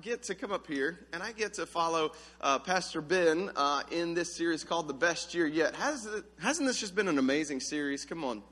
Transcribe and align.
Get 0.00 0.22
to 0.24 0.34
come 0.34 0.50
up 0.50 0.66
here 0.66 0.98
and 1.12 1.22
I 1.22 1.32
get 1.32 1.54
to 1.54 1.66
follow 1.66 2.12
uh, 2.40 2.58
Pastor 2.58 3.02
Ben 3.02 3.50
uh, 3.54 3.82
in 3.90 4.14
this 4.14 4.34
series 4.34 4.64
called 4.64 4.88
The 4.88 4.94
Best 4.94 5.34
Year 5.34 5.46
Yet. 5.46 5.74
Has 5.74 6.06
it, 6.06 6.24
hasn't 6.40 6.66
this 6.66 6.80
just 6.80 6.94
been 6.94 7.08
an 7.08 7.18
amazing 7.18 7.60
series? 7.60 8.04
Come 8.04 8.24
on. 8.24 8.42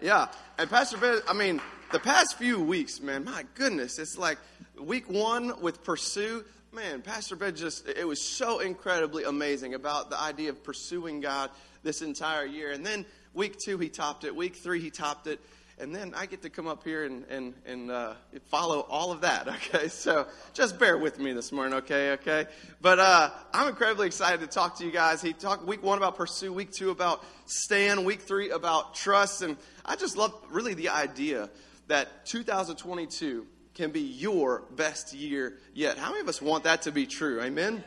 Yeah. 0.00 0.28
And 0.58 0.70
Pastor 0.70 0.98
Ben, 0.98 1.20
I 1.28 1.32
mean, 1.32 1.60
the 1.90 1.98
past 1.98 2.38
few 2.38 2.60
weeks, 2.60 3.00
man, 3.00 3.24
my 3.24 3.44
goodness, 3.54 3.98
it's 3.98 4.16
like 4.16 4.38
week 4.80 5.10
one 5.10 5.60
with 5.60 5.82
Pursue. 5.82 6.44
Man, 6.72 7.02
Pastor 7.02 7.34
Ben 7.34 7.56
just, 7.56 7.88
it 7.88 8.06
was 8.06 8.22
so 8.22 8.60
incredibly 8.60 9.24
amazing 9.24 9.74
about 9.74 10.10
the 10.10 10.20
idea 10.20 10.50
of 10.50 10.62
pursuing 10.62 11.20
God 11.20 11.50
this 11.82 12.02
entire 12.02 12.44
year. 12.44 12.70
And 12.70 12.86
then 12.86 13.04
week 13.34 13.56
two, 13.58 13.78
he 13.78 13.88
topped 13.88 14.24
it. 14.24 14.36
Week 14.36 14.54
three, 14.54 14.80
he 14.80 14.90
topped 14.90 15.26
it 15.26 15.40
and 15.80 15.94
then 15.94 16.12
I 16.14 16.26
get 16.26 16.42
to 16.42 16.50
come 16.50 16.66
up 16.66 16.84
here 16.84 17.04
and, 17.04 17.24
and, 17.30 17.54
and 17.64 17.90
uh, 17.90 18.14
follow 18.46 18.80
all 18.80 19.12
of 19.12 19.22
that, 19.22 19.48
okay? 19.72 19.88
So 19.88 20.26
just 20.52 20.78
bear 20.78 20.98
with 20.98 21.18
me 21.18 21.32
this 21.32 21.50
morning, 21.52 21.74
okay? 21.74 22.12
Okay? 22.12 22.46
But 22.80 22.98
uh, 22.98 23.30
I'm 23.52 23.68
incredibly 23.68 24.06
excited 24.06 24.40
to 24.40 24.46
talk 24.46 24.78
to 24.78 24.84
you 24.84 24.92
guys. 24.92 25.22
He 25.22 25.32
talked 25.32 25.64
week 25.64 25.82
one 25.82 25.98
about 25.98 26.16
pursue, 26.16 26.52
week 26.52 26.70
two 26.70 26.90
about 26.90 27.24
stand, 27.46 28.04
week 28.04 28.20
three 28.20 28.50
about 28.50 28.94
trust. 28.94 29.42
And 29.42 29.56
I 29.84 29.96
just 29.96 30.16
love 30.16 30.34
really 30.50 30.74
the 30.74 30.90
idea 30.90 31.48
that 31.88 32.26
2022 32.26 33.46
can 33.74 33.90
be 33.90 34.00
your 34.00 34.64
best 34.76 35.14
year 35.14 35.56
yet. 35.72 35.96
How 35.96 36.10
many 36.10 36.20
of 36.20 36.28
us 36.28 36.42
want 36.42 36.64
that 36.64 36.82
to 36.82 36.92
be 36.92 37.06
true? 37.06 37.40
Amen? 37.40 37.82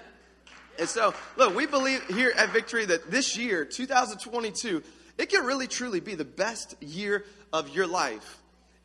And 0.80 0.90
so, 0.90 1.14
look, 1.38 1.56
we 1.56 1.68
believe 1.68 2.04
here 2.08 2.34
at 2.36 2.50
Victory 2.50 2.86
that 2.86 3.12
this 3.12 3.38
year, 3.38 3.64
2022, 3.64 4.82
it 5.18 5.30
can 5.30 5.46
really 5.46 5.68
truly 5.68 6.00
be 6.00 6.16
the 6.16 6.26
best 6.26 6.82
year 6.82 7.26
of 7.52 7.76
your 7.76 7.88
life 7.88 8.40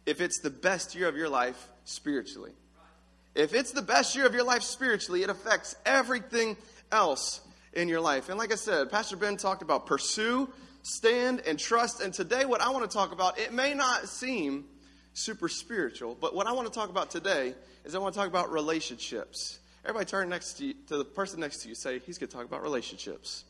if 0.06 0.20
it's 0.20 0.41
the 0.41 0.50
best 0.50 0.95
year 0.95 1.09
of 1.09 1.16
your 1.16 1.28
life 1.28 1.69
spiritually. 1.84 2.52
If 3.34 3.55
it's 3.55 3.73
the 3.73 3.82
best 3.82 4.16
year 4.16 4.27
of 4.27 4.34
your 4.34 4.45
life 4.45 4.62
spiritually, 4.62 5.22
it 5.22 5.30
affects 5.30 5.77
everything 5.86 6.56
else 6.91 7.41
in 7.72 7.89
your 7.89 8.00
life. 8.00 8.28
And 8.28 8.39
like 8.39 8.52
I 8.52 8.56
said, 8.56 8.91
Pastor 8.91 9.17
Ben 9.17 9.36
talked 9.36 9.62
about 9.62 9.86
pursue, 9.86 10.48
stand, 10.83 11.42
and 11.47 11.58
trust. 11.58 12.00
And 12.00 12.12
today, 12.12 12.45
what 12.45 12.61
I 12.61 12.70
want 12.70 12.91
to 12.91 12.95
talk 12.95 13.12
about, 13.12 13.39
it 13.39 13.52
may 13.52 13.74
not 13.74 14.08
seem 14.08 14.64
super 15.12 15.48
spiritual, 15.48 16.17
but 16.20 16.34
what 16.34 16.47
I 16.47 16.52
want 16.52 16.67
to 16.67 16.72
talk 16.72 16.91
about 16.91 17.11
today 17.11 17.55
is 17.84 17.95
I 17.95 17.98
want 17.98 18.14
to 18.14 18.19
talk 18.19 18.28
about 18.28 18.50
relationships. 18.50 19.58
Everybody 19.84 20.06
turn 20.06 20.28
next 20.28 20.55
to, 20.55 20.67
you, 20.67 20.74
to 20.89 20.98
the 20.98 21.05
person 21.05 21.41
next 21.41 21.62
to 21.62 21.69
you, 21.69 21.74
say, 21.74 22.00
he's 22.00 22.19
going 22.19 22.28
to 22.28 22.36
talk 22.36 22.45
about 22.45 22.62
relationships. 22.62 23.45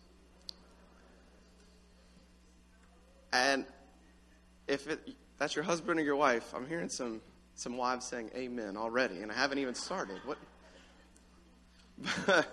And 3.38 3.64
if 4.66 4.88
it, 4.88 5.00
that's 5.38 5.54
your 5.54 5.64
husband 5.64 6.00
or 6.00 6.02
your 6.02 6.16
wife, 6.16 6.52
I'm 6.54 6.66
hearing 6.66 6.88
some, 6.88 7.20
some 7.54 7.76
wives 7.76 8.06
saying 8.06 8.30
amen 8.34 8.76
already, 8.76 9.22
and 9.22 9.30
I 9.30 9.34
haven't 9.34 9.58
even 9.58 9.74
started. 9.74 10.18
What? 10.24 10.38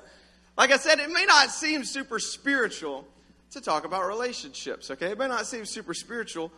like 0.57 0.71
I 0.71 0.77
said, 0.77 0.99
it 0.99 1.09
may 1.09 1.25
not 1.25 1.49
seem 1.49 1.83
super 1.83 2.19
spiritual 2.19 3.07
to 3.51 3.61
talk 3.61 3.85
about 3.85 4.07
relationships, 4.07 4.91
okay? 4.91 5.07
It 5.07 5.17
may 5.17 5.27
not 5.27 5.47
seem 5.47 5.65
super 5.65 5.93
spiritual, 5.93 6.51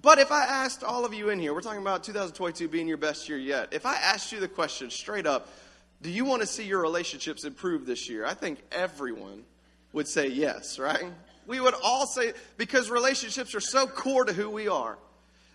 but 0.00 0.18
if 0.18 0.32
I 0.32 0.44
asked 0.44 0.82
all 0.82 1.04
of 1.04 1.12
you 1.12 1.28
in 1.30 1.38
here, 1.38 1.52
we're 1.52 1.60
talking 1.60 1.82
about 1.82 2.04
2022 2.04 2.68
being 2.68 2.88
your 2.88 2.96
best 2.96 3.28
year 3.28 3.38
yet. 3.38 3.68
If 3.72 3.84
I 3.84 3.96
asked 3.96 4.32
you 4.32 4.40
the 4.40 4.48
question 4.48 4.90
straight 4.90 5.26
up, 5.26 5.48
do 6.00 6.10
you 6.10 6.24
want 6.24 6.42
to 6.42 6.46
see 6.46 6.64
your 6.64 6.80
relationships 6.80 7.44
improve 7.44 7.84
this 7.84 8.08
year? 8.08 8.24
I 8.24 8.34
think 8.34 8.62
everyone 8.70 9.44
would 9.92 10.06
say 10.06 10.28
yes, 10.28 10.78
right? 10.78 11.12
We 11.48 11.60
would 11.60 11.74
all 11.82 12.06
say, 12.06 12.34
because 12.58 12.90
relationships 12.90 13.54
are 13.54 13.60
so 13.60 13.86
core 13.86 14.26
to 14.26 14.34
who 14.34 14.50
we 14.50 14.68
are, 14.68 14.98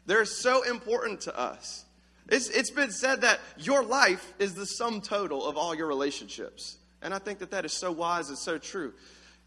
they're 0.07 0.25
so 0.25 0.63
important 0.63 1.21
to 1.21 1.39
us. 1.39 1.85
It's, 2.27 2.49
it's 2.49 2.71
been 2.71 2.91
said 2.91 3.21
that 3.21 3.39
your 3.59 3.83
life 3.83 4.33
is 4.39 4.55
the 4.55 4.65
sum 4.65 5.01
total 5.01 5.45
of 5.45 5.55
all 5.55 5.75
your 5.75 5.87
relationships. 5.87 6.77
And 7.03 7.13
I 7.13 7.19
think 7.19 7.39
that 7.39 7.51
that 7.51 7.63
is 7.63 7.73
so 7.73 7.91
wise 7.91 8.29
and 8.29 8.37
so 8.37 8.57
true. 8.57 8.93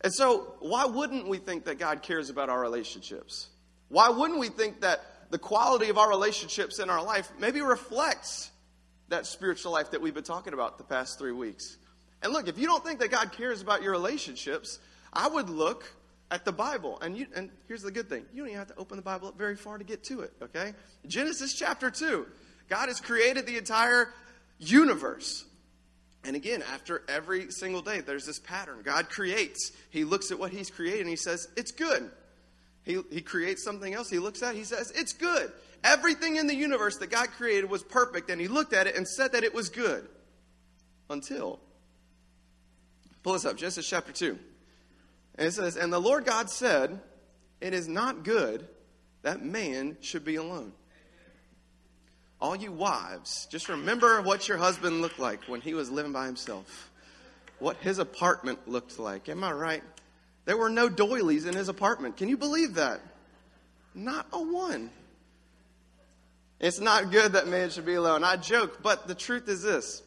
And 0.03 0.15
so, 0.15 0.55
why 0.61 0.85
wouldn't 0.85 1.27
we 1.27 1.39
think 1.39 1.65
that 1.65 1.79
God 1.79 2.03
cares 2.03 2.31
about 2.31 2.49
our 2.49 2.61
relationships? 2.61 3.49
Why 3.89 4.11
wouldn't 4.11 4.39
we 4.39 4.49
think 4.49 4.83
that 4.83 5.01
the 5.31 5.39
quality 5.39 5.89
of 5.89 5.99
our 5.99 6.09
relationships 6.09 6.79
in 6.79 6.91
our 6.91 7.03
life 7.03 7.29
maybe 7.41 7.61
reflects 7.61 8.51
that 9.09 9.27
spiritual 9.27 9.73
life 9.73 9.91
that 9.93 10.01
we've 10.01 10.15
been 10.15 10.23
talking 10.23 10.53
about 10.53 10.79
the 10.79 10.85
past 10.85 11.19
three 11.19 11.33
weeks? 11.33 11.77
And 12.23 12.33
look, 12.33 12.47
if 12.47 12.59
you 12.59 12.67
don't 12.67 12.85
think 12.85 13.01
that 13.01 13.11
God 13.11 13.33
cares 13.33 13.63
about 13.63 13.83
your 13.83 13.93
relationships, 13.93 14.79
I 15.13 15.27
would 15.27 15.49
look 15.49 15.85
at 16.31 16.45
the 16.45 16.53
Bible. 16.53 16.99
And, 17.01 17.17
you, 17.17 17.27
and 17.35 17.51
here's 17.69 17.83
the 17.83 17.91
good 17.91 18.09
thing 18.09 18.25
you 18.33 18.43
don't 18.43 18.49
even 18.49 18.59
have 18.59 18.69
to 18.69 18.77
open 18.77 18.97
the 18.97 19.03
Bible 19.03 19.29
up 19.29 19.39
very 19.39 19.57
far 19.57 19.79
to 19.79 19.85
get 19.85 20.05
to 20.05 20.21
it, 20.21 20.33
okay? 20.43 20.75
Genesis 21.07 21.55
chapter 21.55 21.91
2. 21.91 22.27
God 22.69 22.89
has 22.89 23.01
created 23.01 23.47
the 23.47 23.57
entire 23.57 24.13
universe. 24.59 25.45
And 26.25 26.35
again, 26.35 26.63
after 26.73 27.03
every 27.09 27.53
single 27.53 27.83
day, 27.83 28.01
there's 28.01 28.27
this 28.27 28.41
pattern. 28.41 28.81
God 28.83 29.09
creates. 29.09 29.71
He 29.91 30.05
looks 30.05 30.33
at 30.33 30.39
what 30.39 30.51
He's 30.51 30.71
created 30.71 31.01
and 31.01 31.09
He 31.09 31.17
says, 31.17 31.47
It's 31.57 31.71
good. 31.71 32.11
He, 32.83 33.01
he 33.11 33.21
creates 33.21 33.63
something 33.63 33.95
else. 33.95 34.11
He 34.11 34.19
looks 34.19 34.43
at 34.43 34.55
it. 34.55 34.59
He 34.59 34.65
says, 34.65 34.93
It's 34.97 35.13
good. 35.13 35.53
Everything 35.85 36.37
in 36.37 36.49
the 36.49 36.55
universe 36.55 36.97
that 36.99 37.11
God 37.11 37.29
created 37.31 37.71
was 37.71 37.85
perfect. 37.85 38.29
And 38.31 38.41
He 38.41 38.49
looked 38.49 38.73
at 38.73 38.89
it 38.89 38.97
and 38.97 39.07
said 39.07 39.33
that 39.33 39.45
it 39.45 39.55
was 39.55 39.69
good. 39.69 40.09
Until. 41.09 41.61
Pull 43.23 43.35
this 43.35 43.45
up 43.45 43.57
Genesis 43.57 43.89
chapter 43.89 44.13
2. 44.13 44.37
And 45.39 45.47
it 45.47 45.53
says, 45.53 45.77
And 45.77 45.93
the 45.93 46.01
Lord 46.01 46.25
God 46.25 46.51
said, 46.51 47.01
It 47.61 47.75
is 47.75 47.89
not 47.89 48.25
good 48.25 48.67
that 49.23 49.45
man 49.45 49.97
should 50.01 50.25
be 50.25 50.37
alone. 50.37 50.73
All 52.41 52.55
you 52.55 52.71
wives, 52.71 53.49
just 53.51 53.69
remember 53.69 54.23
what 54.23 54.47
your 54.47 54.59
husband 54.59 55.01
looked 55.01 55.19
like 55.19 55.45
when 55.45 55.61
he 55.61 55.75
was 55.75 55.91
living 55.91 56.13
by 56.13 56.27
himself, 56.27 56.91
what 57.59 57.77
his 57.79 57.99
apartment 57.99 58.69
looked 58.69 58.99
like. 58.99 59.29
Am 59.29 59.43
I 59.43 59.53
right? 59.53 59.83
There 60.45 60.57
were 60.57 60.71
no 60.71 60.89
doilies 60.89 61.45
in 61.45 61.57
his 61.57 61.69
apartment. 61.69 62.17
Can 62.17 62.29
you 62.29 62.37
believe 62.37 62.75
that? 62.75 63.01
Not 63.95 64.27
a 64.33 64.41
one. 64.41 64.91
It's 66.61 66.81
not 66.81 67.11
good 67.11 67.33
that 67.33 67.49
man 67.49 67.71
should 67.71 67.87
be 67.87 67.95
alone. 67.95 68.23
I 68.23 68.37
joke, 68.37 68.83
but 68.83 69.09
the 69.09 69.15
truth 69.15 69.49
is 69.49 69.63
this 69.63 70.03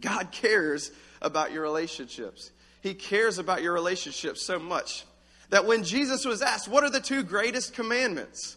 God 0.00 0.30
cares 0.30 0.90
about 1.20 1.52
your 1.52 1.62
relationships. 1.62 2.50
He 2.80 2.94
cares 2.94 3.38
about 3.38 3.62
your 3.62 3.72
relationship 3.72 4.36
so 4.36 4.58
much 4.58 5.04
that 5.50 5.66
when 5.66 5.84
Jesus 5.84 6.24
was 6.24 6.42
asked, 6.42 6.68
What 6.68 6.84
are 6.84 6.90
the 6.90 7.00
two 7.00 7.22
greatest 7.22 7.74
commandments? 7.74 8.56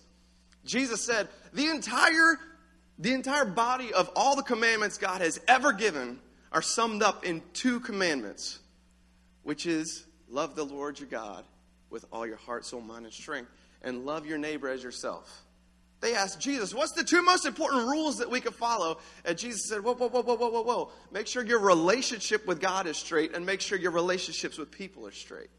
Jesus 0.65 1.03
said, 1.03 1.27
The 1.53 1.67
entire, 1.67 2.37
the 2.99 3.13
entire 3.13 3.45
body 3.45 3.93
of 3.93 4.09
all 4.15 4.35
the 4.35 4.43
commandments 4.43 4.97
God 4.97 5.21
has 5.21 5.39
ever 5.47 5.73
given 5.73 6.19
are 6.51 6.61
summed 6.61 7.01
up 7.01 7.25
in 7.25 7.41
two 7.53 7.79
commandments, 7.79 8.59
which 9.43 9.65
is 9.65 10.05
love 10.29 10.55
the 10.55 10.65
Lord 10.65 10.99
your 10.99 11.09
God 11.09 11.45
with 11.89 12.05
all 12.11 12.27
your 12.27 12.37
heart, 12.37 12.65
soul, 12.65 12.81
mind, 12.81 13.05
and 13.05 13.13
strength, 13.13 13.49
and 13.81 14.05
love 14.05 14.25
your 14.25 14.37
neighbor 14.37 14.69
as 14.69 14.83
yourself. 14.83 15.43
They 16.01 16.15
asked 16.15 16.39
Jesus, 16.39 16.73
What's 16.73 16.93
the 16.93 17.03
two 17.03 17.21
most 17.21 17.45
important 17.45 17.87
rules 17.87 18.17
that 18.17 18.29
we 18.29 18.41
could 18.41 18.55
follow? 18.55 18.97
And 19.23 19.37
Jesus 19.37 19.69
said, 19.69 19.83
Whoa, 19.83 19.93
whoa, 19.93 20.09
whoa, 20.09 20.23
whoa, 20.23 20.35
whoa, 20.35 20.49
whoa, 20.49 20.61
whoa. 20.63 20.91
Make 21.11 21.27
sure 21.27 21.45
your 21.45 21.59
relationship 21.59 22.45
with 22.47 22.59
God 22.59 22.87
is 22.87 22.97
straight 22.97 23.35
and 23.35 23.45
make 23.45 23.61
sure 23.61 23.77
your 23.77 23.91
relationships 23.91 24.57
with 24.57 24.71
people 24.71 25.07
are 25.07 25.11
straight. 25.11 25.49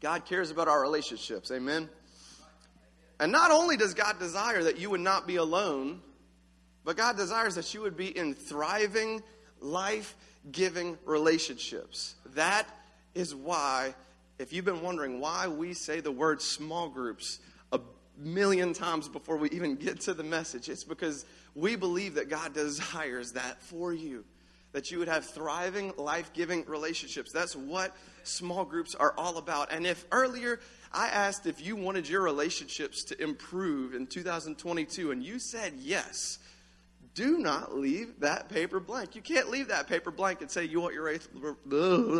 God 0.00 0.26
cares 0.26 0.50
about 0.50 0.68
our 0.68 0.80
relationships. 0.80 1.50
Amen. 1.50 1.88
And 3.18 3.32
not 3.32 3.50
only 3.50 3.76
does 3.76 3.94
God 3.94 4.18
desire 4.18 4.62
that 4.64 4.78
you 4.78 4.90
would 4.90 5.00
not 5.00 5.26
be 5.26 5.36
alone, 5.36 6.02
but 6.84 6.96
God 6.96 7.16
desires 7.16 7.56
that 7.56 7.72
you 7.74 7.80
would 7.80 7.96
be 7.96 8.16
in 8.16 8.34
thriving, 8.34 9.22
life 9.60 10.14
giving 10.52 10.98
relationships. 11.04 12.14
That 12.34 12.68
is 13.14 13.34
why, 13.34 13.94
if 14.38 14.52
you've 14.52 14.64
been 14.64 14.82
wondering 14.82 15.20
why 15.20 15.48
we 15.48 15.72
say 15.72 16.00
the 16.00 16.12
word 16.12 16.40
small 16.40 16.88
groups, 16.88 17.40
million 18.18 18.72
times 18.72 19.08
before 19.08 19.36
we 19.36 19.50
even 19.50 19.76
get 19.76 20.00
to 20.02 20.14
the 20.14 20.24
message. 20.24 20.68
It's 20.68 20.84
because 20.84 21.24
we 21.54 21.76
believe 21.76 22.14
that 22.14 22.28
God 22.28 22.54
desires 22.54 23.32
that 23.32 23.62
for 23.62 23.92
you, 23.92 24.24
that 24.72 24.90
you 24.90 24.98
would 24.98 25.08
have 25.08 25.24
thriving, 25.24 25.92
life 25.96 26.32
giving 26.32 26.64
relationships. 26.66 27.32
That's 27.32 27.56
what 27.56 27.96
small 28.24 28.64
groups 28.64 28.94
are 28.94 29.14
all 29.16 29.38
about. 29.38 29.72
And 29.72 29.86
if 29.86 30.04
earlier 30.12 30.60
I 30.92 31.08
asked 31.08 31.46
if 31.46 31.64
you 31.64 31.76
wanted 31.76 32.08
your 32.08 32.22
relationships 32.22 33.04
to 33.04 33.22
improve 33.22 33.94
in 33.94 34.06
2022 34.06 35.10
and 35.10 35.22
you 35.22 35.38
said 35.38 35.74
yes, 35.78 36.38
do 37.18 37.36
not 37.36 37.76
leave 37.76 38.20
that 38.20 38.48
paper 38.48 38.78
blank. 38.78 39.16
You 39.16 39.22
can't 39.22 39.50
leave 39.50 39.68
that 39.68 39.88
paper 39.88 40.12
blank 40.12 40.40
and 40.40 40.48
say 40.48 40.66
you 40.66 40.80
want 40.80 40.94
your 40.94 41.02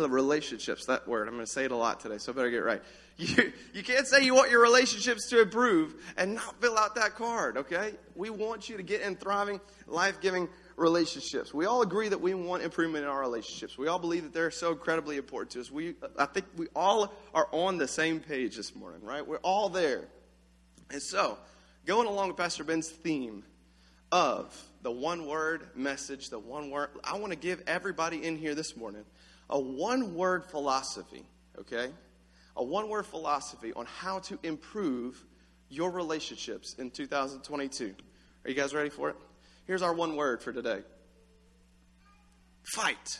relationships. 0.09 0.87
That 0.87 1.07
word, 1.07 1.29
I'm 1.29 1.35
going 1.35 1.45
to 1.45 1.49
say 1.49 1.63
it 1.63 1.71
a 1.71 1.75
lot 1.75 2.01
today, 2.01 2.17
so 2.17 2.33
I 2.33 2.35
better 2.35 2.49
get 2.49 2.59
it 2.59 2.65
right. 2.65 2.81
You, 3.19 3.51
you 3.73 3.83
can't 3.83 4.07
say 4.07 4.23
you 4.23 4.33
want 4.33 4.49
your 4.49 4.61
relationships 4.61 5.27
to 5.27 5.41
improve 5.41 5.93
and 6.15 6.35
not 6.35 6.61
fill 6.61 6.77
out 6.77 6.95
that 6.95 7.15
card, 7.15 7.57
okay? 7.57 7.91
We 8.15 8.29
want 8.29 8.69
you 8.69 8.77
to 8.77 8.83
get 8.83 9.01
in 9.01 9.17
thriving, 9.17 9.59
life 9.87 10.21
giving 10.21 10.47
relationships. 10.77 11.53
We 11.53 11.65
all 11.65 11.81
agree 11.81 12.07
that 12.07 12.21
we 12.21 12.33
want 12.33 12.63
improvement 12.63 13.03
in 13.03 13.11
our 13.11 13.19
relationships. 13.19 13.77
We 13.77 13.89
all 13.89 13.99
believe 13.99 14.23
that 14.23 14.31
they're 14.31 14.51
so 14.51 14.71
incredibly 14.71 15.17
important 15.17 15.51
to 15.51 15.59
us. 15.59 15.69
We, 15.69 15.95
I 16.17 16.27
think 16.27 16.45
we 16.55 16.67
all 16.73 17.13
are 17.33 17.49
on 17.51 17.77
the 17.77 17.89
same 17.89 18.21
page 18.21 18.55
this 18.55 18.73
morning, 18.73 19.01
right? 19.03 19.27
We're 19.27 19.39
all 19.39 19.67
there. 19.67 20.07
And 20.89 21.01
so, 21.01 21.37
going 21.85 22.07
along 22.07 22.29
with 22.29 22.37
Pastor 22.37 22.63
Ben's 22.63 22.87
theme 22.87 23.43
of 24.13 24.68
the 24.81 24.91
one 24.91 25.25
word 25.25 25.69
message, 25.75 26.29
the 26.29 26.39
one 26.39 26.69
word. 26.69 26.89
I 27.03 27.17
want 27.17 27.31
to 27.31 27.37
give 27.37 27.61
everybody 27.67 28.23
in 28.25 28.37
here 28.37 28.55
this 28.55 28.77
morning 28.77 29.03
a 29.49 29.59
one 29.59 30.15
word 30.15 30.45
philosophy, 30.45 31.23
okay? 31.57 31.89
A 32.55 32.63
one 32.63 32.89
word 32.89 33.05
philosophy 33.05 33.73
on 33.75 33.85
how 33.85 34.19
to 34.19 34.39
improve 34.43 35.23
your 35.69 35.91
relationships 35.91 36.75
in 36.77 36.91
2022. 36.91 37.95
Are 38.45 38.49
you 38.49 38.55
guys 38.55 38.73
ready 38.73 38.89
for 38.89 39.09
it? 39.09 39.15
Here's 39.65 39.81
our 39.81 39.93
one 39.93 40.15
word 40.15 40.41
for 40.41 40.53
today 40.53 40.81
fight. 42.63 43.19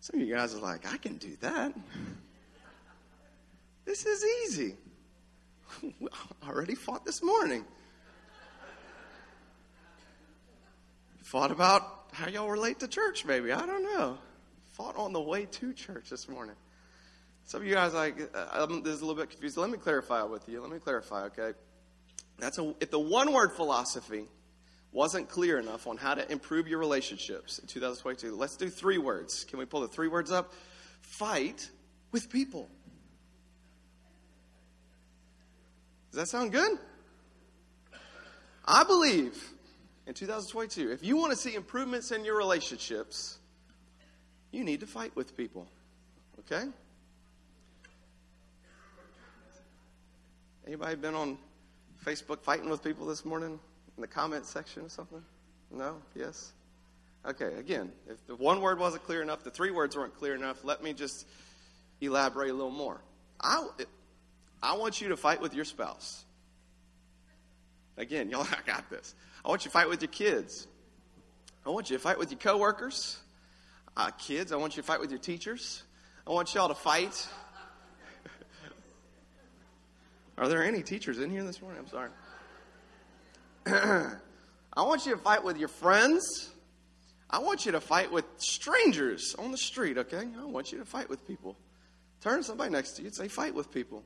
Some 0.00 0.20
of 0.20 0.26
you 0.26 0.34
guys 0.34 0.54
are 0.54 0.58
like, 0.58 0.92
I 0.92 0.96
can 0.96 1.16
do 1.16 1.36
that. 1.40 1.72
This 3.84 4.06
is 4.06 4.24
easy. 4.44 4.76
Already 6.48 6.74
fought 6.74 7.04
this 7.04 7.22
morning. 7.22 7.64
Fought 11.22 11.50
about 11.50 12.06
how 12.12 12.28
y'all 12.28 12.50
relate 12.50 12.80
to 12.80 12.88
church, 12.88 13.24
maybe. 13.24 13.52
I 13.52 13.64
don't 13.64 13.82
know. 13.82 14.18
Fought 14.72 14.96
on 14.96 15.12
the 15.12 15.20
way 15.20 15.46
to 15.46 15.72
church 15.72 16.10
this 16.10 16.28
morning. 16.28 16.54
Some 17.44 17.62
of 17.62 17.66
you 17.66 17.74
guys 17.74 17.94
like 17.94 18.16
uh, 18.34 18.66
this 18.66 18.94
is 18.94 19.00
a 19.00 19.06
little 19.06 19.20
bit 19.20 19.30
confused. 19.30 19.56
Let 19.56 19.70
me 19.70 19.78
clarify 19.78 20.22
with 20.22 20.48
you. 20.48 20.60
Let 20.60 20.70
me 20.70 20.78
clarify, 20.78 21.24
okay? 21.24 21.52
That's 22.38 22.58
a, 22.58 22.74
if 22.80 22.90
the 22.90 22.98
one 22.98 23.32
word 23.32 23.52
philosophy 23.52 24.26
wasn't 24.92 25.28
clear 25.28 25.58
enough 25.58 25.86
on 25.86 25.96
how 25.96 26.14
to 26.14 26.30
improve 26.30 26.68
your 26.68 26.78
relationships 26.78 27.58
in 27.58 27.66
2022, 27.66 28.36
let's 28.36 28.56
do 28.56 28.68
three 28.68 28.98
words. 28.98 29.44
Can 29.44 29.58
we 29.58 29.64
pull 29.64 29.80
the 29.80 29.88
three 29.88 30.08
words 30.08 30.30
up? 30.30 30.52
Fight 31.00 31.70
with 32.10 32.30
people. 32.30 32.68
Does 36.12 36.20
that 36.20 36.28
sound 36.28 36.52
good? 36.52 36.78
I 38.66 38.84
believe 38.84 39.42
in 40.06 40.12
2022, 40.12 40.92
if 40.92 41.02
you 41.02 41.16
want 41.16 41.32
to 41.32 41.38
see 41.38 41.54
improvements 41.54 42.12
in 42.12 42.22
your 42.22 42.36
relationships, 42.36 43.38
you 44.50 44.62
need 44.62 44.80
to 44.80 44.86
fight 44.86 45.16
with 45.16 45.34
people. 45.34 45.66
Okay? 46.40 46.68
Anybody 50.66 50.96
been 50.96 51.14
on 51.14 51.38
Facebook 52.04 52.42
fighting 52.42 52.68
with 52.68 52.84
people 52.84 53.06
this 53.06 53.24
morning 53.24 53.58
in 53.96 54.00
the 54.00 54.06
comment 54.06 54.44
section 54.44 54.84
or 54.84 54.90
something? 54.90 55.22
No? 55.70 55.96
Yes? 56.14 56.52
Okay, 57.24 57.54
again, 57.58 57.90
if 58.06 58.24
the 58.26 58.36
one 58.36 58.60
word 58.60 58.78
wasn't 58.78 59.02
clear 59.04 59.22
enough, 59.22 59.44
the 59.44 59.50
three 59.50 59.70
words 59.70 59.96
weren't 59.96 60.14
clear 60.18 60.34
enough, 60.34 60.62
let 60.62 60.82
me 60.82 60.92
just 60.92 61.26
elaborate 62.02 62.50
a 62.50 62.54
little 62.54 62.70
more. 62.70 63.00
I, 63.40 63.66
I 64.62 64.76
want 64.76 65.00
you 65.00 65.08
to 65.08 65.16
fight 65.16 65.40
with 65.40 65.54
your 65.54 65.64
spouse. 65.64 66.24
Again, 67.96 68.30
y'all, 68.30 68.42
I 68.50 68.58
got 68.66 68.90
this. 68.90 69.14
I 69.44 69.48
want 69.48 69.64
you 69.64 69.70
to 69.70 69.72
fight 69.72 69.88
with 69.88 70.02
your 70.02 70.10
kids. 70.10 70.66
I 71.66 71.70
want 71.70 71.90
you 71.90 71.96
to 71.96 72.02
fight 72.02 72.18
with 72.18 72.30
your 72.30 72.38
coworkers. 72.38 73.18
Uh, 73.96 74.10
kids, 74.10 74.52
I 74.52 74.56
want 74.56 74.76
you 74.76 74.82
to 74.82 74.86
fight 74.86 75.00
with 75.00 75.10
your 75.10 75.18
teachers. 75.18 75.82
I 76.26 76.30
want 76.30 76.54
y'all 76.54 76.68
to 76.68 76.74
fight. 76.74 77.28
Are 80.38 80.48
there 80.48 80.64
any 80.64 80.82
teachers 80.82 81.18
in 81.18 81.30
here 81.30 81.44
this 81.44 81.60
morning? 81.60 81.80
I'm 81.80 81.88
sorry. 81.88 82.10
I 84.74 84.82
want 84.82 85.04
you 85.04 85.12
to 85.12 85.18
fight 85.18 85.44
with 85.44 85.58
your 85.58 85.68
friends. 85.68 86.50
I 87.28 87.38
want 87.38 87.66
you 87.66 87.72
to 87.72 87.80
fight 87.80 88.10
with 88.10 88.24
strangers 88.38 89.34
on 89.38 89.52
the 89.52 89.58
street, 89.58 89.98
okay? 89.98 90.28
I 90.40 90.44
want 90.44 90.72
you 90.72 90.78
to 90.78 90.84
fight 90.84 91.08
with 91.08 91.26
people. 91.26 91.56
Turn 92.20 92.38
to 92.38 92.42
somebody 92.42 92.70
next 92.70 92.92
to 92.92 93.02
you 93.02 93.08
and 93.08 93.14
say, 93.14 93.28
fight 93.28 93.54
with 93.54 93.72
people. 93.72 94.04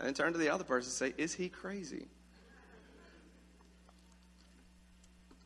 And 0.00 0.06
then 0.06 0.14
turn 0.14 0.32
to 0.32 0.38
the 0.38 0.48
other 0.48 0.64
person 0.64 0.88
and 0.88 1.14
say, 1.14 1.22
Is 1.22 1.34
he 1.34 1.50
crazy? 1.50 2.06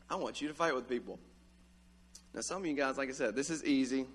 I 0.09 0.15
want 0.15 0.41
you 0.41 0.47
to 0.47 0.53
fight 0.53 0.73
with 0.73 0.87
people. 0.87 1.19
Now, 2.33 2.39
some 2.39 2.61
of 2.61 2.65
you 2.65 2.73
guys, 2.73 2.97
like 2.97 3.09
I 3.09 3.11
said, 3.11 3.35
this 3.35 3.49
is 3.49 3.65
easy. 3.65 4.05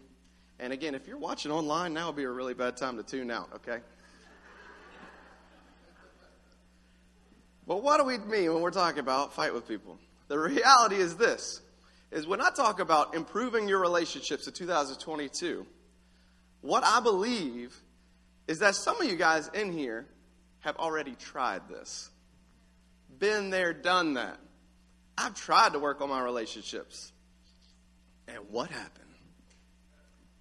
And 0.58 0.72
again, 0.72 0.94
if 0.94 1.06
you're 1.06 1.18
watching 1.18 1.52
online, 1.52 1.92
now 1.92 2.06
would 2.06 2.16
be 2.16 2.24
a 2.24 2.30
really 2.30 2.54
bad 2.54 2.78
time 2.78 2.96
to 2.96 3.02
tune 3.02 3.30
out, 3.30 3.50
okay? 3.56 3.80
but 7.66 7.82
what 7.82 7.98
do 7.98 8.04
we 8.04 8.16
mean 8.18 8.54
when 8.54 8.62
we're 8.62 8.70
talking 8.70 9.00
about 9.00 9.34
fight 9.34 9.52
with 9.52 9.68
people? 9.68 9.98
The 10.28 10.38
reality 10.38 10.96
is 10.96 11.16
this 11.16 11.60
is 12.10 12.26
when 12.26 12.40
I 12.40 12.50
talk 12.50 12.80
about 12.80 13.14
improving 13.14 13.68
your 13.68 13.78
relationships 13.78 14.46
in 14.46 14.54
2022, 14.54 15.66
what 16.62 16.82
I 16.82 17.00
believe 17.00 17.76
is 18.48 18.58
that 18.60 18.74
some 18.74 19.00
of 19.00 19.06
you 19.06 19.16
guys 19.16 19.48
in 19.54 19.72
here 19.72 20.06
have 20.60 20.76
already 20.76 21.14
tried 21.14 21.68
this. 21.68 22.10
Been 23.18 23.50
there, 23.50 23.72
done 23.72 24.14
that. 24.14 24.38
I've 25.16 25.34
tried 25.34 25.74
to 25.74 25.78
work 25.78 26.00
on 26.00 26.08
my 26.08 26.22
relationships. 26.22 27.12
And 28.28 28.38
what 28.50 28.70
happened? 28.70 29.06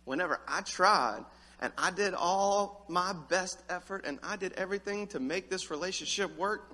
Whenever 0.05 0.39
I 0.47 0.61
tried 0.61 1.25
and 1.59 1.73
I 1.77 1.91
did 1.91 2.13
all 2.13 2.85
my 2.87 3.13
best 3.29 3.61
effort 3.69 4.05
and 4.05 4.19
I 4.23 4.37
did 4.37 4.53
everything 4.53 5.07
to 5.07 5.19
make 5.19 5.49
this 5.49 5.69
relationship 5.69 6.37
work, 6.37 6.73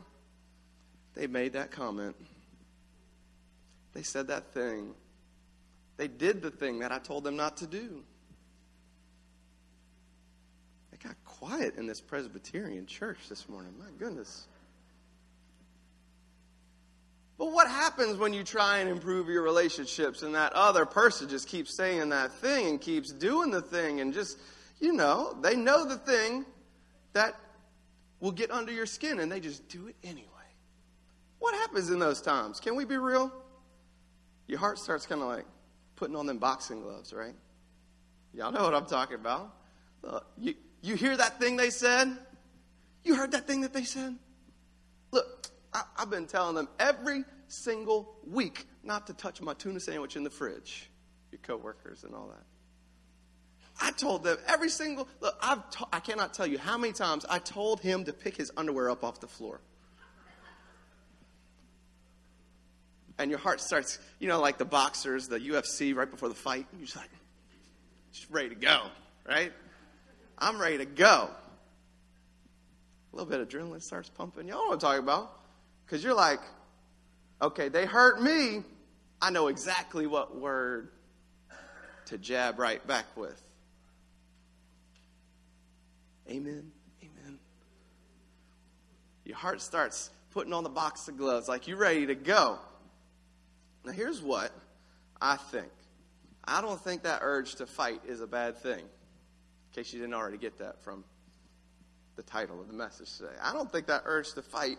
they 1.15 1.27
made 1.27 1.53
that 1.53 1.71
comment. 1.71 2.15
They 3.93 4.03
said 4.03 4.27
that 4.27 4.53
thing. 4.53 4.93
They 5.97 6.07
did 6.07 6.41
the 6.41 6.51
thing 6.51 6.79
that 6.79 6.91
I 6.91 6.99
told 6.99 7.23
them 7.23 7.37
not 7.37 7.57
to 7.57 7.67
do. 7.67 8.03
It 10.91 11.01
got 11.01 11.15
quiet 11.39 11.75
in 11.75 11.87
this 11.87 12.01
Presbyterian 12.01 12.85
church 12.85 13.17
this 13.29 13.47
morning. 13.49 13.73
My 13.77 13.85
goodness. 13.97 14.47
But 17.37 17.51
what 17.51 17.67
happens 17.67 18.17
when 18.17 18.33
you 18.33 18.43
try 18.43 18.79
and 18.79 18.89
improve 18.89 19.27
your 19.27 19.43
relationships 19.43 20.23
and 20.23 20.35
that 20.35 20.53
other 20.53 20.85
person 20.85 21.27
just 21.27 21.49
keeps 21.49 21.75
saying 21.75 22.09
that 22.09 22.31
thing 22.33 22.67
and 22.67 22.79
keeps 22.81 23.11
doing 23.11 23.51
the 23.51 23.61
thing 23.61 23.99
and 23.99 24.13
just, 24.13 24.37
you 24.79 24.93
know, 24.93 25.37
they 25.41 25.55
know 25.55 25.85
the 25.85 25.97
thing 25.97 26.45
that 27.13 27.35
will 28.21 28.31
get 28.31 28.51
under 28.51 28.71
your 28.71 28.85
skin 28.85 29.19
and 29.19 29.29
they 29.31 29.41
just 29.41 29.67
do 29.67 29.87
it 29.87 29.95
anyway? 30.03 30.25
What 31.39 31.53
happens 31.55 31.89
in 31.89 31.99
those 31.99 32.21
times? 32.21 32.61
Can 32.61 32.75
we 32.75 32.85
be 32.85 32.97
real? 32.97 33.31
Your 34.47 34.59
heart 34.59 34.79
starts 34.79 35.05
kind 35.05 35.21
of 35.21 35.27
like 35.27 35.45
putting 35.97 36.15
on 36.15 36.25
them 36.25 36.37
boxing 36.37 36.81
gloves, 36.81 37.13
right? 37.13 37.35
Y'all 38.33 38.51
know 38.51 38.63
what 38.63 38.73
I'm 38.73 38.85
talking 38.85 39.15
about. 39.15 39.53
Uh, 40.03 40.19
you, 40.37 40.55
you 40.87 40.95
hear 40.95 41.15
that 41.15 41.39
thing 41.39 41.55
they 41.57 41.69
said? 41.69 42.15
You 43.03 43.15
heard 43.15 43.31
that 43.31 43.47
thing 43.47 43.61
that 43.61 43.73
they 43.73 43.83
said? 43.83 44.15
Look, 45.11 45.47
I, 45.73 45.83
I've 45.97 46.09
been 46.09 46.27
telling 46.27 46.55
them 46.55 46.67
every 46.79 47.23
single 47.47 48.17
week 48.25 48.67
not 48.83 49.07
to 49.07 49.13
touch 49.13 49.41
my 49.41 49.53
tuna 49.53 49.79
sandwich 49.79 50.15
in 50.15 50.23
the 50.23 50.29
fridge, 50.29 50.89
your 51.31 51.39
coworkers 51.39 52.03
and 52.03 52.13
all 52.13 52.27
that. 52.27 52.43
I 53.81 53.91
told 53.91 54.23
them 54.23 54.37
every 54.47 54.69
single 54.69 55.07
look. 55.19 55.37
I've 55.41 55.69
to, 55.71 55.87
I 55.91 55.99
cannot 55.99 56.33
tell 56.33 56.47
you 56.47 56.57
how 56.57 56.77
many 56.77 56.93
times 56.93 57.25
I 57.29 57.39
told 57.39 57.81
him 57.81 58.05
to 58.05 58.13
pick 58.13 58.37
his 58.37 58.51
underwear 58.55 58.89
up 58.89 59.03
off 59.03 59.19
the 59.19 59.27
floor. 59.27 59.59
And 63.17 63.29
your 63.29 63.39
heart 63.39 63.61
starts, 63.61 63.99
you 64.19 64.27
know, 64.27 64.41
like 64.41 64.57
the 64.57 64.65
boxers, 64.65 65.27
the 65.27 65.39
UFC 65.39 65.95
right 65.95 66.09
before 66.09 66.27
the 66.29 66.35
fight. 66.35 66.67
You're 66.73 66.85
just 66.85 66.97
like, 66.97 67.09
just 68.11 68.29
ready 68.29 68.49
to 68.49 68.55
go, 68.55 68.87
right? 69.27 69.53
I'm 70.37 70.59
ready 70.59 70.77
to 70.79 70.85
go. 70.85 71.29
A 73.11 73.15
little 73.15 73.29
bit 73.29 73.39
of 73.39 73.47
adrenaline 73.47 73.81
starts 73.81 74.09
pumping. 74.09 74.47
Y'all 74.47 74.57
know 74.57 74.67
what 74.67 74.73
I'm 74.73 74.79
talking 74.79 75.03
about. 75.03 75.31
Because 75.85 76.03
you're 76.03 76.13
like, 76.13 76.41
okay, 77.41 77.69
they 77.69 77.85
hurt 77.85 78.21
me. 78.21 78.63
I 79.21 79.29
know 79.29 79.47
exactly 79.47 80.07
what 80.07 80.35
word 80.37 80.89
to 82.07 82.17
jab 82.17 82.59
right 82.59 82.85
back 82.85 83.05
with. 83.15 83.41
Amen. 86.29 86.71
Amen. 87.01 87.39
Your 89.23 89.37
heart 89.37 89.61
starts 89.61 90.09
putting 90.31 90.53
on 90.53 90.63
the 90.63 90.69
box 90.69 91.07
of 91.07 91.17
gloves 91.17 91.47
like 91.47 91.67
you're 91.67 91.77
ready 91.77 92.07
to 92.07 92.15
go. 92.15 92.59
Now, 93.85 93.91
here's 93.91 94.21
what 94.21 94.51
I 95.21 95.37
think 95.37 95.71
I 96.43 96.61
don't 96.61 96.81
think 96.81 97.03
that 97.03 97.19
urge 97.21 97.55
to 97.55 97.65
fight 97.65 98.01
is 98.07 98.21
a 98.21 98.27
bad 98.27 98.57
thing 98.57 98.83
case 99.75 99.91
you 99.91 99.99
didn't 99.99 100.13
already 100.13 100.37
get 100.37 100.57
that 100.59 100.81
from 100.81 101.03
the 102.15 102.23
title 102.23 102.61
of 102.61 102.67
the 102.67 102.73
message 102.73 103.17
today. 103.17 103.33
I 103.41 103.51
don't 103.51 103.69
think 103.69 103.87
that 103.87 104.03
urge 104.05 104.31
to 104.35 104.41
fight 104.41 104.77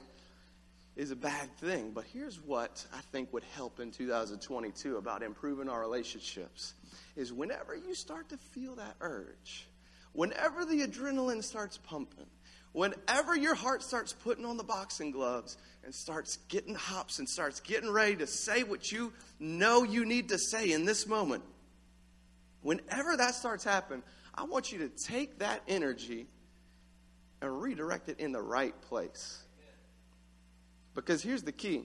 is 0.97 1.11
a 1.11 1.17
bad 1.17 1.55
thing, 1.59 1.91
but 1.95 2.05
here's 2.11 2.41
what 2.41 2.83
I 2.95 3.01
think 3.13 3.31
would 3.35 3.45
help 3.55 3.79
in 3.79 3.91
2022 3.91 4.97
about 4.97 5.23
improving 5.23 5.69
our 5.69 5.81
relationships 5.81 6.73
is 7.15 7.31
whenever 7.31 7.77
you 7.77 7.95
start 7.95 8.31
to 8.31 8.39
feel 8.39 8.77
that 8.77 8.95
urge, 9.03 9.69
whenever 10.15 10.65
the 10.65 10.81
adrenaline 10.81 11.45
starts 11.45 11.77
pumping, 11.77 12.25
whenever 12.73 13.37
your 13.37 13.55
heart 13.55 13.83
starts 13.83 14.15
putting 14.15 14.47
on 14.47 14.57
the 14.57 14.65
boxing 14.65 15.11
gloves 15.11 15.59
and 15.85 15.95
starts 15.95 16.39
getting 16.49 16.75
hops 16.75 17.19
and 17.19 17.29
starts 17.29 17.61
getting 17.61 17.91
ready 17.91 18.17
to 18.17 18.27
say 18.27 18.63
what 18.63 18.91
you 18.91 19.13
know 19.39 19.83
you 19.83 20.07
need 20.07 20.31
to 20.31 20.39
say 20.39 20.73
in 20.73 20.87
this 20.87 21.07
moment, 21.07 21.43
whenever 22.63 23.15
that 23.19 23.35
starts 23.35 23.63
happening, 23.63 24.03
I 24.37 24.45
want 24.45 24.73
you 24.73 24.79
to 24.81 24.89
take 24.89 25.39
that 25.39 25.63
energy 25.67 26.27
and 27.41 27.63
redirect 27.63 28.09
it 28.09 28.21
in 28.21 28.33
the 28.33 28.43
right 28.43 28.79
place. 28.83 29.43
Because 30.95 31.23
here's 31.23 31.43
the 31.43 31.53
key 31.53 31.85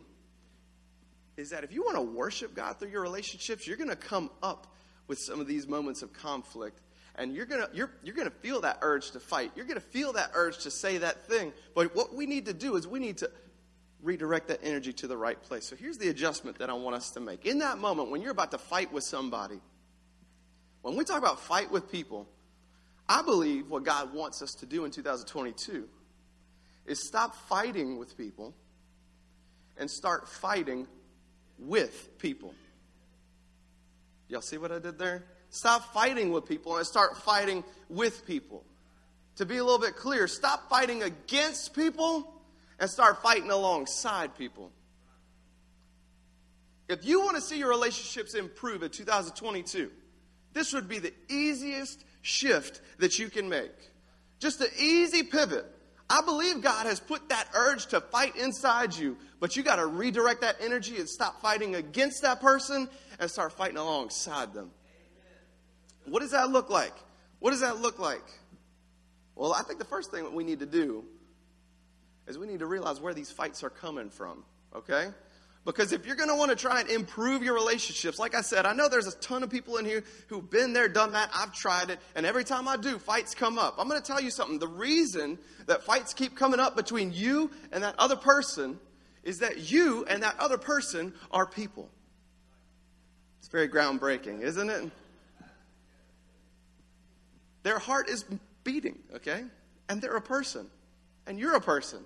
is 1.37 1.49
that 1.51 1.63
if 1.63 1.71
you 1.71 1.81
want 1.83 1.95
to 1.95 2.01
worship 2.01 2.53
God 2.53 2.77
through 2.77 2.89
your 2.89 3.01
relationships, 3.01 3.67
you're 3.67 3.77
going 3.77 3.89
to 3.89 3.95
come 3.95 4.29
up 4.43 4.67
with 5.07 5.19
some 5.19 5.39
of 5.39 5.47
these 5.47 5.67
moments 5.67 6.01
of 6.01 6.13
conflict 6.13 6.79
and 7.15 7.35
you're 7.35 7.45
going 7.45 7.61
to 7.61 7.69
you're, 7.75 7.91
you're 8.03 8.15
going 8.15 8.29
to 8.29 8.35
feel 8.37 8.61
that 8.61 8.79
urge 8.81 9.11
to 9.11 9.19
fight. 9.19 9.51
You're 9.55 9.65
going 9.65 9.79
to 9.79 9.85
feel 9.85 10.13
that 10.13 10.31
urge 10.33 10.59
to 10.59 10.71
say 10.71 10.99
that 10.99 11.25
thing. 11.27 11.51
But 11.75 11.95
what 11.95 12.15
we 12.15 12.25
need 12.25 12.45
to 12.45 12.53
do 12.53 12.75
is 12.75 12.87
we 12.87 12.99
need 12.99 13.17
to 13.17 13.29
redirect 14.01 14.47
that 14.47 14.59
energy 14.63 14.93
to 14.93 15.07
the 15.07 15.17
right 15.17 15.41
place. 15.41 15.65
So 15.65 15.75
here's 15.75 15.97
the 15.97 16.09
adjustment 16.09 16.59
that 16.59 16.69
I 16.69 16.73
want 16.73 16.95
us 16.95 17.11
to 17.11 17.19
make. 17.19 17.45
In 17.45 17.59
that 17.59 17.77
moment 17.77 18.09
when 18.09 18.21
you're 18.21 18.31
about 18.31 18.51
to 18.51 18.57
fight 18.57 18.91
with 18.91 19.03
somebody, 19.03 19.59
when 20.81 20.95
we 20.95 21.03
talk 21.03 21.17
about 21.17 21.39
fight 21.39 21.69
with 21.71 21.91
people, 21.91 22.27
I 23.11 23.21
believe 23.21 23.69
what 23.69 23.83
God 23.83 24.13
wants 24.13 24.41
us 24.41 24.53
to 24.61 24.65
do 24.65 24.85
in 24.85 24.91
2022 24.91 25.85
is 26.85 27.05
stop 27.05 27.35
fighting 27.35 27.97
with 27.97 28.17
people 28.17 28.53
and 29.77 29.91
start 29.91 30.29
fighting 30.29 30.87
with 31.59 32.17
people. 32.19 32.55
Y'all 34.29 34.39
see 34.39 34.57
what 34.57 34.71
I 34.71 34.79
did 34.79 34.97
there? 34.97 35.25
Stop 35.49 35.93
fighting 35.93 36.31
with 36.31 36.45
people 36.45 36.77
and 36.77 36.87
start 36.87 37.17
fighting 37.17 37.65
with 37.89 38.25
people. 38.25 38.63
To 39.35 39.45
be 39.45 39.57
a 39.57 39.63
little 39.63 39.77
bit 39.77 39.97
clear, 39.97 40.25
stop 40.25 40.69
fighting 40.69 41.03
against 41.03 41.75
people 41.75 42.33
and 42.79 42.89
start 42.89 43.21
fighting 43.21 43.51
alongside 43.51 44.37
people. 44.37 44.71
If 46.87 47.03
you 47.03 47.19
want 47.19 47.35
to 47.35 47.41
see 47.41 47.57
your 47.57 47.69
relationships 47.69 48.35
improve 48.35 48.83
in 48.83 48.89
2022, 48.89 49.91
this 50.53 50.73
would 50.73 50.87
be 50.87 50.99
the 50.99 51.13
easiest 51.29 52.03
shift 52.21 52.81
that 52.99 53.19
you 53.19 53.29
can 53.29 53.49
make. 53.49 53.71
Just 54.39 54.61
an 54.61 54.67
easy 54.77 55.23
pivot. 55.23 55.65
I 56.09 56.21
believe 56.21 56.61
God 56.61 56.87
has 56.87 56.99
put 56.99 57.29
that 57.29 57.47
urge 57.55 57.87
to 57.87 58.01
fight 58.01 58.35
inside 58.35 58.95
you, 58.95 59.17
but 59.39 59.55
you 59.55 59.63
got 59.63 59.77
to 59.77 59.85
redirect 59.85 60.41
that 60.41 60.57
energy 60.59 60.97
and 60.97 61.07
stop 61.07 61.41
fighting 61.41 61.75
against 61.75 62.23
that 62.23 62.41
person 62.41 62.89
and 63.19 63.31
start 63.31 63.53
fighting 63.53 63.77
alongside 63.77 64.53
them. 64.53 64.71
What 66.05 66.21
does 66.21 66.31
that 66.31 66.49
look 66.49 66.69
like? 66.69 66.93
What 67.39 67.51
does 67.51 67.61
that 67.61 67.77
look 67.77 67.97
like? 67.97 68.23
Well, 69.35 69.53
I 69.53 69.63
think 69.63 69.79
the 69.79 69.85
first 69.85 70.11
thing 70.11 70.23
that 70.23 70.33
we 70.33 70.43
need 70.43 70.59
to 70.59 70.65
do 70.65 71.05
is 72.27 72.37
we 72.37 72.47
need 72.47 72.59
to 72.59 72.65
realize 72.65 72.99
where 72.99 73.13
these 73.13 73.31
fights 73.31 73.63
are 73.63 73.69
coming 73.69 74.09
from, 74.09 74.43
okay? 74.75 75.07
Because 75.63 75.91
if 75.91 76.07
you're 76.07 76.15
going 76.15 76.29
to 76.29 76.35
want 76.35 76.49
to 76.49 76.55
try 76.55 76.79
and 76.79 76.89
improve 76.89 77.43
your 77.43 77.53
relationships, 77.53 78.17
like 78.17 78.33
I 78.33 78.41
said, 78.41 78.65
I 78.65 78.73
know 78.73 78.89
there's 78.89 79.07
a 79.07 79.15
ton 79.19 79.43
of 79.43 79.51
people 79.51 79.77
in 79.77 79.85
here 79.85 80.03
who've 80.27 80.49
been 80.49 80.73
there, 80.73 80.87
done 80.87 81.11
that. 81.11 81.29
I've 81.35 81.53
tried 81.53 81.91
it. 81.91 81.99
And 82.15 82.25
every 82.25 82.43
time 82.43 82.67
I 82.67 82.77
do, 82.77 82.97
fights 82.97 83.35
come 83.35 83.59
up. 83.59 83.75
I'm 83.77 83.87
going 83.87 84.01
to 84.01 84.05
tell 84.05 84.19
you 84.19 84.31
something. 84.31 84.57
The 84.57 84.67
reason 84.67 85.37
that 85.67 85.83
fights 85.83 86.15
keep 86.15 86.35
coming 86.35 86.59
up 86.59 86.75
between 86.75 87.13
you 87.13 87.51
and 87.71 87.83
that 87.83 87.93
other 87.99 88.15
person 88.15 88.79
is 89.23 89.39
that 89.39 89.71
you 89.71 90.03
and 90.05 90.23
that 90.23 90.35
other 90.39 90.57
person 90.57 91.13
are 91.29 91.45
people. 91.45 91.89
It's 93.39 93.49
very 93.49 93.69
groundbreaking, 93.69 94.41
isn't 94.41 94.69
it? 94.69 94.89
Their 97.61 97.77
heart 97.77 98.09
is 98.09 98.25
beating, 98.63 98.97
okay? 99.15 99.43
And 99.89 100.01
they're 100.01 100.15
a 100.15 100.21
person. 100.21 100.67
And 101.27 101.39
you're 101.39 101.55
a 101.55 101.61
person. 101.61 101.99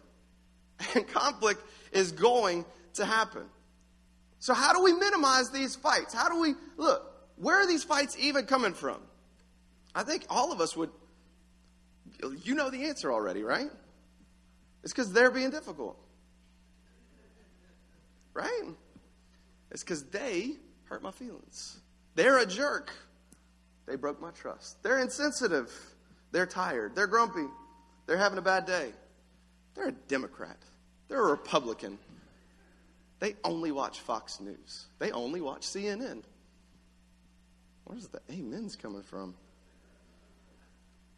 And 0.94 1.08
conflict 1.08 1.62
is 1.94 2.12
going 2.12 2.66
to 2.96 3.06
happen. 3.06 3.44
So, 4.40 4.54
how 4.54 4.74
do 4.74 4.84
we 4.84 4.94
minimize 4.94 5.50
these 5.50 5.76
fights? 5.76 6.14
How 6.14 6.30
do 6.30 6.40
we 6.40 6.54
look? 6.78 7.12
Where 7.38 7.60
are 7.62 7.68
these 7.68 7.84
fights 7.84 8.16
even 8.20 8.46
coming 8.46 8.74
from? 8.74 8.98
I 9.94 10.04
think 10.04 10.26
all 10.30 10.52
of 10.52 10.62
us 10.62 10.76
would, 10.76 10.90
you 12.44 12.56
know 12.56 12.70
the 12.70 12.86
answer 12.86 13.12
already, 13.12 13.44
right? 13.44 13.70
It's 14.84 14.94
because 14.94 15.12
they're 15.12 15.32
being 15.32 15.50
difficult. 15.50 15.98
Right? 18.34 18.64
It's 19.72 19.84
because 19.84 20.04
they 20.06 20.52
hurt 20.86 21.02
my 21.02 21.12
feelings. 21.12 21.80
They're 22.16 22.38
a 22.38 22.46
jerk. 22.46 22.92
They 23.88 23.96
broke 23.96 24.22
my 24.22 24.32
trust. 24.32 24.82
They're 24.84 25.00
insensitive. 25.00 25.72
They're 26.32 26.46
tired. 26.46 26.96
They're 26.96 27.08
grumpy. 27.08 27.46
They're 28.06 28.18
having 28.18 28.38
a 28.38 28.42
bad 28.42 28.66
day. 28.66 28.92
They're 29.74 29.90
a 29.90 29.92
Democrat. 29.92 30.58
They're 31.08 31.26
a 31.26 31.32
Republican. 31.32 31.98
They 33.20 33.36
only 33.44 33.72
watch 33.72 34.02
Fox 34.02 34.40
News. 34.40 34.86
They 35.00 35.12
only 35.12 35.42
watch 35.42 35.62
CNN. 35.62 36.24
Where's 37.86 38.08
the 38.08 38.22
amens 38.30 38.76
coming 38.76 39.04
from? 39.04 39.36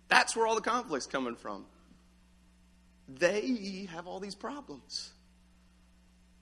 That's 0.10 0.36
where 0.36 0.48
all 0.48 0.56
the 0.56 0.62
conflict's 0.62 1.08
coming 1.08 1.36
from. 1.36 1.66
They 3.08 3.88
have 3.92 4.08
all 4.08 4.20
these 4.20 4.36
problems. 4.36 5.12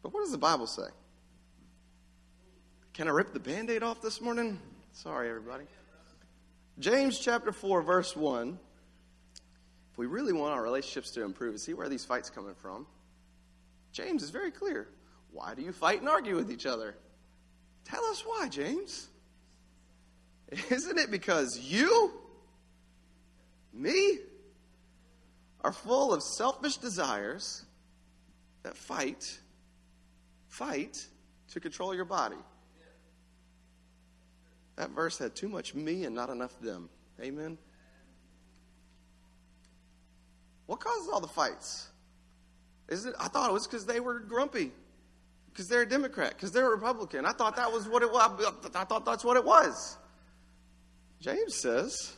But 0.02 0.14
what 0.14 0.22
does 0.22 0.32
the 0.32 0.38
Bible 0.38 0.68
say? 0.68 0.88
Can 2.94 3.08
I 3.08 3.12
rip 3.12 3.34
the 3.34 3.40
band 3.40 3.70
aid 3.70 3.84
off 3.84 4.02
this 4.02 4.22
morning? 4.22 4.60
Sorry, 4.94 5.30
everybody. 5.30 5.66
James 6.80 7.20
chapter 7.20 7.52
4, 7.52 7.82
verse 7.82 8.16
1. 8.16 8.60
If 9.92 9.98
we 9.98 10.08
really 10.08 10.34
want 10.34 10.54
our 10.54 10.62
relationships 10.62 11.12
to 11.12 11.24
improve 11.24 11.52
and 11.52 11.60
see 11.60 11.74
where 11.74 11.88
these 11.88 12.04
fights 12.04 12.30
coming 12.30 12.56
from, 12.56 12.86
James 13.92 14.24
is 14.24 14.30
very 14.30 14.52
clear. 14.52 14.88
Why 15.36 15.54
do 15.54 15.62
you 15.62 15.74
fight 15.74 16.00
and 16.00 16.08
argue 16.08 16.38
with 16.38 16.50
each 16.50 16.66
other? 16.66 16.96
Tell 17.84 18.04
us 18.06 18.24
why, 18.26 18.48
James. 18.48 19.10
Isn't 20.70 20.98
it 20.98 21.12
because 21.12 21.60
you, 21.60 22.14
me, 23.74 24.20
are 25.60 25.74
full 25.74 26.14
of 26.14 26.24
selfish 26.24 26.78
desires 26.78 27.66
that 28.64 28.78
fight, 28.78 29.38
fight 30.48 31.06
to 31.52 31.60
control 31.60 31.94
your 31.94 32.06
body? 32.06 32.38
That 34.78 34.92
verse 34.92 35.18
had 35.18 35.36
too 35.36 35.50
much 35.50 35.76
me 35.76 36.06
and 36.06 36.16
not 36.16 36.30
enough 36.30 36.58
them. 36.62 36.90
Amen. 37.22 37.58
What 40.66 40.80
causes 40.80 41.10
all 41.12 41.20
the 41.20 41.28
fights? 41.28 41.90
Is 42.88 43.06
it? 43.06 43.16
I 43.20 43.28
thought 43.28 43.50
it 43.50 43.54
was 43.54 43.68
because 43.68 43.86
they 43.86 44.00
were 44.00 44.20
grumpy, 44.20 44.72
because 45.56 45.70
they're 45.70 45.84
a 45.84 45.88
Democrat, 45.88 46.32
because 46.32 46.52
they're 46.52 46.68
a 46.68 46.76
Republican. 46.76 47.26
I 47.26 47.32
thought 47.32 47.56
that 47.56 47.72
was 47.72 47.88
what 47.88 48.04
it 48.04 48.12
was. 48.12 48.46
I 48.76 48.84
thought 48.84 49.06
that's 49.06 49.24
what 49.24 49.38
it 49.38 49.46
was. 49.46 49.96
James 51.22 51.56
says 51.56 52.14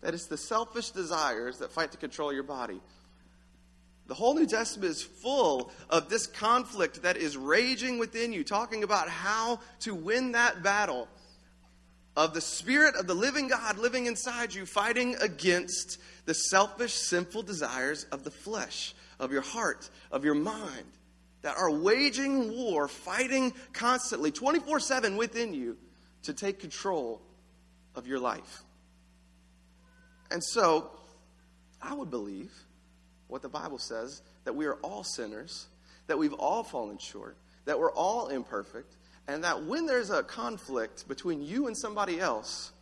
that 0.00 0.14
it's 0.14 0.24
the 0.24 0.38
selfish 0.38 0.90
desires 0.92 1.58
that 1.58 1.70
fight 1.70 1.92
to 1.92 1.98
control 1.98 2.32
your 2.32 2.44
body. 2.44 2.80
The 4.06 4.14
whole 4.14 4.34
New 4.34 4.46
Testament 4.46 4.90
is 4.90 5.02
full 5.02 5.70
of 5.90 6.08
this 6.08 6.26
conflict 6.26 7.02
that 7.02 7.18
is 7.18 7.36
raging 7.36 7.98
within 7.98 8.32
you, 8.32 8.42
talking 8.42 8.82
about 8.82 9.10
how 9.10 9.60
to 9.80 9.94
win 9.94 10.32
that 10.32 10.62
battle 10.62 11.08
of 12.16 12.32
the 12.32 12.40
Spirit 12.40 12.94
of 12.96 13.06
the 13.06 13.12
living 13.12 13.48
God 13.48 13.76
living 13.76 14.06
inside 14.06 14.54
you, 14.54 14.64
fighting 14.64 15.14
against 15.20 15.98
the 16.24 16.32
selfish, 16.32 16.94
sinful 16.94 17.42
desires 17.42 18.04
of 18.04 18.24
the 18.24 18.30
flesh, 18.30 18.94
of 19.20 19.30
your 19.30 19.42
heart, 19.42 19.90
of 20.10 20.24
your 20.24 20.34
mind, 20.34 20.86
that 21.42 21.56
are 21.56 21.70
waging 21.70 22.52
war, 22.56 22.88
fighting 22.88 23.52
constantly, 23.72 24.30
24 24.30 24.80
7 24.80 25.16
within 25.16 25.54
you 25.54 25.76
to 26.22 26.32
take 26.32 26.58
control 26.58 27.22
of 27.94 28.06
your 28.06 28.18
life. 28.18 28.62
And 30.30 30.42
so, 30.42 30.90
I 31.80 31.94
would 31.94 32.10
believe 32.10 32.52
what 33.28 33.42
the 33.42 33.48
Bible 33.48 33.78
says 33.78 34.22
that 34.44 34.54
we 34.54 34.66
are 34.66 34.74
all 34.76 35.04
sinners, 35.04 35.66
that 36.06 36.18
we've 36.18 36.34
all 36.34 36.62
fallen 36.62 36.98
short, 36.98 37.36
that 37.66 37.78
we're 37.78 37.92
all 37.92 38.28
imperfect, 38.28 38.96
and 39.26 39.44
that 39.44 39.64
when 39.64 39.86
there's 39.86 40.10
a 40.10 40.22
conflict 40.22 41.06
between 41.06 41.42
you 41.42 41.66
and 41.66 41.76
somebody 41.76 42.18
else, 42.18 42.72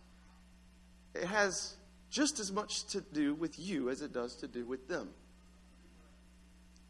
it 1.15 1.25
has 1.25 1.75
just 2.11 2.39
as 2.39 2.53
much 2.53 2.85
to 2.87 3.01
do 3.01 3.35
with 3.35 3.59
you 3.59 3.91
as 3.91 4.01
it 4.01 4.13
does 4.13 4.37
to 4.37 4.49
do 4.49 4.65
with 4.65 4.89
them. 4.89 5.09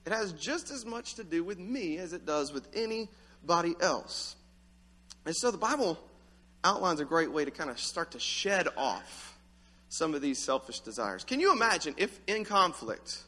It 0.07 0.13
has 0.13 0.33
just 0.33 0.71
as 0.71 0.87
much 0.87 1.15
to 1.17 1.25
do 1.25 1.43
with 1.43 1.59
me 1.59 1.99
as 1.99 2.13
it 2.13 2.25
does 2.25 2.53
with 2.53 2.69
anybody 2.75 3.75
else. 3.81 4.37
And 5.25 5.35
so 5.35 5.51
the 5.51 5.59
Bible 5.59 5.99
outlines 6.63 7.01
a 7.01 7.05
great 7.05 7.33
way 7.33 7.45
to 7.45 7.51
kind 7.51 7.69
of 7.71 7.81
start 7.81 8.13
to 8.13 8.21
shed 8.21 8.69
off 8.77 9.37
some 9.89 10.15
of 10.15 10.23
these 10.23 10.43
selfish 10.43 10.81
desires. 10.81 11.25
Can 11.25 11.41
you 11.41 11.53
imagine 11.53 11.95
if 11.97 12.21
in 12.29 12.45
conflict, 12.45 13.19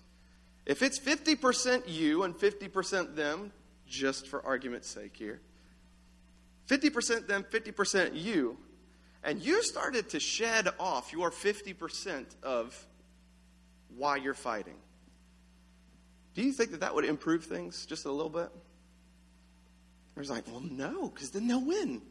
if 0.66 0.82
it's 0.82 1.00
50% 1.00 1.88
you 1.88 2.22
and 2.22 2.34
50% 2.36 3.16
them, 3.16 3.52
just 3.88 4.28
for 4.28 4.44
argument's 4.44 4.88
sake 4.88 5.16
here, 5.16 5.40
50% 6.68 7.26
them, 7.26 7.44
50% 7.50 8.10
you. 8.14 8.56
And 9.24 9.42
you 9.42 9.62
started 9.62 10.10
to 10.10 10.20
shed 10.20 10.68
off 10.78 11.12
your 11.12 11.30
50% 11.30 12.26
of 12.42 12.86
why 13.96 14.16
you're 14.16 14.34
fighting. 14.34 14.76
Do 16.34 16.42
you 16.42 16.52
think 16.52 16.70
that 16.70 16.80
that 16.80 16.94
would 16.94 17.04
improve 17.04 17.44
things 17.44 17.86
just 17.86 18.04
a 18.04 18.12
little 18.12 18.30
bit? 18.30 18.50
Or 20.16 20.22
it's 20.22 20.30
like, 20.30 20.46
well, 20.48 20.60
no, 20.60 21.08
because 21.08 21.30
then 21.30 21.48
they'll 21.48 21.64
win. 21.64 22.02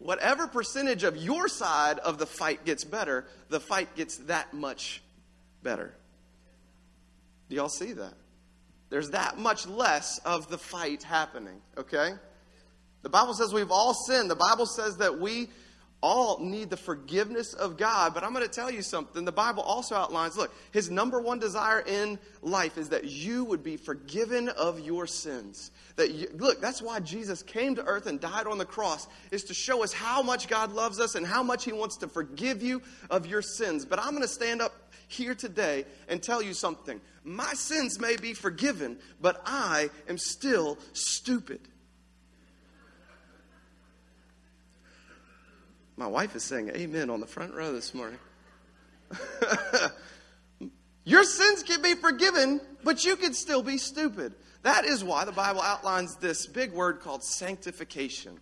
whatever 0.00 0.48
percentage 0.48 1.04
of 1.04 1.16
your 1.16 1.46
side 1.46 1.98
of 2.00 2.18
the 2.18 2.26
fight 2.26 2.64
gets 2.64 2.82
better, 2.84 3.26
the 3.48 3.60
fight 3.60 3.94
gets 3.94 4.16
that 4.16 4.52
much 4.52 5.02
better. 5.62 5.94
Do 7.48 7.56
y'all 7.56 7.68
see 7.68 7.92
that? 7.92 8.14
There's 8.88 9.10
that 9.10 9.38
much 9.38 9.66
less 9.68 10.18
of 10.24 10.48
the 10.48 10.58
fight 10.58 11.04
happening, 11.04 11.60
okay? 11.78 12.14
The 13.02 13.08
Bible 13.08 13.34
says 13.34 13.52
we've 13.52 13.70
all 13.70 13.94
sinned. 13.94 14.30
The 14.30 14.36
Bible 14.36 14.66
says 14.66 14.96
that 14.96 15.20
we 15.20 15.48
all 16.02 16.38
need 16.40 16.70
the 16.70 16.76
forgiveness 16.76 17.52
of 17.52 17.76
God. 17.76 18.14
But 18.14 18.24
I'm 18.24 18.32
going 18.32 18.46
to 18.46 18.52
tell 18.52 18.70
you 18.70 18.82
something. 18.82 19.24
The 19.24 19.32
Bible 19.32 19.62
also 19.62 19.94
outlines 19.94 20.36
look, 20.36 20.54
his 20.72 20.90
number 20.90 21.20
one 21.20 21.38
desire 21.38 21.80
in 21.80 22.18
life 22.42 22.78
is 22.78 22.88
that 22.90 23.04
you 23.04 23.44
would 23.44 23.62
be 23.62 23.76
forgiven 23.76 24.48
of 24.48 24.80
your 24.80 25.06
sins. 25.06 25.70
That 25.96 26.12
you, 26.12 26.28
look, 26.34 26.60
that's 26.60 26.80
why 26.80 27.00
Jesus 27.00 27.42
came 27.42 27.74
to 27.74 27.84
earth 27.84 28.06
and 28.06 28.20
died 28.20 28.46
on 28.46 28.58
the 28.58 28.64
cross, 28.64 29.06
is 29.30 29.44
to 29.44 29.54
show 29.54 29.82
us 29.82 29.92
how 29.92 30.22
much 30.22 30.48
God 30.48 30.72
loves 30.72 31.00
us 31.00 31.14
and 31.14 31.26
how 31.26 31.42
much 31.42 31.64
he 31.64 31.72
wants 31.72 31.98
to 31.98 32.08
forgive 32.08 32.62
you 32.62 32.80
of 33.10 33.26
your 33.26 33.42
sins. 33.42 33.84
But 33.84 33.98
I'm 33.98 34.10
going 34.10 34.22
to 34.22 34.28
stand 34.28 34.62
up 34.62 34.72
here 35.08 35.34
today 35.34 35.84
and 36.08 36.22
tell 36.22 36.40
you 36.40 36.54
something. 36.54 37.00
My 37.24 37.52
sins 37.54 38.00
may 38.00 38.16
be 38.16 38.32
forgiven, 38.32 38.98
but 39.20 39.42
I 39.44 39.90
am 40.08 40.16
still 40.16 40.78
stupid. 40.92 41.60
My 46.00 46.06
wife 46.06 46.34
is 46.34 46.42
saying 46.42 46.70
amen 46.70 47.10
on 47.10 47.20
the 47.20 47.26
front 47.26 47.52
row 47.52 47.74
this 47.74 47.92
morning. 47.92 48.18
Your 51.04 51.24
sins 51.24 51.62
can 51.62 51.82
be 51.82 51.92
forgiven, 51.92 52.62
but 52.82 53.04
you 53.04 53.16
can 53.16 53.34
still 53.34 53.62
be 53.62 53.76
stupid. 53.76 54.32
That 54.62 54.86
is 54.86 55.04
why 55.04 55.26
the 55.26 55.32
Bible 55.32 55.60
outlines 55.60 56.16
this 56.16 56.46
big 56.46 56.72
word 56.72 57.00
called 57.00 57.22
sanctification, 57.22 58.40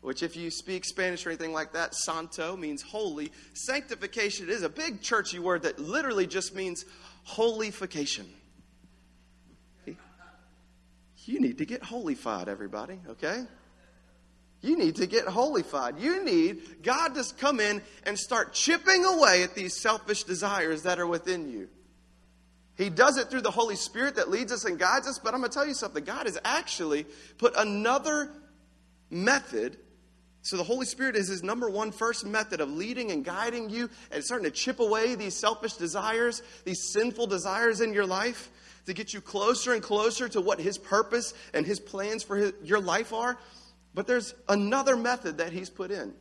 which, 0.00 0.24
if 0.24 0.36
you 0.36 0.50
speak 0.50 0.84
Spanish 0.84 1.24
or 1.24 1.30
anything 1.30 1.52
like 1.52 1.72
that, 1.74 1.94
santo 1.94 2.56
means 2.56 2.82
holy. 2.82 3.30
Sanctification 3.54 4.48
is 4.48 4.64
a 4.64 4.68
big 4.68 5.00
churchy 5.00 5.38
word 5.38 5.62
that 5.62 5.78
literally 5.78 6.26
just 6.26 6.52
means 6.52 6.84
holification. 7.22 8.26
You 11.26 11.38
need 11.40 11.58
to 11.58 11.64
get 11.64 11.84
holified, 11.84 12.48
everybody, 12.48 12.98
okay? 13.08 13.44
You 14.60 14.76
need 14.76 14.96
to 14.96 15.06
get 15.06 15.26
holified. 15.26 15.98
You 15.98 16.24
need 16.24 16.82
God 16.82 17.14
to 17.14 17.24
come 17.38 17.60
in 17.60 17.80
and 18.04 18.18
start 18.18 18.52
chipping 18.52 19.04
away 19.04 19.42
at 19.44 19.54
these 19.54 19.80
selfish 19.80 20.24
desires 20.24 20.82
that 20.82 20.98
are 20.98 21.06
within 21.06 21.48
you. 21.48 21.68
He 22.76 22.90
does 22.90 23.18
it 23.18 23.28
through 23.28 23.42
the 23.42 23.50
Holy 23.50 23.76
Spirit 23.76 24.16
that 24.16 24.30
leads 24.30 24.52
us 24.52 24.64
and 24.64 24.78
guides 24.78 25.06
us. 25.06 25.18
But 25.18 25.34
I'm 25.34 25.40
going 25.40 25.50
to 25.50 25.54
tell 25.54 25.66
you 25.66 25.74
something 25.74 26.04
God 26.04 26.26
has 26.26 26.38
actually 26.44 27.06
put 27.36 27.54
another 27.56 28.30
method. 29.10 29.76
So 30.42 30.56
the 30.56 30.64
Holy 30.64 30.86
Spirit 30.86 31.16
is 31.16 31.28
his 31.28 31.42
number 31.42 31.68
one 31.68 31.92
first 31.92 32.24
method 32.24 32.60
of 32.60 32.70
leading 32.70 33.10
and 33.10 33.24
guiding 33.24 33.70
you 33.70 33.90
and 34.10 34.24
starting 34.24 34.44
to 34.44 34.50
chip 34.50 34.80
away 34.80 35.14
these 35.14 35.36
selfish 35.36 35.74
desires, 35.74 36.42
these 36.64 36.92
sinful 36.92 37.26
desires 37.26 37.80
in 37.80 37.92
your 37.92 38.06
life 38.06 38.50
to 38.86 38.94
get 38.94 39.12
you 39.12 39.20
closer 39.20 39.72
and 39.72 39.82
closer 39.82 40.28
to 40.28 40.40
what 40.40 40.60
his 40.60 40.78
purpose 40.78 41.34
and 41.52 41.66
his 41.66 41.78
plans 41.78 42.22
for 42.22 42.36
his, 42.36 42.52
your 42.62 42.80
life 42.80 43.12
are. 43.12 43.38
But 43.98 44.06
there's 44.06 44.32
another 44.48 44.94
method 44.94 45.38
that 45.38 45.52
he's 45.52 45.68
put 45.68 45.90
in. 45.90 46.14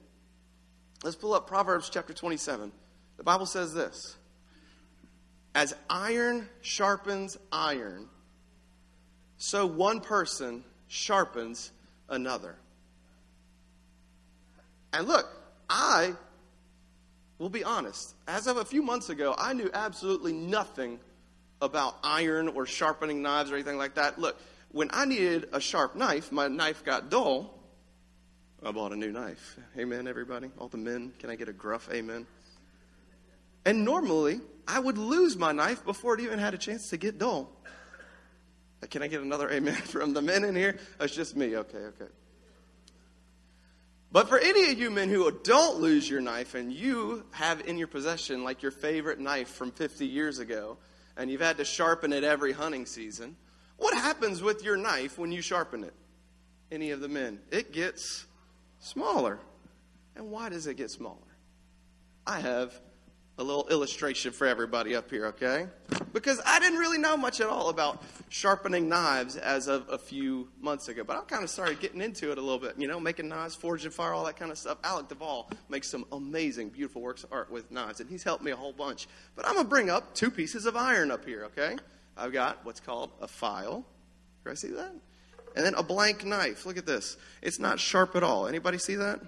Let's 1.04 1.16
pull 1.16 1.36
up 1.36 1.46
Proverbs 1.46 1.92
chapter 1.92 2.12
27. 2.12 2.72
The 3.18 3.24
Bible 3.24 3.46
says 3.46 3.72
this 3.72 4.18
As 5.54 5.76
iron 5.88 6.50
sharpens 6.62 7.38
iron, 7.52 8.08
so 9.38 9.68
one 9.68 10.00
person 10.00 10.64
sharpens 10.88 11.70
another. 12.10 12.56
And 14.92 15.08
look, 15.08 15.28
I 15.70 16.16
will 17.38 17.50
be 17.50 17.64
honest. 17.64 18.16
As 18.28 18.48
of 18.48 18.58
a 18.58 18.66
few 18.66 18.82
months 18.82 19.10
ago, 19.10 19.36
I 19.38 19.54
knew 19.54 19.70
absolutely 19.72 20.34
nothing 20.34 21.00
about 21.62 21.98
iron 22.04 22.48
or 22.48 22.66
sharpening 22.66 23.22
knives 23.22 23.52
or 23.52 23.54
anything 23.54 23.78
like 23.78 23.94
that. 23.94 24.18
Look, 24.18 24.36
when 24.72 24.90
I 24.92 25.06
needed 25.06 25.50
a 25.54 25.62
sharp 25.62 25.96
knife, 25.96 26.32
my 26.32 26.48
knife 26.48 26.84
got 26.84 27.12
dull. 27.12 27.54
I 28.64 28.72
bought 28.72 28.92
a 28.92 28.96
new 28.96 29.12
knife. 29.12 29.58
Amen, 29.78 30.08
everybody. 30.08 30.50
All 30.58 30.68
the 30.68 30.78
men, 30.78 31.14
can 31.20 31.30
I 31.30 31.36
get 31.36 31.48
a 31.48 31.54
gruff 31.54 31.90
amen? 31.92 32.26
And 33.66 33.86
normally, 33.86 34.40
I 34.68 34.80
would 34.80 34.98
lose 34.98 35.38
my 35.38 35.52
knife 35.52 35.86
before 35.86 36.16
it 36.16 36.22
even 36.22 36.40
had 36.40 36.54
a 36.54 36.58
chance 36.58 36.90
to 36.90 36.98
get 36.98 37.18
dull. 37.20 37.50
Uh, 38.82 38.88
can 38.88 39.02
I 39.02 39.08
get 39.08 39.22
another 39.22 39.50
amen 39.50 39.74
from 39.84 40.14
the 40.14 40.22
men 40.22 40.44
in 40.44 40.56
here? 40.56 40.76
Oh, 40.80 40.84
That's 41.00 41.16
just 41.16 41.36
me. 41.36 41.56
Okay, 41.56 41.78
okay. 41.78 42.12
But 44.12 44.30
for 44.30 44.40
any 44.40 44.72
of 44.72 44.80
you 44.80 44.90
men 44.90 45.10
who 45.10 45.30
don't 45.44 45.80
lose 45.80 46.10
your 46.10 46.22
knife 46.22 46.56
and 46.56 46.72
you 46.72 47.26
have 47.32 47.68
in 47.68 47.78
your 47.78 47.88
possession 47.88 48.44
like 48.44 48.62
your 48.62 48.72
favorite 48.72 49.20
knife 49.20 49.50
from 49.50 49.72
50 49.72 50.06
years 50.06 50.40
ago, 50.40 50.78
and 51.18 51.30
you've 51.30 51.42
had 51.42 51.58
to 51.58 51.66
sharpen 51.66 52.14
it 52.14 52.24
every 52.24 52.54
hunting 52.54 52.86
season, 52.86 53.36
what 53.78 53.94
happens 53.94 54.42
with 54.42 54.64
your 54.64 54.78
knife 54.78 55.18
when 55.18 55.32
you 55.32 55.42
sharpen 55.42 55.84
it? 55.84 55.94
Any 56.72 56.92
of 56.92 57.02
the 57.02 57.10
men? 57.10 57.40
It 57.52 57.74
gets 57.74 58.26
smaller. 58.88 59.40
And 60.16 60.32
why 60.32 60.50
does 60.50 60.68
it 60.68 60.76
get 60.76 60.90
smaller? 60.90 61.18
I 62.26 62.40
have 62.40 62.74
a 63.38 63.44
little 63.44 63.68
illustration 63.70 64.32
for 64.32 64.48
everybody 64.48 64.96
up 64.96 65.12
here, 65.12 65.28
okay? 65.28 65.68
Because 66.12 66.42
I 66.44 66.60
didn't 66.60 66.80
really 66.80 66.98
know 66.98 67.16
much 67.16 67.40
at 67.40 67.48
all 67.48 67.70
about 67.70 68.04
sharpening 68.30 68.90
knives 68.90 69.36
as 69.36 69.68
of 69.68 69.88
a 69.90 69.98
few 69.98 70.50
months 70.60 70.88
ago, 70.88 71.04
but 71.04 71.18
I 71.18 71.22
kind 71.22 71.44
of 71.44 71.50
started 71.50 71.80
getting 71.80 72.02
into 72.02 72.32
it 72.32 72.40
a 72.40 72.42
little 72.42 72.58
bit, 72.58 72.74
you 72.80 72.88
know, 72.88 73.00
making 73.00 73.28
knives, 73.28 73.54
forging 73.54 73.92
fire, 73.92 74.14
all 74.14 74.26
that 74.26 74.38
kind 74.38 74.52
of 74.52 74.58
stuff. 74.58 74.80
Alec 74.84 75.10
Duvall 75.10 75.52
makes 75.70 75.88
some 75.88 76.06
amazing, 76.12 76.70
beautiful 76.70 77.02
works 77.02 77.24
of 77.24 77.32
art 77.32 77.52
with 77.52 77.72
knives, 77.72 78.00
and 78.00 78.10
he's 78.10 78.24
helped 78.24 78.44
me 78.44 78.52
a 78.52 78.56
whole 78.56 78.74
bunch. 78.74 79.08
But 79.36 79.46
I'm 79.46 79.54
going 79.54 79.66
to 79.66 79.70
bring 79.70 79.92
up 79.92 80.16
two 80.16 80.32
pieces 80.32 80.66
of 80.66 80.76
iron 80.76 81.12
up 81.12 81.24
here, 81.24 81.46
okay? 81.46 81.78
I've 82.18 82.34
got 82.34 82.66
what's 82.66 82.80
called 82.80 83.12
a 83.22 83.28
file. 83.28 83.86
Do 84.44 84.52
I 84.52 84.56
see 84.56 84.70
that? 84.70 84.96
And 85.58 85.66
then 85.66 85.74
a 85.74 85.82
blank 85.82 86.24
knife. 86.24 86.68
Look 86.68 86.78
at 86.78 86.86
this. 86.86 87.18
It's 87.42 87.58
not 87.58 87.80
sharp 87.80 88.16
at 88.16 88.22
all. 88.22 88.46
Anybody 88.46 88.78
see 88.78 88.94
that? 88.94 89.20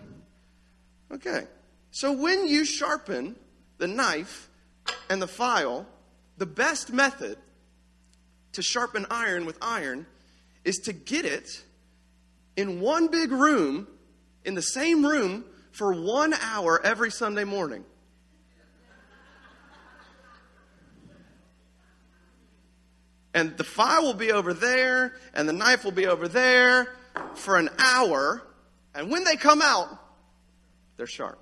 Okay. 1.11 1.47
So 1.89 2.11
when 2.11 2.47
you 2.47 2.65
sharpen 2.65 3.35
the 3.79 3.87
knife 3.87 4.47
and 5.09 5.19
the 5.19 5.27
file, 5.27 5.87
the 6.37 6.45
best 6.45 6.93
method 6.93 7.39
to 8.51 8.61
sharpen 8.61 9.07
iron 9.09 9.47
with 9.47 9.57
iron 9.59 10.05
is 10.63 10.77
to 10.85 10.93
get 10.93 11.25
it 11.25 11.63
in 12.55 12.79
one 12.79 13.07
big 13.07 13.31
room, 13.31 13.87
in 14.45 14.53
the 14.53 14.61
same 14.61 15.03
room, 15.03 15.45
for 15.71 15.93
one 15.93 16.35
hour 16.35 16.79
every 16.85 17.09
Sunday 17.09 17.43
morning. 17.43 17.83
And 23.33 23.55
the 23.57 23.63
file 23.63 24.03
will 24.03 24.13
be 24.13 24.31
over 24.31 24.53
there, 24.53 25.13
and 25.33 25.47
the 25.47 25.53
knife 25.53 25.83
will 25.83 25.91
be 25.91 26.07
over 26.07 26.27
there 26.27 26.95
for 27.35 27.57
an 27.57 27.69
hour. 27.77 28.41
And 28.95 29.11
when 29.11 29.23
they 29.23 29.35
come 29.35 29.61
out, 29.61 29.87
they're 30.97 31.07
sharp. 31.07 31.39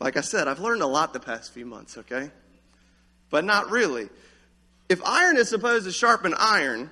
Like 0.00 0.16
I 0.18 0.20
said, 0.20 0.48
I've 0.48 0.60
learned 0.60 0.82
a 0.82 0.86
lot 0.86 1.12
the 1.12 1.20
past 1.20 1.52
few 1.54 1.64
months, 1.64 1.96
okay? 1.96 2.30
But 3.30 3.44
not 3.44 3.70
really. 3.70 4.10
If 4.88 5.02
iron 5.02 5.38
is 5.38 5.48
supposed 5.48 5.86
to 5.86 5.92
sharpen 5.92 6.34
iron, 6.38 6.90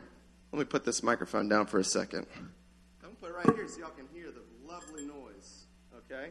let 0.51 0.59
me 0.59 0.65
put 0.65 0.85
this 0.85 1.03
microphone 1.03 1.49
down 1.49 1.67
for 1.67 1.79
a 1.79 1.85
second. 1.85 2.27
I'm 2.35 2.51
going 3.03 3.15
to 3.15 3.21
put 3.21 3.31
it 3.31 3.35
right 3.35 3.57
here 3.57 3.69
so 3.69 3.81
y'all 3.81 3.91
can 3.91 4.07
hear 4.15 4.31
the 4.31 4.43
lovely 4.67 5.05
noise, 5.05 5.65
okay? 5.99 6.31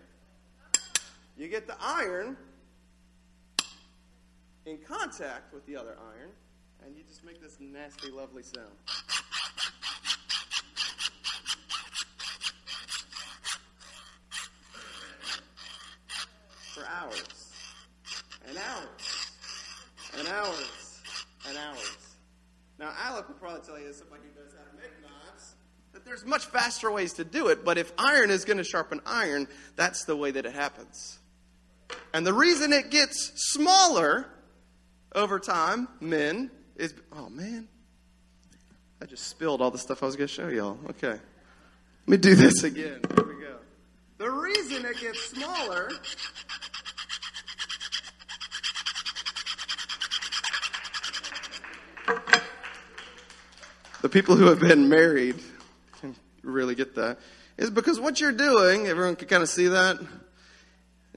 You 1.37 1.47
get 1.47 1.67
the 1.67 1.75
iron 1.79 2.35
in 4.65 4.77
contact 4.77 5.53
with 5.53 5.65
the 5.65 5.75
other 5.75 5.97
iron, 6.15 6.29
and 6.85 6.95
you 6.95 7.03
just 7.07 7.23
make 7.23 7.41
this 7.41 7.57
nasty, 7.59 8.11
lovely 8.11 8.43
sound. 8.43 8.71
for 16.73 16.85
hours 16.87 17.51
and 18.47 18.57
hours 18.57 19.31
and 20.17 20.27
hours 20.29 21.01
and 21.49 21.57
hours. 21.57 22.15
Now, 22.79 22.93
Alec 22.97 23.27
will 23.27 23.35
probably 23.35 23.59
tell 23.61 23.77
you 23.77 23.87
this, 23.87 23.99
somebody 23.99 24.21
who 24.23 24.41
knows 24.41 24.53
how 24.57 24.63
to 24.63 24.77
make 24.77 24.91
knives, 25.01 25.55
that 25.91 26.05
there's 26.05 26.25
much 26.25 26.45
faster 26.45 26.89
ways 26.89 27.13
to 27.13 27.25
do 27.25 27.47
it, 27.47 27.65
but 27.65 27.77
if 27.77 27.91
iron 27.97 28.29
is 28.29 28.45
going 28.45 28.57
to 28.57 28.63
sharpen 28.63 29.01
iron, 29.05 29.49
that's 29.75 30.05
the 30.05 30.15
way 30.15 30.31
that 30.31 30.45
it 30.45 30.53
happens. 30.53 31.19
And 32.13 32.25
the 32.25 32.33
reason 32.33 32.71
it 32.71 32.89
gets 32.89 33.33
smaller 33.35 34.29
over 35.13 35.39
time, 35.39 35.87
men, 35.99 36.51
is 36.75 36.93
oh 37.11 37.29
man, 37.29 37.67
I 39.01 39.05
just 39.05 39.27
spilled 39.27 39.61
all 39.61 39.71
the 39.71 39.77
stuff 39.77 40.03
I 40.03 40.05
was 40.05 40.15
going 40.15 40.27
to 40.27 40.33
show 40.33 40.47
y'all. 40.47 40.77
Okay. 40.91 41.07
Let 41.07 41.19
me 42.07 42.17
do 42.17 42.35
this 42.35 42.63
again. 42.63 42.99
Here 43.15 43.25
we 43.25 43.41
go. 43.41 43.57
The 44.17 44.29
reason 44.29 44.85
it 44.85 44.99
gets 44.99 45.23
smaller 45.29 45.91
the 54.01 54.09
people 54.09 54.35
who 54.35 54.45
have 54.45 54.59
been 54.59 54.89
married 54.89 55.35
can 55.99 56.15
really 56.43 56.75
get 56.75 56.95
that, 56.95 57.19
is 57.57 57.69
because 57.69 57.99
what 57.99 58.19
you're 58.19 58.31
doing, 58.31 58.87
everyone 58.87 59.15
can 59.15 59.27
kind 59.27 59.43
of 59.43 59.49
see 59.49 59.67
that. 59.67 59.99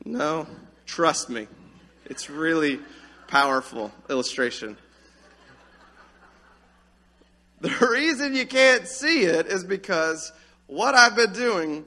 No, 0.04 0.46
trust 0.85 1.30
me. 1.30 1.48
It's 2.07 2.28
really 2.28 2.80
powerful 3.35 3.90
illustration. 4.09 4.77
The 7.61 7.88
reason 7.90 8.33
you 8.33 8.47
can't 8.47 8.87
see 8.87 9.25
it 9.25 9.47
is 9.47 9.64
because 9.64 10.31
what 10.68 10.94
I've 10.94 11.16
been 11.16 11.33
doing 11.33 11.85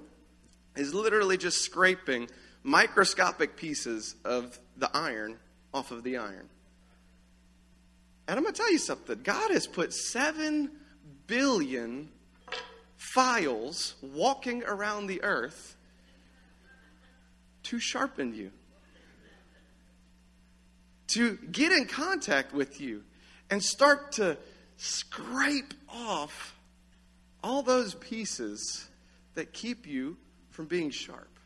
is 0.76 0.94
literally 0.94 1.38
just 1.38 1.62
scraping 1.62 2.28
microscopic 2.64 3.56
pieces 3.56 4.18
of 4.26 4.60
the 4.76 4.90
iron 4.94 5.38
off 5.74 5.92
of 5.92 6.04
the 6.04 6.18
iron. 6.18 6.50
And 8.28 8.38
I'm 8.38 8.44
going 8.44 8.54
to 8.54 8.62
tell 8.62 8.70
you 8.70 8.78
something 8.78 9.22
God 9.24 9.50
has 9.52 9.68
put 9.68 9.94
7 9.94 10.70
billion 11.28 12.10
files 12.98 13.96
walking 14.02 14.66
around 14.66 15.08
the 15.08 15.24
earth 15.24 15.78
to 17.64 17.80
sharpen 17.80 18.36
you, 18.36 18.52
to 21.08 21.38
get 21.52 21.72
in 21.72 21.86
contact 21.86 22.54
with 22.54 22.82
you, 22.82 23.04
and 23.50 23.64
start 23.64 24.14
to 24.14 24.38
scrape 24.78 25.74
off 25.90 26.56
all 27.44 27.64
those 27.64 27.96
pieces 27.96 28.88
that 29.36 29.54
keep 29.54 29.88
you 29.88 30.18
from 30.50 30.66
being 30.66 30.90
sharp, 30.90 31.40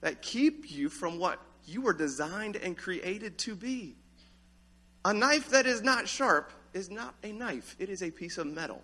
that 0.00 0.22
keep 0.22 0.70
you 0.70 0.88
from 0.88 1.18
what 1.18 1.40
you 1.64 1.80
were 1.80 1.92
designed 1.92 2.56
and 2.56 2.76
created 2.76 3.38
to 3.38 3.54
be. 3.54 3.96
A 5.04 5.12
knife 5.12 5.50
that 5.50 5.66
is 5.66 5.82
not 5.82 6.08
sharp 6.08 6.52
is 6.74 6.90
not 6.90 7.14
a 7.24 7.32
knife, 7.32 7.74
it 7.78 7.88
is 7.88 8.02
a 8.02 8.10
piece 8.10 8.38
of 8.38 8.46
metal. 8.46 8.82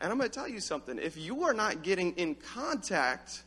And 0.00 0.10
I'm 0.10 0.18
going 0.18 0.30
to 0.30 0.34
tell 0.34 0.48
you 0.48 0.60
something. 0.60 0.98
If 0.98 1.16
you 1.16 1.44
are 1.44 1.52
not 1.52 1.82
getting 1.82 2.12
in 2.12 2.34
contact 2.34 3.42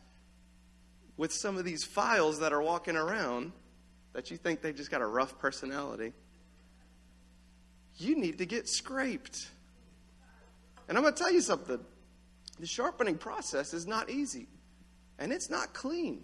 with 1.17 1.33
some 1.33 1.57
of 1.57 1.65
these 1.65 1.83
files 1.83 2.39
that 2.39 2.53
are 2.53 2.61
walking 2.61 2.95
around 2.95 3.53
that 4.13 4.31
you 4.31 4.37
think 4.37 4.61
they've 4.61 4.75
just 4.75 4.91
got 4.91 5.01
a 5.01 5.05
rough 5.05 5.37
personality, 5.39 6.13
you 7.97 8.15
need 8.15 8.37
to 8.37 8.45
get 8.45 8.67
scraped. 8.67 9.49
And 10.87 10.97
I'm 10.97 11.03
going 11.03 11.13
to 11.13 11.19
tell 11.19 11.31
you 11.31 11.41
something. 11.41 11.79
The 12.59 12.67
sharpening 12.67 13.17
process 13.17 13.73
is 13.73 13.87
not 13.87 14.09
easy, 14.09 14.47
and 15.17 15.33
it's 15.33 15.49
not 15.49 15.73
clean. 15.73 16.23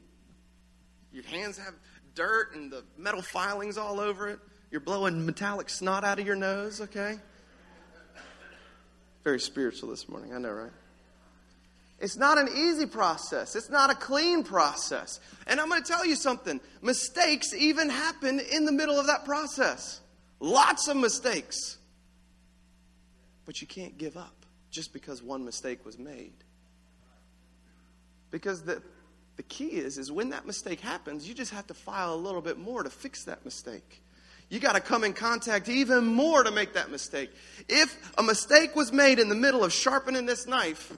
Your 1.12 1.23
hands 1.23 1.58
have 1.58 1.73
dirt 2.13 2.56
and 2.56 2.71
the 2.71 2.84
metal 2.97 3.21
filings 3.21 3.78
all 3.78 3.99
over 3.99 4.30
it. 4.30 4.39
You're 4.71 4.82
blowing 4.82 5.25
metallic 5.25 5.69
snot 5.69 6.04
out 6.04 6.19
of 6.19 6.28
your 6.28 6.36
nose, 6.36 6.82
okay? 6.82 7.17
Very 9.23 9.39
spiritual 9.39 9.89
this 9.89 10.08
morning, 10.08 10.34
I 10.34 10.38
know, 10.38 10.52
right? 10.52 10.71
It's 12.00 12.16
not 12.16 12.38
an 12.38 12.48
easy 12.56 12.86
process. 12.86 13.56
It's 13.56 13.70
not 13.70 13.92
a 13.92 13.96
clean 13.96 14.44
process. 14.44 15.20
And 15.48 15.60
I'm 15.60 15.68
going 15.68 15.84
to 15.84 15.88
tell 15.88 16.06
you 16.06 16.16
something 16.16 16.62
mistakes 16.82 17.54
even 17.54 17.90
happen 17.90 18.40
in 18.40 18.66
the 18.66 18.72
middle 18.72 18.98
of 18.98 19.08
that 19.08 19.26
process. 19.26 20.00
Lots 20.40 20.88
of 20.88 20.96
mistakes. 20.96 21.78
But 23.46 23.62
you 23.62 23.68
can't 23.68 23.98
give 23.98 24.16
up 24.16 24.46
just 24.72 24.94
because 24.94 25.22
one 25.22 25.44
mistake 25.44 25.86
was 25.86 26.00
made. 26.00 26.34
Because 28.32 28.64
the, 28.64 28.82
the 29.36 29.44
key 29.44 29.70
is, 29.70 29.98
is 29.98 30.12
when 30.12 30.30
that 30.30 30.46
mistake 30.46 30.80
happens, 30.80 31.28
you 31.28 31.34
just 31.34 31.52
have 31.52 31.68
to 31.68 31.74
file 31.74 32.14
a 32.14 32.16
little 32.16 32.42
bit 32.42 32.58
more 32.58 32.84
to 32.84 32.90
fix 32.90 33.26
that 33.26 33.44
mistake. 33.44 34.02
You 34.50 34.60
got 34.60 34.76
to 34.76 34.82
come 34.82 35.04
in 35.04 35.14
contact 35.14 35.68
even 35.68 36.06
more 36.06 36.44
to 36.44 36.52
make 36.52 36.74
that 36.74 36.90
mistake. 36.90 37.32
If 37.68 38.12
a 38.18 38.24
mistake 38.24 38.76
was 38.76 38.92
made 38.94 39.20
in 39.20 39.30
the 39.30 39.36
middle 39.36 39.64
of 39.64 39.74
sharpening 39.74 40.26
this 40.26 40.48
knife, 40.48 40.92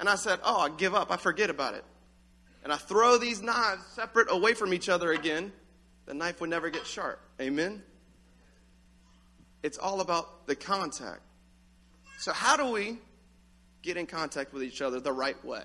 and 0.00 0.08
I 0.08 0.16
said, 0.16 0.40
Oh, 0.42 0.58
I 0.60 0.70
give 0.70 0.94
up, 0.94 1.12
I 1.12 1.16
forget 1.16 1.50
about 1.50 1.74
it, 1.74 1.84
and 2.64 2.72
I 2.72 2.76
throw 2.76 3.18
these 3.18 3.40
knives 3.42 3.84
separate 3.94 4.28
away 4.30 4.54
from 4.54 4.74
each 4.74 4.88
other 4.88 5.12
again, 5.12 5.52
the 6.06 6.14
knife 6.14 6.40
would 6.40 6.50
never 6.50 6.70
get 6.70 6.86
sharp. 6.86 7.20
Amen? 7.40 7.82
It's 9.62 9.78
all 9.78 10.00
about 10.00 10.46
the 10.46 10.56
contact. 10.56 11.20
So, 12.18 12.32
how 12.32 12.56
do 12.56 12.72
we 12.72 12.98
get 13.82 13.96
in 13.96 14.06
contact 14.06 14.52
with 14.52 14.62
each 14.62 14.82
other 14.82 15.00
the 15.00 15.12
right 15.12 15.42
way? 15.44 15.62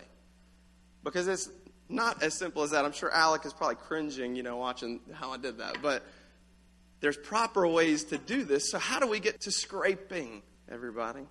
Because 1.04 1.28
it's 1.28 1.50
not 1.88 2.22
as 2.22 2.34
simple 2.34 2.64
as 2.64 2.72
that. 2.72 2.84
I'm 2.84 2.92
sure 2.92 3.12
Alec 3.12 3.46
is 3.46 3.54
probably 3.54 3.76
cringing, 3.76 4.36
you 4.36 4.44
know, 4.44 4.58
watching 4.58 5.00
how 5.14 5.32
I 5.32 5.38
did 5.38 5.60
that. 5.60 5.82
But 5.82 6.04
there's 7.00 7.18
proper 7.18 7.68
ways 7.68 8.06
to 8.06 8.18
do 8.18 8.44
this. 8.44 8.70
So, 8.70 8.80
how 8.80 9.00
do 9.00 9.08
we 9.08 9.20
get 9.20 9.42
to 9.42 9.52
scraping, 9.52 10.42
everybody? 10.70 11.26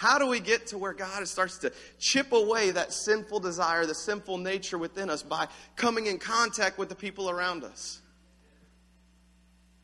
How 0.00 0.18
do 0.18 0.26
we 0.26 0.40
get 0.40 0.68
to 0.68 0.78
where 0.78 0.94
God 0.94 1.28
starts 1.28 1.58
to 1.58 1.70
chip 1.98 2.32
away 2.32 2.70
that 2.70 2.90
sinful 2.90 3.40
desire, 3.40 3.84
the 3.84 3.94
sinful 3.94 4.38
nature 4.38 4.78
within 4.78 5.10
us 5.10 5.22
by 5.22 5.46
coming 5.76 6.06
in 6.06 6.16
contact 6.16 6.78
with 6.78 6.88
the 6.88 6.94
people 6.94 7.28
around 7.28 7.64
us? 7.64 8.00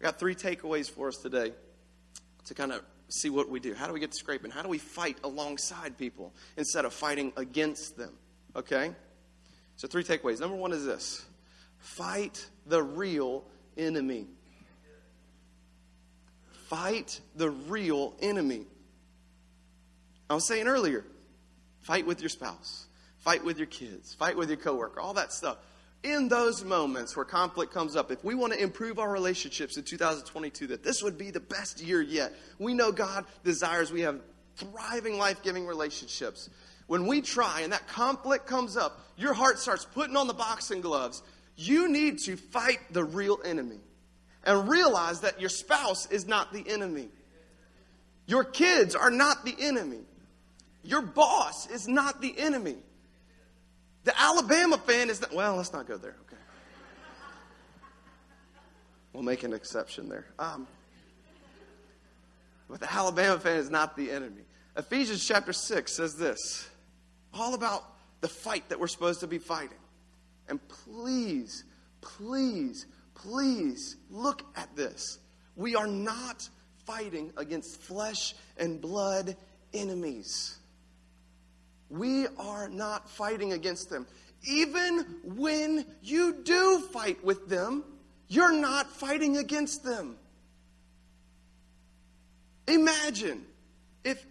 I 0.01 0.05
got 0.05 0.19
three 0.19 0.35
takeaways 0.35 0.89
for 0.89 1.09
us 1.09 1.19
today 1.19 1.53
to 2.47 2.55
kind 2.55 2.73
of 2.73 2.81
see 3.11 3.29
what 3.29 3.51
we 3.51 3.61
do. 3.61 3.75
How 3.75 3.87
do 3.87 3.93
we 3.93 4.01
get 4.01 4.11
to 4.13 4.17
scraping? 4.17 4.51
How 4.51 4.63
do 4.63 4.71
we 4.71 4.79
fight 4.79 5.19
alongside 5.23 5.99
people 5.99 6.33
instead 6.57 6.87
of 6.87 6.95
fighting 6.95 7.35
against 7.37 7.99
them? 7.99 8.15
Okay? 8.57 8.93
So, 9.77 9.87
three 9.87 10.03
takeaways. 10.03 10.41
Number 10.41 10.57
one 10.57 10.73
is 10.73 10.87
this 10.87 11.27
fight 11.79 12.47
the 12.65 12.83
real 12.83 13.45
enemy. 13.77 14.29
Fight 16.71 17.21
the 17.35 17.51
real 17.51 18.15
enemy. 18.23 18.65
I 20.29 20.35
was 20.35 20.47
saying 20.47 20.67
earlier, 20.67 21.05
fight 21.81 22.07
with 22.07 22.21
your 22.21 22.29
spouse, 22.29 22.87
fight 23.19 23.45
with 23.45 23.59
your 23.59 23.67
kids, 23.67 24.15
fight 24.15 24.37
with 24.37 24.49
your 24.49 24.59
coworker, 24.59 25.01
all 25.01 25.15
that 25.15 25.33
stuff. 25.33 25.59
In 26.03 26.29
those 26.29 26.65
moments 26.65 27.17
where 27.17 27.25
conflict 27.25 27.73
comes 27.73 27.97
up, 27.97 28.11
if 28.11 28.23
we 28.25 28.35
want 28.35 28.53
to 28.53 28.63
improve 28.63 28.99
our 28.99 29.11
relationships 29.11 29.77
in 29.77 29.85
2022, 29.85 30.69
that 30.69 30.85
this 30.85 31.03
would 31.03 31.19
be 31.19 31.31
the 31.31 31.41
best 31.41 31.81
year 31.81 32.01
yet. 32.03 32.33
We 32.59 32.75
know 32.75 32.93
God 32.93 33.25
desires 33.45 33.91
we 33.91 34.03
have 34.03 34.21
thriving, 34.57 35.19
life 35.19 35.43
giving 35.43 35.67
relationships. 35.67 36.49
When 36.87 37.07
we 37.07 37.23
try 37.23 37.63
and 37.63 37.73
that 37.73 37.89
conflict 37.89 38.47
comes 38.47 38.77
up, 38.77 39.01
your 39.17 39.35
heart 39.35 39.59
starts 39.59 39.85
putting 39.85 40.17
on 40.17 40.27
the 40.27 40.35
boxing 40.35 40.81
gloves. 40.81 41.23
You 41.57 41.89
need 41.89 42.19
to 42.21 42.37
fight 42.37 42.79
the 42.93 43.03
real 43.05 43.39
enemy 43.45 43.81
and 44.45 44.69
realize 44.69 45.21
that 45.21 45.41
your 45.41 45.51
spouse 45.51 46.07
is 46.11 46.27
not 46.27 46.53
the 46.53 46.69
enemy. 46.69 47.09
Your 48.27 48.45
kids 48.45 48.95
are 48.95 49.11
not 49.11 49.45
the 49.45 49.57
enemy. 49.59 50.01
Your 50.87 51.03
boss 51.03 51.69
is 51.69 51.89
not 51.89 52.21
the 52.21 52.35
enemy. 52.39 52.77
The 54.05 54.19
Alabama 54.21 54.79
fan 54.79 55.11
is 55.11 55.21
not, 55.21 55.35
well, 55.35 55.57
let's 55.57 55.73
not 55.73 55.87
go 55.87 55.97
there, 55.97 56.17
okay? 56.27 56.43
We'll 59.13 59.25
make 59.25 59.43
an 59.43 59.53
exception 59.53 60.09
there. 60.09 60.27
Um, 60.39 60.67
but 62.69 62.81
the 62.81 62.93
Alabama 62.93 63.39
fan 63.39 63.57
is 63.57 63.71
not 63.71 63.97
the 63.97 64.11
enemy. 64.11 64.43
Ephesians 64.77 65.27
chapter 65.27 65.53
6 65.53 65.93
says 65.93 66.17
this 66.17 66.69
all 67.35 67.55
about 67.55 67.85
the 68.21 68.29
fight 68.29 68.69
that 68.69 68.79
we're 68.79 68.87
supposed 68.87 69.21
to 69.21 69.27
be 69.27 69.39
fighting. 69.39 69.79
And 70.49 70.61
please, 70.69 71.65
please 72.01 72.87
Please 73.17 73.97
look 74.11 74.43
at 74.57 74.75
this. 74.77 75.19
We 75.57 75.75
are 75.75 75.87
not 75.87 76.49
fighting 76.85 77.33
against 77.37 77.81
flesh 77.81 78.35
and 78.57 78.81
blood 78.81 79.37
enemies. 79.73 80.59
We 81.89 82.27
are 82.39 82.69
not 82.69 83.09
fighting 83.09 83.53
against 83.53 83.91
them. 83.91 84.07
Even 84.45 85.21
when 85.25 85.87
you 86.03 86.43
do 86.43 86.81
fight 86.93 87.25
with 87.25 87.49
them, 87.49 87.85
you're 88.29 88.53
not 88.53 88.91
fighting 88.91 89.37
against 89.37 89.85
them. 89.85 90.17
Imagine 92.69 93.45
if 94.05 94.25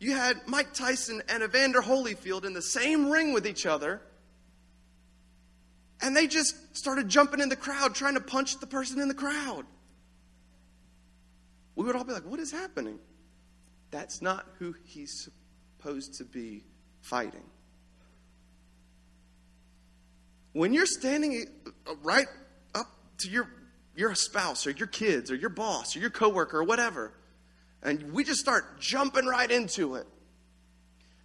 you 0.00 0.12
had 0.12 0.40
Mike 0.46 0.74
Tyson 0.74 1.22
and 1.28 1.42
Evander 1.42 1.80
Holyfield 1.80 2.44
in 2.44 2.52
the 2.52 2.62
same 2.62 3.10
ring 3.10 3.32
with 3.32 3.46
each 3.46 3.66
other 3.66 4.02
and 6.02 6.16
they 6.16 6.26
just 6.26 6.76
started 6.76 7.08
jumping 7.08 7.40
in 7.40 7.48
the 7.48 7.56
crowd, 7.56 7.94
trying 7.94 8.14
to 8.14 8.20
punch 8.20 8.58
the 8.58 8.66
person 8.66 9.00
in 9.00 9.08
the 9.08 9.14
crowd. 9.14 9.64
We 11.74 11.84
would 11.84 11.96
all 11.96 12.04
be 12.04 12.12
like, 12.12 12.24
what 12.24 12.40
is 12.40 12.50
happening? 12.50 12.98
That's 13.90 14.20
not 14.20 14.46
who 14.58 14.74
he's 14.84 15.24
supposed 15.24 15.45
to 15.82 16.24
be 16.24 16.64
fighting. 17.00 17.44
When 20.52 20.72
you're 20.72 20.86
standing 20.86 21.46
uh, 21.66 21.94
right 22.02 22.26
up 22.74 22.86
to 23.18 23.28
your, 23.28 23.48
your 23.94 24.14
spouse 24.14 24.66
or 24.66 24.70
your 24.70 24.86
kids 24.86 25.30
or 25.30 25.36
your 25.36 25.50
boss 25.50 25.94
or 25.96 26.00
your 26.00 26.10
coworker 26.10 26.58
or 26.58 26.64
whatever, 26.64 27.12
and 27.82 28.12
we 28.12 28.24
just 28.24 28.40
start 28.40 28.80
jumping 28.80 29.26
right 29.26 29.50
into 29.50 29.96
it, 29.96 30.06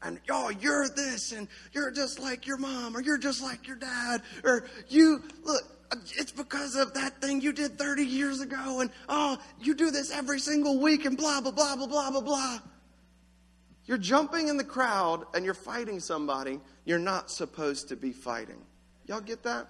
and 0.03 0.19
oh, 0.29 0.49
you're 0.49 0.89
this, 0.89 1.31
and 1.31 1.47
you're 1.73 1.91
just 1.91 2.19
like 2.19 2.45
your 2.45 2.57
mom, 2.57 2.95
or 2.95 3.01
you're 3.01 3.17
just 3.17 3.41
like 3.41 3.67
your 3.67 3.77
dad, 3.77 4.21
or 4.43 4.65
you 4.89 5.23
look. 5.43 5.63
It's 6.17 6.31
because 6.31 6.75
of 6.75 6.93
that 6.93 7.21
thing 7.21 7.41
you 7.41 7.51
did 7.51 7.77
30 7.77 8.05
years 8.05 8.39
ago, 8.39 8.79
and 8.79 8.89
oh, 9.09 9.37
you 9.59 9.75
do 9.75 9.91
this 9.91 10.11
every 10.11 10.39
single 10.39 10.79
week, 10.79 11.05
and 11.05 11.17
blah 11.17 11.41
blah 11.41 11.51
blah 11.51 11.75
blah 11.75 11.87
blah 11.87 12.11
blah 12.11 12.21
blah. 12.21 12.59
You're 13.91 13.97
jumping 13.97 14.47
in 14.47 14.55
the 14.55 14.63
crowd 14.63 15.25
and 15.33 15.43
you're 15.43 15.53
fighting 15.53 15.99
somebody 15.99 16.61
you're 16.85 16.97
not 16.97 17.29
supposed 17.29 17.89
to 17.89 17.97
be 17.97 18.13
fighting. 18.13 18.61
Y'all 19.05 19.19
get 19.19 19.43
that? 19.43 19.67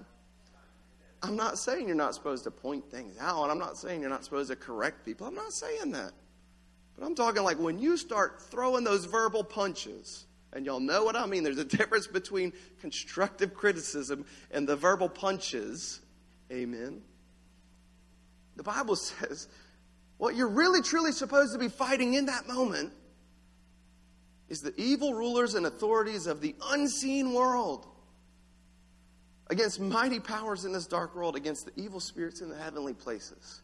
I'm 1.23 1.35
not 1.35 1.57
saying 1.57 1.87
you're 1.87 1.95
not 1.95 2.13
supposed 2.13 2.43
to 2.43 2.51
point 2.51 2.87
things 2.91 3.15
out. 3.19 3.49
I'm 3.49 3.57
not 3.57 3.79
saying 3.79 3.99
you're 3.99 4.11
not 4.11 4.23
supposed 4.23 4.51
to 4.51 4.55
correct 4.55 5.03
people. 5.05 5.25
I'm 5.25 5.33
not 5.33 5.53
saying 5.53 5.93
that. 5.93 6.11
But 6.95 7.03
I'm 7.03 7.15
talking 7.15 7.41
like 7.41 7.57
when 7.57 7.79
you 7.79 7.97
start 7.97 8.39
throwing 8.43 8.83
those 8.83 9.05
verbal 9.05 9.43
punches, 9.43 10.27
and 10.53 10.67
y'all 10.67 10.79
know 10.79 11.03
what 11.03 11.15
I 11.15 11.25
mean. 11.25 11.43
There's 11.43 11.57
a 11.57 11.65
difference 11.65 12.05
between 12.05 12.53
constructive 12.79 13.55
criticism 13.55 14.27
and 14.51 14.69
the 14.69 14.75
verbal 14.75 15.09
punches. 15.09 15.99
Amen. 16.51 17.01
The 18.55 18.61
Bible 18.61 18.95
says 18.97 19.47
what 20.19 20.35
you're 20.35 20.47
really 20.47 20.83
truly 20.83 21.11
supposed 21.11 21.53
to 21.53 21.59
be 21.59 21.69
fighting 21.69 22.13
in 22.13 22.27
that 22.27 22.47
moment 22.47 22.93
is 24.51 24.61
the 24.61 24.73
evil 24.75 25.13
rulers 25.13 25.55
and 25.55 25.65
authorities 25.65 26.27
of 26.27 26.41
the 26.41 26.53
unseen 26.71 27.31
world 27.31 27.87
against 29.47 29.79
mighty 29.79 30.19
powers 30.19 30.65
in 30.65 30.73
this 30.73 30.85
dark 30.85 31.15
world, 31.15 31.37
against 31.37 31.65
the 31.65 31.81
evil 31.81 32.01
spirits 32.01 32.41
in 32.41 32.49
the 32.49 32.57
heavenly 32.57 32.93
places. 32.93 33.61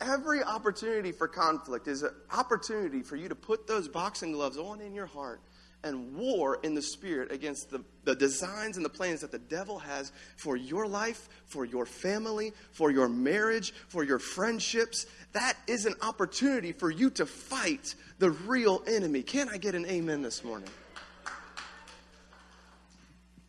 Every 0.00 0.44
opportunity 0.44 1.10
for 1.10 1.26
conflict 1.26 1.88
is 1.88 2.04
an 2.04 2.12
opportunity 2.32 3.02
for 3.02 3.16
you 3.16 3.28
to 3.28 3.34
put 3.34 3.66
those 3.66 3.88
boxing 3.88 4.30
gloves 4.30 4.56
on 4.56 4.80
in 4.80 4.94
your 4.94 5.06
heart 5.06 5.40
and 5.84 6.14
war 6.14 6.58
in 6.62 6.74
the 6.74 6.82
spirit 6.82 7.32
against 7.32 7.70
the, 7.70 7.82
the 8.04 8.14
designs 8.14 8.76
and 8.76 8.84
the 8.84 8.90
plans 8.90 9.20
that 9.20 9.32
the 9.32 9.38
devil 9.38 9.78
has 9.78 10.12
for 10.36 10.56
your 10.56 10.86
life, 10.86 11.28
for 11.46 11.64
your 11.64 11.86
family, 11.86 12.52
for 12.72 12.90
your 12.90 13.08
marriage, 13.08 13.72
for 13.88 14.04
your 14.04 14.18
friendships. 14.18 15.06
That 15.32 15.56
is 15.66 15.86
an 15.86 15.94
opportunity 16.02 16.72
for 16.72 16.90
you 16.90 17.10
to 17.10 17.26
fight 17.26 17.94
the 18.18 18.30
real 18.30 18.82
enemy. 18.86 19.22
Can 19.22 19.48
I 19.48 19.56
get 19.56 19.74
an 19.74 19.86
amen 19.86 20.22
this 20.22 20.44
morning? 20.44 20.68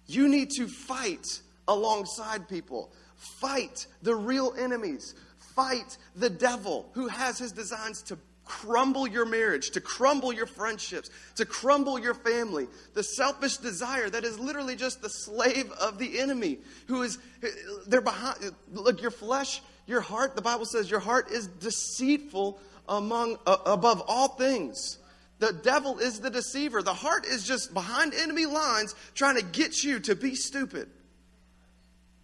You 0.07 0.27
need 0.27 0.49
to 0.57 0.67
fight 0.67 1.41
alongside 1.67 2.49
people. 2.49 2.91
Fight 3.15 3.87
the 4.01 4.15
real 4.15 4.53
enemies. 4.57 5.15
Fight 5.55 5.97
the 6.15 6.29
devil 6.29 6.89
who 6.93 7.07
has 7.07 7.37
his 7.37 7.51
designs 7.51 8.01
to 8.03 8.17
crumble 8.45 9.07
your 9.07 9.25
marriage, 9.25 9.71
to 9.71 9.81
crumble 9.81 10.33
your 10.33 10.45
friendships, 10.45 11.09
to 11.35 11.45
crumble 11.45 11.99
your 11.99 12.13
family. 12.13 12.67
The 12.93 13.03
selfish 13.03 13.57
desire 13.57 14.09
that 14.09 14.23
is 14.23 14.39
literally 14.39 14.75
just 14.75 15.01
the 15.01 15.09
slave 15.09 15.71
of 15.73 15.97
the 15.97 16.19
enemy 16.19 16.59
who 16.87 17.01
is, 17.03 17.17
they're 17.87 18.01
behind. 18.01 18.37
Look, 18.71 19.01
your 19.01 19.11
flesh, 19.11 19.61
your 19.87 20.01
heart, 20.01 20.35
the 20.35 20.41
Bible 20.41 20.65
says 20.65 20.89
your 20.89 20.99
heart 20.99 21.31
is 21.31 21.47
deceitful 21.47 22.59
among, 22.87 23.37
uh, 23.45 23.57
above 23.65 24.03
all 24.07 24.29
things. 24.29 24.99
The 25.39 25.53
devil 25.53 25.99
is 25.99 26.19
the 26.19 26.29
deceiver. 26.29 26.81
The 26.81 26.93
heart 26.93 27.25
is 27.25 27.43
just 27.45 27.73
behind 27.73 28.13
enemy 28.13 28.45
lines 28.45 28.95
trying 29.13 29.35
to 29.35 29.43
get 29.43 29.83
you 29.83 29.99
to 30.01 30.15
be 30.15 30.35
stupid. 30.35 30.89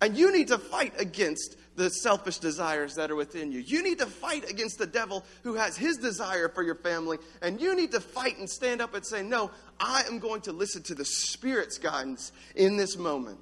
And 0.01 0.17
you 0.17 0.31
need 0.31 0.47
to 0.47 0.57
fight 0.57 0.93
against 0.97 1.57
the 1.75 1.89
selfish 1.89 2.37
desires 2.37 2.95
that 2.95 3.11
are 3.11 3.15
within 3.15 3.51
you. 3.51 3.59
You 3.59 3.83
need 3.83 3.99
to 3.99 4.05
fight 4.05 4.49
against 4.49 4.77
the 4.77 4.85
devil 4.85 5.25
who 5.43 5.55
has 5.55 5.77
his 5.77 5.97
desire 5.97 6.49
for 6.49 6.63
your 6.63 6.75
family. 6.75 7.17
And 7.41 7.59
you 7.59 7.75
need 7.75 7.91
to 7.91 7.99
fight 7.99 8.37
and 8.37 8.49
stand 8.49 8.81
up 8.81 8.93
and 8.93 9.05
say, 9.05 9.23
No, 9.23 9.51
I 9.79 10.03
am 10.07 10.19
going 10.19 10.41
to 10.41 10.51
listen 10.51 10.83
to 10.83 10.95
the 10.95 11.05
Spirit's 11.05 11.77
guidance 11.77 12.31
in 12.55 12.77
this 12.77 12.97
moment. 12.97 13.39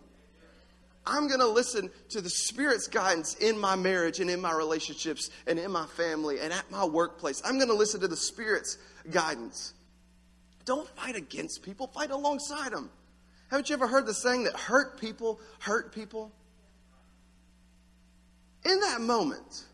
I'm 1.06 1.28
going 1.28 1.39
to 1.39 1.48
listen 1.48 1.89
to 2.10 2.22
the 2.22 2.30
Spirit's 2.30 2.88
guidance 2.88 3.36
in 3.36 3.58
my 3.58 3.76
marriage 3.76 4.20
and 4.20 4.30
in 4.30 4.41
my 4.41 4.54
relationships 4.54 5.30
and 5.48 5.58
in 5.58 5.72
my 5.72 5.86
family 5.86 6.39
and 6.39 6.52
at 6.52 6.70
my 6.70 6.86
workplace. 6.86 7.41
I'm 7.46 7.56
going 7.56 7.70
to 7.70 7.76
listen 7.76 8.02
to 8.02 8.08
the 8.08 8.17
Spirit's 8.17 8.78
guidance. 9.10 9.74
Don't 10.65 10.88
fight 10.89 11.15
against 11.15 11.63
people, 11.63 11.88
fight 11.88 12.12
alongside 12.12 12.74
them. 12.74 12.89
Haven't 13.50 13.70
you 13.70 13.76
ever 13.76 13.88
heard 13.88 14.06
the 14.06 14.13
saying 14.13 14.43
that 14.43 14.56
hurt 14.58 15.00
people 15.00 15.39
hurt 15.60 15.93
people? 15.93 16.34
In 18.67 18.80
that 18.82 18.99
moment, 18.99 19.65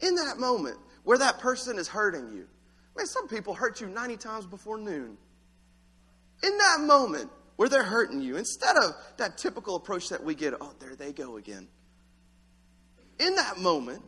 in 0.00 0.16
that 0.16 0.38
moment 0.38 0.76
where 1.04 1.18
that 1.18 1.38
person 1.38 1.78
is 1.78 1.86
hurting 1.86 2.28
you, 2.34 2.46
man, 2.96 3.06
some 3.06 3.28
people 3.28 3.54
hurt 3.54 3.80
you 3.80 3.86
90 3.86 4.16
times 4.16 4.46
before 4.46 4.78
noon. 4.78 5.16
In 6.42 6.58
that 6.58 6.80
moment 6.80 7.30
where 7.56 7.68
they're 7.68 7.84
hurting 7.84 8.20
you, 8.20 8.36
instead 8.36 8.76
of 8.76 8.94
that 9.18 9.38
typical 9.38 9.76
approach 9.76 10.08
that 10.08 10.24
we 10.24 10.34
get, 10.34 10.54
oh, 10.60 10.72
there 10.80 10.96
they 10.96 11.12
go 11.12 11.36
again. 11.36 11.68
In 13.20 13.36
that 13.36 13.58
moment, 13.58 14.02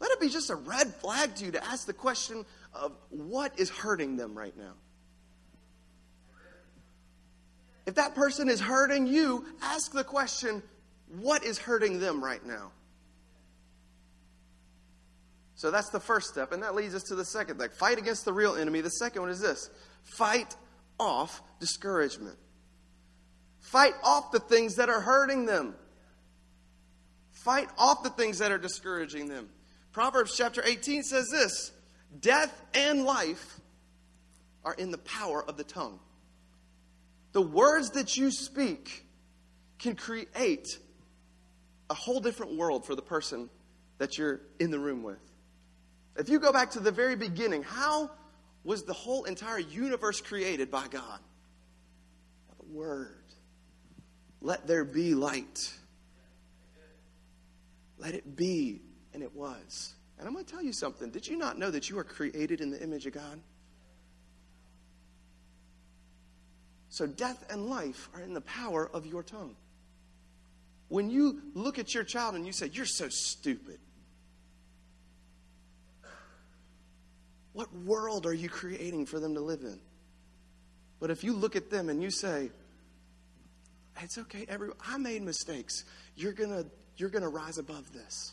let 0.00 0.10
it 0.10 0.20
be 0.20 0.28
just 0.28 0.50
a 0.50 0.56
red 0.56 0.92
flag 0.94 1.36
to 1.36 1.44
you 1.44 1.52
to 1.52 1.64
ask 1.64 1.86
the 1.86 1.92
question 1.92 2.44
of 2.72 2.96
what 3.10 3.60
is 3.60 3.70
hurting 3.70 4.16
them 4.16 4.36
right 4.36 4.56
now. 4.56 4.72
If 7.86 7.94
that 7.96 8.14
person 8.14 8.48
is 8.48 8.60
hurting 8.60 9.06
you, 9.06 9.44
ask 9.62 9.92
the 9.92 10.04
question, 10.04 10.62
what 11.20 11.44
is 11.44 11.58
hurting 11.58 12.00
them 12.00 12.24
right 12.24 12.44
now? 12.44 12.72
So 15.60 15.70
that's 15.70 15.90
the 15.90 16.00
first 16.00 16.30
step, 16.30 16.52
and 16.52 16.62
that 16.62 16.74
leads 16.74 16.94
us 16.94 17.02
to 17.02 17.14
the 17.14 17.24
second 17.26 17.58
thing 17.58 17.68
fight 17.68 17.98
against 17.98 18.24
the 18.24 18.32
real 18.32 18.56
enemy. 18.56 18.80
The 18.80 18.88
second 18.88 19.20
one 19.20 19.30
is 19.30 19.40
this 19.40 19.68
fight 20.04 20.56
off 20.98 21.42
discouragement. 21.60 22.38
Fight 23.58 23.92
off 24.02 24.32
the 24.32 24.38
things 24.40 24.76
that 24.76 24.88
are 24.88 25.02
hurting 25.02 25.44
them. 25.44 25.74
Fight 27.32 27.68
off 27.76 28.02
the 28.02 28.08
things 28.08 28.38
that 28.38 28.50
are 28.50 28.56
discouraging 28.56 29.28
them. 29.28 29.50
Proverbs 29.92 30.34
chapter 30.34 30.64
18 30.64 31.02
says 31.02 31.28
this 31.30 31.72
Death 32.18 32.58
and 32.72 33.04
life 33.04 33.60
are 34.64 34.72
in 34.72 34.90
the 34.90 34.98
power 34.98 35.44
of 35.44 35.58
the 35.58 35.64
tongue. 35.64 36.00
The 37.32 37.42
words 37.42 37.90
that 37.90 38.16
you 38.16 38.30
speak 38.30 39.04
can 39.78 39.94
create 39.94 40.68
a 41.90 41.94
whole 41.94 42.20
different 42.20 42.56
world 42.56 42.86
for 42.86 42.94
the 42.94 43.02
person 43.02 43.50
that 43.98 44.16
you're 44.16 44.40
in 44.58 44.70
the 44.70 44.78
room 44.78 45.02
with. 45.02 45.29
If 46.20 46.28
you 46.28 46.38
go 46.38 46.52
back 46.52 46.72
to 46.72 46.80
the 46.80 46.90
very 46.90 47.16
beginning, 47.16 47.62
how 47.62 48.10
was 48.62 48.82
the 48.82 48.92
whole 48.92 49.24
entire 49.24 49.58
universe 49.58 50.20
created 50.20 50.70
by 50.70 50.86
God? 50.86 51.18
By 52.48 52.54
the 52.58 52.66
Word. 52.66 53.24
Let 54.42 54.66
there 54.66 54.84
be 54.84 55.14
light. 55.14 55.72
Let 57.96 58.12
it 58.12 58.36
be, 58.36 58.82
and 59.14 59.22
it 59.22 59.34
was. 59.34 59.94
And 60.18 60.28
I'm 60.28 60.34
going 60.34 60.44
to 60.44 60.52
tell 60.52 60.62
you 60.62 60.74
something. 60.74 61.10
Did 61.10 61.26
you 61.26 61.38
not 61.38 61.58
know 61.58 61.70
that 61.70 61.88
you 61.88 61.98
are 61.98 62.04
created 62.04 62.60
in 62.60 62.70
the 62.70 62.82
image 62.82 63.06
of 63.06 63.14
God? 63.14 63.40
So, 66.90 67.06
death 67.06 67.46
and 67.48 67.70
life 67.70 68.10
are 68.12 68.20
in 68.20 68.34
the 68.34 68.42
power 68.42 68.90
of 68.92 69.06
your 69.06 69.22
tongue. 69.22 69.56
When 70.88 71.08
you 71.08 71.40
look 71.54 71.78
at 71.78 71.94
your 71.94 72.04
child 72.04 72.34
and 72.34 72.44
you 72.44 72.52
say, 72.52 72.68
You're 72.70 72.84
so 72.84 73.08
stupid, 73.08 73.78
What 77.60 77.74
world 77.84 78.24
are 78.24 78.32
you 78.32 78.48
creating 78.48 79.04
for 79.04 79.20
them 79.20 79.34
to 79.34 79.40
live 79.42 79.60
in? 79.60 79.78
But 80.98 81.10
if 81.10 81.22
you 81.22 81.34
look 81.34 81.56
at 81.56 81.68
them 81.68 81.90
and 81.90 82.02
you 82.02 82.10
say, 82.10 82.48
it's 84.00 84.16
okay, 84.16 84.46
every, 84.48 84.70
I 84.82 84.96
made 84.96 85.20
mistakes. 85.20 85.84
You're 86.16 86.32
gonna, 86.32 86.64
you're 86.96 87.10
gonna 87.10 87.28
rise 87.28 87.58
above 87.58 87.92
this. 87.92 88.32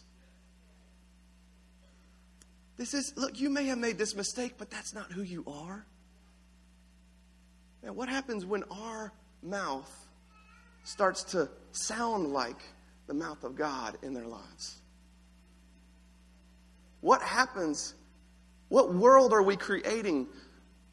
This 2.78 2.94
is, 2.94 3.12
look, 3.18 3.38
you 3.38 3.50
may 3.50 3.66
have 3.66 3.78
made 3.78 3.98
this 3.98 4.16
mistake, 4.16 4.54
but 4.58 4.70
that's 4.70 4.94
not 4.94 5.12
who 5.12 5.24
you 5.24 5.44
are. 5.46 5.86
And 7.84 7.98
what 7.98 8.08
happens 8.08 8.46
when 8.46 8.64
our 8.72 9.12
mouth 9.44 10.08
starts 10.86 11.26
to 11.34 11.50
sound 11.74 12.32
like 12.32 12.62
the 13.08 13.14
mouth 13.14 13.44
of 13.44 13.58
God 13.58 13.98
in 14.04 14.14
their 14.14 14.28
lives? 14.28 14.80
What 17.02 17.22
happens 17.22 17.94
what 18.70 18.94
world 18.94 19.34
are 19.34 19.44
we 19.44 19.56
creating 19.56 20.28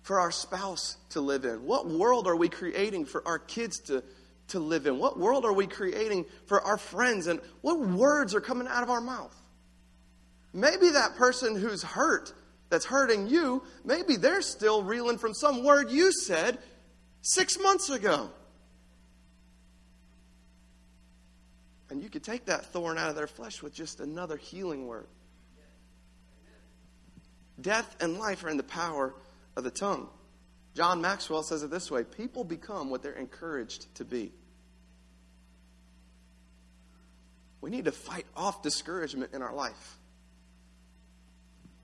for 0.03 0.21
our 0.21 0.31
spouse 0.31 0.97
to 1.11 1.21
live 1.21 1.45
in? 1.45 1.65
What 1.65 1.89
world 1.89 2.27
are 2.27 2.37
we 2.37 2.49
creating 2.49 3.07
for 3.07 3.27
our 3.27 3.39
kids 3.39 3.81
to, 3.87 4.05
to 4.49 4.59
live 4.59 4.87
in? 4.87 4.99
What 4.99 5.19
world 5.19 5.45
are 5.45 5.53
we 5.53 5.67
creating 5.67 6.27
for 6.47 6.61
our 6.63 6.77
friends? 6.77 7.27
And 7.27 7.41
what 7.63 7.81
words 7.81 8.35
are 8.35 8.41
coming 8.41 8.69
out 8.69 8.83
of 8.83 8.91
our 8.91 9.01
mouth? 9.01 9.35
Maybe 10.53 10.91
that 10.91 11.17
person 11.17 11.57
who's 11.57 11.83
hurt, 11.83 12.33
that's 12.69 12.85
hurting 12.85 13.29
you, 13.29 13.65
maybe 13.85 14.17
they're 14.17 14.43
still 14.43 14.83
reeling 14.83 15.19
from 15.19 15.35
some 15.35 15.65
word 15.65 15.91
you 15.91 16.13
said 16.13 16.59
six 17.23 17.59
months 17.59 17.91
ago. 17.91 18.31
And 21.91 22.03
you 22.03 22.09
could 22.09 22.25
take 22.25 22.47
that 22.47 22.67
thorn 22.67 22.99
out 22.99 23.11
of 23.11 23.17
their 23.17 23.27
flesh 23.27 23.63
with 23.63 23.73
just 23.73 24.01
another 24.01 24.37
healing 24.37 24.87
word. 24.87 25.07
Death 27.61 27.97
and 28.01 28.19
life 28.19 28.45
are 28.45 28.49
in 28.49 28.57
the 28.57 28.62
power 28.62 29.14
of 29.57 29.64
the 29.64 29.71
tongue. 29.71 30.09
John 30.75 31.01
Maxwell 31.01 31.43
says 31.43 31.62
it 31.62 31.71
this 31.71 31.90
way 31.90 32.05
people 32.05 32.45
become 32.45 32.90
what 32.90 33.03
they're 33.03 33.12
encouraged 33.12 33.95
to 33.97 34.05
be. 34.05 34.33
We 37.61 37.71
need 37.71 37.87
to 37.87 37.93
fight 37.93 38.27
off 38.37 38.62
discouragement 38.62 39.33
in 39.33 39.40
our 39.40 39.55
life. 39.55 39.99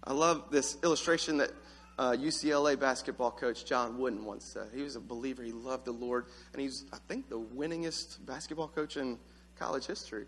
I 0.05 0.13
love 0.13 0.51
this 0.51 0.77
illustration 0.83 1.39
that 1.39 1.51
uh, 1.99 2.13
UCLA 2.13 2.79
basketball 2.79 3.31
coach 3.31 3.65
John 3.65 3.99
Wooden 3.99 4.25
once 4.25 4.45
said. 4.45 4.69
He 4.75 4.83
was 4.83 4.97
a 4.97 5.01
believer. 5.01 5.43
He 5.43 5.53
loved 5.53 5.85
the 5.85 5.93
Lord, 5.93 6.27
and 6.53 6.61
he's, 6.61 6.85
I 6.93 6.99
think, 7.09 7.29
the 7.29 7.39
winningest 7.39 8.25
basketball 8.25 8.69
coach 8.69 8.97
in 8.97 9.19
college 9.59 9.87
history. 9.87 10.27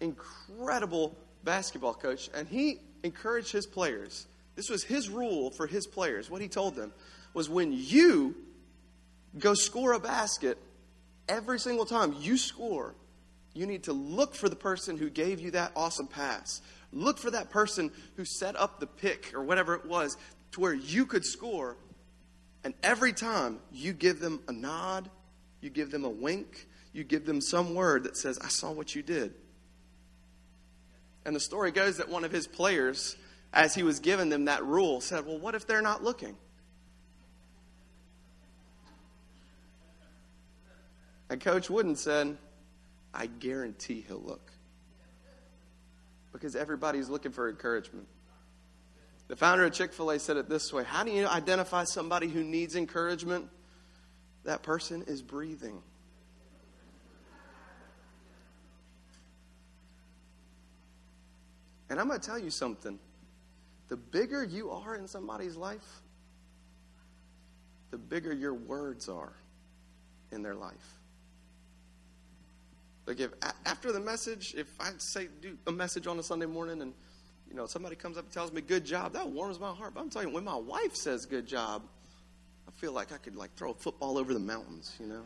Incredible 0.00 1.16
basketball 1.44 1.94
coach, 1.94 2.30
and 2.34 2.48
he 2.48 2.80
encouraged 3.02 3.52
his 3.52 3.66
players. 3.66 4.26
This 4.60 4.68
was 4.68 4.84
his 4.84 5.08
rule 5.08 5.50
for 5.50 5.66
his 5.66 5.86
players. 5.86 6.28
What 6.28 6.42
he 6.42 6.48
told 6.48 6.74
them 6.74 6.92
was 7.32 7.48
when 7.48 7.72
you 7.72 8.36
go 9.38 9.54
score 9.54 9.94
a 9.94 9.98
basket, 9.98 10.58
every 11.30 11.58
single 11.58 11.86
time 11.86 12.14
you 12.20 12.36
score, 12.36 12.94
you 13.54 13.64
need 13.64 13.84
to 13.84 13.94
look 13.94 14.34
for 14.34 14.50
the 14.50 14.56
person 14.56 14.98
who 14.98 15.08
gave 15.08 15.40
you 15.40 15.52
that 15.52 15.72
awesome 15.74 16.08
pass. 16.08 16.60
Look 16.92 17.16
for 17.16 17.30
that 17.30 17.48
person 17.48 17.90
who 18.16 18.26
set 18.26 18.54
up 18.54 18.80
the 18.80 18.86
pick 18.86 19.32
or 19.34 19.42
whatever 19.42 19.74
it 19.76 19.86
was 19.86 20.18
to 20.52 20.60
where 20.60 20.74
you 20.74 21.06
could 21.06 21.24
score. 21.24 21.78
And 22.62 22.74
every 22.82 23.14
time 23.14 23.60
you 23.72 23.94
give 23.94 24.20
them 24.20 24.42
a 24.46 24.52
nod, 24.52 25.08
you 25.62 25.70
give 25.70 25.90
them 25.90 26.04
a 26.04 26.10
wink, 26.10 26.68
you 26.92 27.02
give 27.02 27.24
them 27.24 27.40
some 27.40 27.74
word 27.74 28.04
that 28.04 28.18
says, 28.18 28.38
I 28.38 28.48
saw 28.48 28.72
what 28.72 28.94
you 28.94 29.02
did. 29.02 29.32
And 31.24 31.34
the 31.34 31.40
story 31.40 31.72
goes 31.72 31.96
that 31.96 32.10
one 32.10 32.24
of 32.24 32.30
his 32.30 32.46
players, 32.46 33.16
as 33.52 33.74
he 33.74 33.82
was 33.82 33.98
giving 33.98 34.28
them 34.28 34.44
that 34.44 34.64
rule, 34.64 35.00
said, 35.00 35.26
Well, 35.26 35.38
what 35.38 35.54
if 35.54 35.66
they're 35.66 35.82
not 35.82 36.02
looking? 36.02 36.36
And 41.28 41.40
Coach 41.40 41.70
Wooden 41.70 41.94
said, 41.94 42.36
I 43.14 43.26
guarantee 43.26 44.04
he'll 44.06 44.18
look. 44.18 44.52
Because 46.32 46.56
everybody's 46.56 47.08
looking 47.08 47.32
for 47.32 47.48
encouragement. 47.48 48.06
The 49.28 49.36
founder 49.36 49.64
of 49.64 49.72
Chick 49.72 49.92
fil 49.92 50.10
A 50.10 50.18
said 50.18 50.36
it 50.36 50.48
this 50.48 50.72
way 50.72 50.82
How 50.82 51.04
do 51.04 51.12
you 51.12 51.26
identify 51.26 51.84
somebody 51.84 52.28
who 52.28 52.42
needs 52.42 52.74
encouragement? 52.74 53.48
That 54.44 54.62
person 54.62 55.04
is 55.06 55.22
breathing. 55.22 55.82
And 61.88 61.98
I'm 61.98 62.08
going 62.08 62.20
to 62.20 62.26
tell 62.26 62.38
you 62.38 62.50
something. 62.50 62.98
The 63.90 63.96
bigger 63.96 64.44
you 64.44 64.70
are 64.70 64.94
in 64.94 65.08
somebody's 65.08 65.56
life, 65.56 66.00
the 67.90 67.98
bigger 67.98 68.32
your 68.32 68.54
words 68.54 69.08
are 69.08 69.32
in 70.30 70.42
their 70.44 70.54
life. 70.54 71.00
Like 73.04 73.18
if 73.18 73.32
after 73.66 73.90
the 73.90 73.98
message, 73.98 74.54
if 74.56 74.68
I 74.78 74.90
say 74.98 75.26
do 75.42 75.58
a 75.66 75.72
message 75.72 76.06
on 76.06 76.16
a 76.20 76.22
Sunday 76.22 76.46
morning 76.46 76.82
and 76.82 76.94
you 77.48 77.56
know 77.56 77.66
somebody 77.66 77.96
comes 77.96 78.16
up 78.16 78.22
and 78.26 78.32
tells 78.32 78.52
me 78.52 78.60
good 78.60 78.84
job, 78.84 79.12
that 79.14 79.28
warms 79.28 79.58
my 79.58 79.72
heart. 79.72 79.94
But 79.94 80.02
I'm 80.02 80.10
telling 80.10 80.28
you, 80.28 80.34
when 80.34 80.44
my 80.44 80.56
wife 80.56 80.94
says 80.94 81.26
good 81.26 81.48
job, 81.48 81.82
I 82.68 82.70
feel 82.80 82.92
like 82.92 83.10
I 83.10 83.16
could 83.16 83.34
like 83.34 83.52
throw 83.56 83.72
a 83.72 83.74
football 83.74 84.18
over 84.18 84.32
the 84.32 84.38
mountains. 84.38 84.94
You 85.00 85.06
know, 85.06 85.22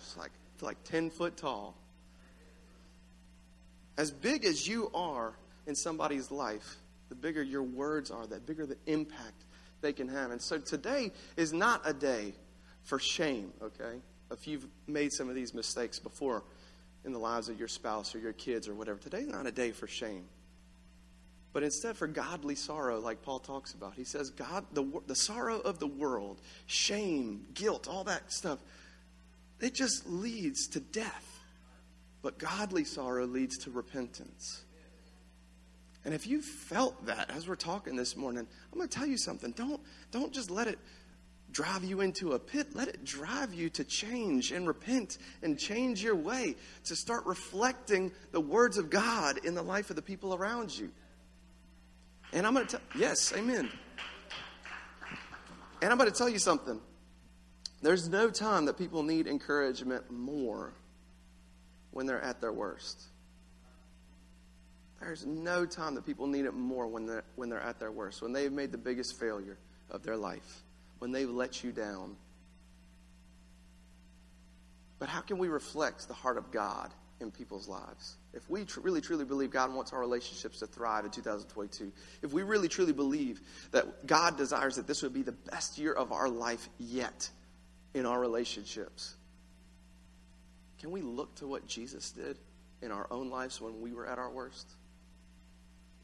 it's 0.00 0.16
like 0.16 0.32
like 0.60 0.82
ten 0.82 1.08
foot 1.08 1.36
tall. 1.36 1.76
As 3.96 4.10
big 4.10 4.44
as 4.44 4.66
you 4.66 4.90
are 4.92 5.34
in 5.68 5.76
somebody's 5.76 6.32
life, 6.32 6.78
the 7.12 7.20
bigger 7.20 7.42
your 7.42 7.62
words 7.62 8.10
are, 8.10 8.26
that 8.26 8.46
bigger 8.46 8.64
the 8.64 8.78
impact 8.86 9.44
they 9.82 9.92
can 9.92 10.08
have. 10.08 10.30
And 10.30 10.40
so 10.40 10.58
today 10.58 11.12
is 11.36 11.52
not 11.52 11.82
a 11.84 11.92
day 11.92 12.32
for 12.84 12.98
shame. 12.98 13.52
Okay 13.62 13.98
if 14.32 14.46
you've 14.48 14.66
made 14.86 15.12
some 15.12 15.28
of 15.28 15.34
these 15.34 15.54
mistakes 15.54 15.98
before 15.98 16.42
in 17.04 17.12
the 17.12 17.18
lives 17.18 17.48
of 17.48 17.58
your 17.58 17.68
spouse 17.68 18.14
or 18.14 18.18
your 18.18 18.32
kids 18.32 18.68
or 18.68 18.74
whatever, 18.74 18.98
today's 18.98 19.28
not 19.28 19.46
a 19.46 19.52
day 19.52 19.70
for 19.70 19.86
shame. 19.86 20.24
But 21.52 21.62
instead 21.62 21.96
for 21.96 22.06
godly 22.06 22.54
sorrow, 22.54 22.98
like 22.98 23.22
Paul 23.22 23.38
talks 23.38 23.74
about. 23.74 23.92
He 23.94 24.04
says, 24.04 24.30
God, 24.30 24.64
the, 24.72 25.02
the 25.06 25.14
sorrow 25.14 25.58
of 25.58 25.78
the 25.78 25.86
world, 25.86 26.40
shame, 26.66 27.44
guilt, 27.52 27.88
all 27.88 28.04
that 28.04 28.32
stuff, 28.32 28.58
it 29.60 29.74
just 29.74 30.08
leads 30.08 30.66
to 30.68 30.80
death. 30.80 31.40
But 32.22 32.38
godly 32.38 32.84
sorrow 32.84 33.26
leads 33.26 33.58
to 33.58 33.70
repentance. 33.70 34.64
And 36.04 36.12
if 36.12 36.26
you 36.26 36.42
felt 36.42 37.06
that 37.06 37.30
as 37.30 37.46
we're 37.46 37.54
talking 37.54 37.94
this 37.94 38.16
morning, 38.16 38.46
I'm 38.72 38.78
going 38.78 38.88
to 38.88 38.98
tell 38.98 39.06
you 39.06 39.16
something. 39.16 39.52
Don't, 39.52 39.80
don't 40.10 40.32
just 40.32 40.50
let 40.50 40.66
it 40.66 40.78
drive 41.52 41.84
you 41.84 42.00
into 42.00 42.32
a 42.32 42.38
pit. 42.38 42.74
Let 42.74 42.88
it 42.88 43.04
drive 43.04 43.54
you 43.54 43.68
to 43.70 43.84
change 43.84 44.50
and 44.50 44.66
repent 44.66 45.18
and 45.42 45.58
change 45.58 46.02
your 46.02 46.16
way, 46.16 46.56
to 46.84 46.96
start 46.96 47.24
reflecting 47.26 48.10
the 48.32 48.40
words 48.40 48.78
of 48.78 48.90
God 48.90 49.44
in 49.44 49.54
the 49.54 49.62
life 49.62 49.90
of 49.90 49.96
the 49.96 50.02
people 50.02 50.34
around 50.34 50.76
you. 50.76 50.90
And 52.32 52.46
I'm 52.46 52.54
going 52.54 52.66
to 52.66 52.78
tell, 52.78 52.86
yes, 52.98 53.32
amen. 53.36 53.68
And 55.82 55.92
I'm 55.92 55.98
going 55.98 56.10
to 56.10 56.16
tell 56.16 56.28
you 56.28 56.38
something. 56.38 56.80
There's 57.82 58.08
no 58.08 58.30
time 58.30 58.64
that 58.66 58.78
people 58.78 59.02
need 59.02 59.26
encouragement 59.26 60.10
more 60.10 60.72
when 61.90 62.06
they're 62.06 62.22
at 62.22 62.40
their 62.40 62.52
worst. 62.52 63.02
There's 65.02 65.26
no 65.26 65.66
time 65.66 65.94
that 65.96 66.06
people 66.06 66.26
need 66.26 66.46
it 66.46 66.54
more 66.54 66.86
when 66.86 67.06
they're, 67.06 67.24
when 67.36 67.50
they're 67.50 67.60
at 67.60 67.78
their 67.78 67.92
worst, 67.92 68.22
when 68.22 68.32
they've 68.32 68.52
made 68.52 68.72
the 68.72 68.78
biggest 68.78 69.18
failure 69.18 69.58
of 69.90 70.02
their 70.02 70.16
life 70.16 70.62
when 71.02 71.10
they've 71.10 71.28
let 71.28 71.64
you 71.64 71.72
down. 71.72 72.14
But 75.00 75.08
how 75.08 75.20
can 75.20 75.36
we 75.36 75.48
reflect 75.48 76.06
the 76.06 76.14
heart 76.14 76.38
of 76.38 76.52
God 76.52 76.94
in 77.18 77.32
people's 77.32 77.66
lives? 77.66 78.18
If 78.32 78.48
we 78.48 78.64
tr- 78.64 78.78
really 78.82 79.00
truly 79.00 79.24
believe 79.24 79.50
God 79.50 79.74
wants 79.74 79.92
our 79.92 79.98
relationships 79.98 80.60
to 80.60 80.68
thrive 80.68 81.04
in 81.04 81.10
2022, 81.10 81.90
if 82.22 82.32
we 82.32 82.44
really 82.44 82.68
truly 82.68 82.92
believe 82.92 83.40
that 83.72 84.06
God 84.06 84.36
desires 84.36 84.76
that 84.76 84.86
this 84.86 85.02
would 85.02 85.12
be 85.12 85.22
the 85.22 85.32
best 85.32 85.76
year 85.76 85.92
of 85.92 86.12
our 86.12 86.28
life 86.28 86.68
yet 86.78 87.28
in 87.92 88.06
our 88.06 88.20
relationships, 88.20 89.16
can 90.78 90.92
we 90.92 91.02
look 91.02 91.34
to 91.34 91.48
what 91.48 91.66
Jesus 91.66 92.12
did 92.12 92.38
in 92.80 92.92
our 92.92 93.08
own 93.10 93.28
lives 93.28 93.60
when 93.60 93.80
we 93.80 93.92
were 93.92 94.06
at 94.06 94.20
our 94.20 94.30
worst? 94.30 94.70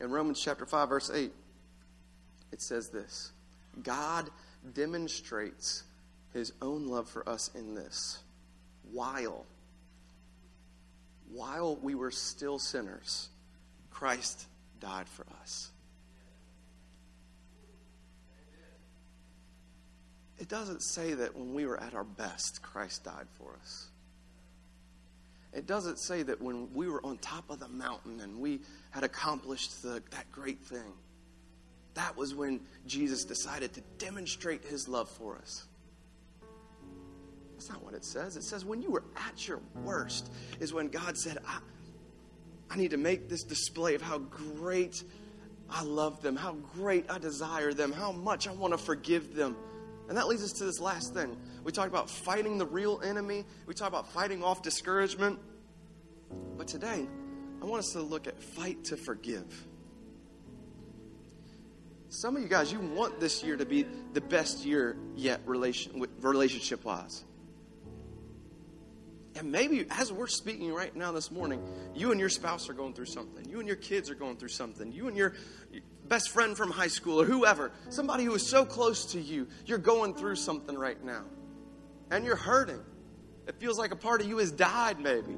In 0.01 0.11
Romans 0.11 0.41
chapter 0.41 0.65
5 0.65 0.89
verse 0.89 1.11
8, 1.13 1.33
it 2.53 2.63
says 2.63 2.89
this, 2.89 3.33
God 3.83 4.31
demonstrates 4.75 5.85
his 6.33 6.53
own 6.63 6.87
love 6.87 7.09
for 7.09 7.29
us 7.29 7.51
in 7.55 7.75
this. 7.75 8.19
While, 8.93 9.45
while 11.31 11.77
we 11.77 11.95
were 11.95 12.11
still 12.11 12.59
sinners, 12.59 13.29
Christ 13.91 14.47
died 14.81 15.09
for 15.09 15.27
us. 15.41 15.71
It 20.39 20.49
doesn't 20.49 20.83
say 20.83 21.15
that 21.15 21.37
when 21.37 21.53
we 21.53 21.67
were 21.67 21.81
at 21.81 21.95
our 21.95 22.05
best, 22.05 22.63
Christ 22.63 23.05
died 23.05 23.27
for 23.37 23.57
us. 23.61 23.89
It 25.53 25.67
doesn't 25.67 25.99
say 25.99 26.23
that 26.23 26.41
when 26.41 26.73
we 26.75 26.89
were 26.89 27.05
on 27.05 27.19
top 27.19 27.51
of 27.51 27.59
the 27.59 27.69
mountain 27.69 28.21
and 28.21 28.39
we 28.39 28.61
had 28.91 29.03
accomplished 29.03 29.83
the, 29.83 30.03
that 30.11 30.31
great 30.31 30.61
thing 30.61 30.93
that 31.99 32.17
was 32.17 32.33
when 32.33 32.61
Jesus 32.87 33.25
decided 33.25 33.73
to 33.75 33.81
demonstrate 33.99 34.65
his 34.65 34.87
love 34.87 35.11
for 35.11 35.37
us. 35.37 35.67
That's 37.55 37.69
not 37.69 37.83
what 37.83 37.93
it 37.93 38.05
says. 38.05 38.37
It 38.37 38.45
says 38.45 38.65
when 38.65 38.81
you 38.81 38.93
were 38.93 39.03
at 39.17 39.49
your 39.49 39.59
worst 39.83 40.31
is 40.61 40.73
when 40.73 40.89
God 40.89 41.19
said, 41.19 41.39
I, 41.45 41.59
I 42.71 42.77
need 42.77 42.93
to 42.93 42.97
make 42.97 43.29
this 43.29 43.43
display 43.43 43.97
of 43.97 44.03
how 44.03 44.19
great 44.19 45.03
I 45.69 45.83
love 45.83 46.23
them, 46.23 46.37
how 46.37 46.53
great 46.53 47.11
I 47.11 47.19
desire 47.19 47.73
them, 47.75 47.91
how 47.91 48.13
much 48.13 48.47
I 48.47 48.53
want 48.53 48.75
to 48.75 48.79
forgive 48.79 49.35
them. 49.35 49.57
And 50.09 50.17
that 50.17 50.27
leads 50.27 50.43
us 50.43 50.53
to 50.53 50.65
this 50.65 50.81
last 50.81 51.13
thing. 51.13 51.37
We 51.65 51.73
talked 51.73 51.89
about 51.89 52.09
fighting 52.09 52.59
the 52.59 52.67
real 52.67 53.01
enemy, 53.05 53.45
we 53.67 53.75
talked 53.75 53.91
about 53.91 54.11
fighting 54.13 54.43
off 54.43 54.63
discouragement. 54.63 55.39
But 56.57 56.67
today, 56.69 57.07
I 57.61 57.65
want 57.65 57.81
us 57.81 57.93
to 57.93 58.01
look 58.01 58.27
at 58.27 58.43
fight 58.43 58.85
to 58.85 58.97
forgive. 58.97 59.67
Some 62.11 62.37
of 62.37 62.43
you 62.43 62.49
guys, 62.49 62.73
you 62.73 62.81
want 62.81 63.21
this 63.21 63.43
year 63.43 63.57
to 63.57 63.67
be 63.67 63.87
the 64.15 64.21
best 64.21 64.65
year 64.65 64.97
yet 65.15 65.43
relation, 65.45 66.07
relationship 66.21 66.85
wise. 66.85 67.25
And 69.37 69.53
maybe 69.53 69.87
as 69.91 70.13
we're 70.13 70.27
speaking 70.27 70.73
right 70.73 70.95
now 70.97 71.13
this 71.13 71.31
morning, 71.31 71.63
you 71.95 72.11
and 72.11 72.19
your 72.19 72.31
spouse 72.31 72.69
are 72.69 72.73
going 72.73 72.95
through 72.95 73.07
something. 73.07 73.49
You 73.49 73.59
and 73.59 73.69
your 73.69 73.77
kids 73.77 74.11
are 74.11 74.15
going 74.15 74.37
through 74.37 74.49
something. 74.49 74.91
You 74.91 75.07
and 75.07 75.17
your 75.17 75.35
best 76.09 76.31
friend 76.31 76.57
from 76.57 76.71
high 76.71 76.89
school 76.89 77.21
or 77.21 77.25
whoever, 77.25 77.71
somebody 77.91 78.25
who 78.25 78.35
is 78.35 78.49
so 78.49 78.65
close 78.65 79.13
to 79.13 79.21
you, 79.21 79.49
you're 79.67 79.79
going 79.79 80.15
through 80.15 80.37
something 80.37 80.77
right 80.77 81.03
now. 81.05 81.25
And 82.11 82.25
you're 82.25 82.37
hurting. 82.37 82.81
It 83.47 83.57
feels 83.61 83.79
like 83.79 83.93
a 83.93 83.97
part 83.97 84.21
of 84.21 84.29
you 84.29 84.39
has 84.39 84.51
died, 84.51 85.01
maybe. 85.01 85.37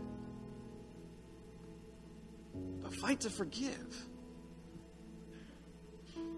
But 2.83 2.95
fight 2.95 3.21
to 3.21 3.31
forgive. 3.31 4.07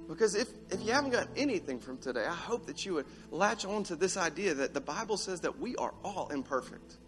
Because 0.08 0.34
if, 0.34 0.48
if 0.70 0.82
you 0.82 0.92
haven't 0.92 1.12
got 1.12 1.28
anything 1.36 1.78
from 1.78 1.96
today, 1.98 2.26
I 2.26 2.34
hope 2.34 2.66
that 2.66 2.84
you 2.84 2.94
would 2.94 3.06
latch 3.30 3.64
on 3.64 3.84
to 3.84 3.96
this 3.96 4.16
idea 4.16 4.52
that 4.54 4.74
the 4.74 4.80
Bible 4.80 5.16
says 5.16 5.40
that 5.40 5.58
we 5.58 5.76
are 5.76 5.94
all 6.04 6.28
imperfect, 6.28 6.98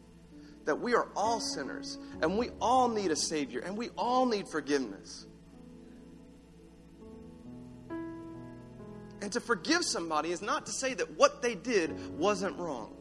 that 0.64 0.80
we 0.80 0.94
are 0.94 1.08
all 1.14 1.40
sinners, 1.40 1.98
and 2.22 2.38
we 2.38 2.50
all 2.60 2.88
need 2.88 3.10
a 3.10 3.16
Savior, 3.16 3.60
and 3.60 3.76
we 3.76 3.90
all 3.98 4.24
need 4.24 4.48
forgiveness. 4.48 5.26
And 9.24 9.32
to 9.32 9.40
forgive 9.40 9.86
somebody 9.86 10.32
is 10.32 10.42
not 10.42 10.66
to 10.66 10.72
say 10.72 10.92
that 10.92 11.16
what 11.16 11.40
they 11.40 11.54
did 11.54 12.18
wasn't 12.18 12.58
wrong. 12.58 12.94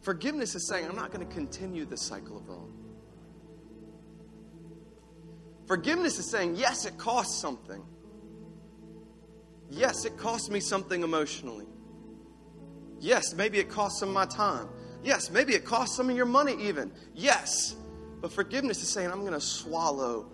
Forgiveness 0.00 0.54
is 0.54 0.66
saying, 0.66 0.88
I'm 0.88 0.96
not 0.96 1.12
going 1.12 1.28
to 1.28 1.34
continue 1.34 1.84
this 1.84 2.00
cycle 2.00 2.38
of 2.38 2.48
wrong. 2.48 2.72
Forgiveness 5.66 6.18
is 6.18 6.30
saying, 6.30 6.56
yes, 6.56 6.86
it 6.86 6.96
costs 6.96 7.38
something. 7.38 7.82
Yes, 9.68 10.06
it 10.06 10.16
cost 10.16 10.50
me 10.50 10.58
something 10.58 11.02
emotionally. 11.02 11.66
Yes, 12.98 13.34
maybe 13.34 13.58
it 13.58 13.68
cost 13.68 13.98
some 13.98 14.08
of 14.08 14.14
my 14.14 14.24
time. 14.24 14.70
Yes, 15.04 15.30
maybe 15.30 15.52
it 15.52 15.66
cost 15.66 15.96
some 15.96 16.08
of 16.08 16.16
your 16.16 16.24
money, 16.24 16.56
even. 16.66 16.90
Yes. 17.14 17.76
But 18.22 18.32
forgiveness 18.32 18.82
is 18.82 18.88
saying, 18.88 19.10
I'm 19.10 19.20
going 19.20 19.34
to 19.34 19.40
swallow 19.42 20.32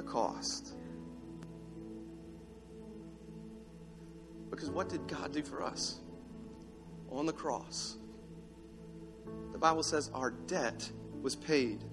the 0.00 0.10
cost. 0.10 0.74
Because 4.50 4.70
what 4.70 4.88
did 4.88 5.06
God 5.06 5.32
do 5.32 5.42
for 5.42 5.62
us? 5.62 6.00
On 7.10 7.26
the 7.26 7.32
cross, 7.32 7.98
the 9.52 9.58
Bible 9.58 9.82
says 9.82 10.10
our 10.14 10.30
debt 10.30 10.90
was 11.20 11.36
paid. 11.36 11.84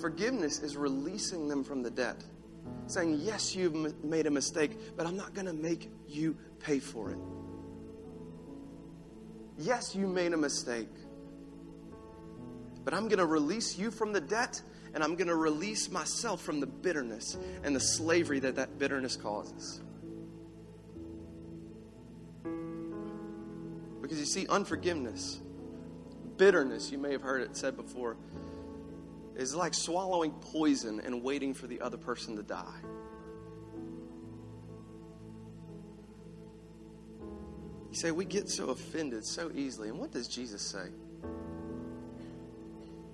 Forgiveness 0.00 0.60
is 0.60 0.76
releasing 0.76 1.48
them 1.48 1.64
from 1.64 1.82
the 1.82 1.90
debt, 1.90 2.22
saying, 2.86 3.20
Yes, 3.22 3.56
you've 3.56 4.04
made 4.04 4.26
a 4.26 4.30
mistake, 4.30 4.96
but 4.96 5.06
I'm 5.06 5.16
not 5.16 5.34
going 5.34 5.46
to 5.46 5.52
make 5.52 5.90
you 6.06 6.36
pay 6.60 6.78
for 6.78 7.10
it. 7.10 7.18
Yes, 9.58 9.94
you 9.96 10.06
made 10.06 10.34
a 10.34 10.38
mistake, 10.38 10.88
but 12.84 12.94
I'm 12.94 13.08
going 13.08 13.18
to 13.18 13.26
release 13.26 13.76
you 13.76 13.90
from 13.90 14.12
the 14.12 14.20
debt 14.20 14.62
and 14.94 15.04
I'm 15.04 15.14
going 15.14 15.28
to 15.28 15.36
release 15.36 15.90
myself 15.90 16.42
from 16.42 16.60
the 16.60 16.66
bitterness 16.66 17.36
and 17.62 17.74
the 17.74 17.80
slavery 17.80 18.40
that 18.40 18.56
that 18.56 18.78
bitterness 18.78 19.16
causes. 19.16 19.80
Because 24.02 24.18
you 24.18 24.26
see, 24.26 24.46
unforgiveness, 24.48 25.40
bitterness, 26.36 26.90
you 26.90 26.98
may 26.98 27.12
have 27.12 27.22
heard 27.22 27.42
it 27.42 27.56
said 27.56 27.76
before, 27.76 28.16
is 29.36 29.54
like 29.54 29.74
swallowing 29.74 30.32
poison 30.32 31.00
and 31.04 31.22
waiting 31.22 31.54
for 31.54 31.66
the 31.66 31.80
other 31.80 31.96
person 31.96 32.36
to 32.36 32.42
die. 32.42 32.80
You 37.90 37.96
say, 37.96 38.10
we 38.10 38.24
get 38.24 38.48
so 38.48 38.68
offended 38.70 39.24
so 39.24 39.50
easily. 39.54 39.88
And 39.88 39.98
what 39.98 40.12
does 40.12 40.28
Jesus 40.28 40.62
say? 40.62 40.88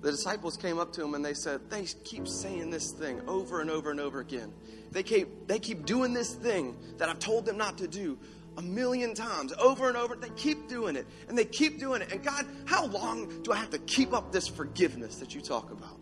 The 0.01 0.11
disciples 0.11 0.57
came 0.57 0.77
up 0.77 0.93
to 0.93 1.03
him 1.03 1.15
and 1.15 1.25
they 1.25 1.33
said, 1.33 1.69
They 1.69 1.85
keep 2.03 2.27
saying 2.27 2.69
this 2.69 2.91
thing 2.91 3.21
over 3.27 3.61
and 3.61 3.69
over 3.69 3.89
and 3.89 3.99
over 3.99 4.19
again. 4.19 4.53
They 4.91 5.03
keep, 5.03 5.47
they 5.47 5.59
keep 5.59 5.85
doing 5.85 6.13
this 6.13 6.33
thing 6.33 6.77
that 6.97 7.09
I've 7.09 7.19
told 7.19 7.45
them 7.45 7.57
not 7.57 7.79
to 7.79 7.87
do 7.87 8.17
a 8.57 8.61
million 8.61 9.13
times, 9.13 9.53
over 9.53 9.87
and 9.87 9.97
over. 9.97 10.15
They 10.15 10.29
keep 10.29 10.67
doing 10.67 10.95
it 10.95 11.07
and 11.27 11.37
they 11.37 11.45
keep 11.45 11.79
doing 11.79 12.01
it. 12.01 12.11
And 12.11 12.23
God, 12.23 12.45
how 12.65 12.85
long 12.85 13.41
do 13.41 13.51
I 13.51 13.57
have 13.57 13.71
to 13.71 13.79
keep 13.79 14.13
up 14.13 14.31
this 14.31 14.47
forgiveness 14.47 15.17
that 15.17 15.33
you 15.33 15.41
talk 15.41 15.71
about? 15.71 15.99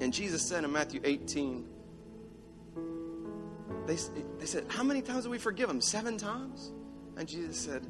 And 0.00 0.12
Jesus 0.12 0.48
said 0.48 0.64
in 0.64 0.72
Matthew 0.72 1.00
18, 1.04 1.66
they, 3.86 3.96
they 4.38 4.46
said, 4.46 4.64
How 4.68 4.82
many 4.82 5.02
times 5.02 5.24
do 5.24 5.30
we 5.30 5.38
forgive 5.38 5.68
them? 5.68 5.80
Seven 5.80 6.16
times? 6.16 6.72
And 7.16 7.28
Jesus 7.28 7.58
said, 7.58 7.86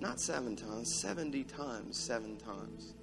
Not 0.00 0.20
seven 0.20 0.56
times, 0.56 1.00
70 1.00 1.44
times, 1.44 1.98
seven 1.98 2.36
times 2.36 2.94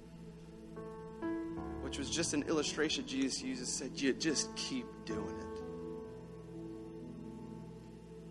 which 1.96 2.08
was 2.08 2.14
just 2.14 2.34
an 2.34 2.42
illustration 2.42 3.06
Jesus 3.06 3.42
uses, 3.42 3.72
said, 3.72 3.90
You 3.94 4.12
just 4.12 4.54
keep 4.54 4.84
doing 5.06 5.34
it. 5.40 5.62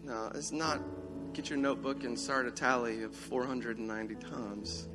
No, 0.03 0.29
it's 0.35 0.51
not 0.51 0.81
get 1.33 1.49
your 1.49 1.57
notebook 1.57 2.03
and 2.03 2.17
start 2.17 2.45
a 2.45 2.51
tally 2.51 3.01
of 3.01 3.15
490 3.15 4.15
times. 4.15 4.87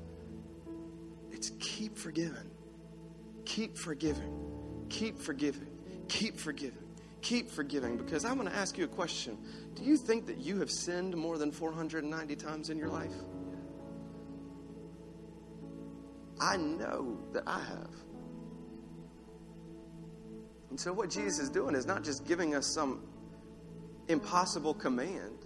It's 1.32 1.50
keep 1.58 1.98
forgiving. 1.98 2.48
Keep 3.44 3.76
forgiving. 3.76 4.38
Keep 4.88 5.18
forgiving. 5.18 5.66
Keep 6.06 6.36
forgiving. 6.36 6.84
Keep 7.22 7.50
forgiving. 7.50 7.96
Because 7.96 8.24
I 8.24 8.32
want 8.32 8.48
to 8.50 8.54
ask 8.54 8.78
you 8.78 8.84
a 8.84 8.88
question. 8.88 9.36
Do 9.74 9.82
you 9.82 9.96
think 9.96 10.26
that 10.26 10.38
you 10.38 10.60
have 10.60 10.70
sinned 10.70 11.16
more 11.16 11.38
than 11.38 11.50
490 11.50 12.36
times 12.36 12.70
in 12.70 12.78
your 12.78 12.88
life? 12.88 13.14
I 16.40 16.56
know 16.56 17.18
that 17.32 17.42
I 17.48 17.58
have. 17.58 17.90
And 20.70 20.78
so, 20.78 20.92
what 20.92 21.10
Jesus 21.10 21.40
is 21.40 21.50
doing 21.50 21.74
is 21.74 21.84
not 21.84 22.04
just 22.04 22.24
giving 22.26 22.54
us 22.54 22.66
some 22.66 23.02
impossible 24.08 24.72
command. 24.72 25.44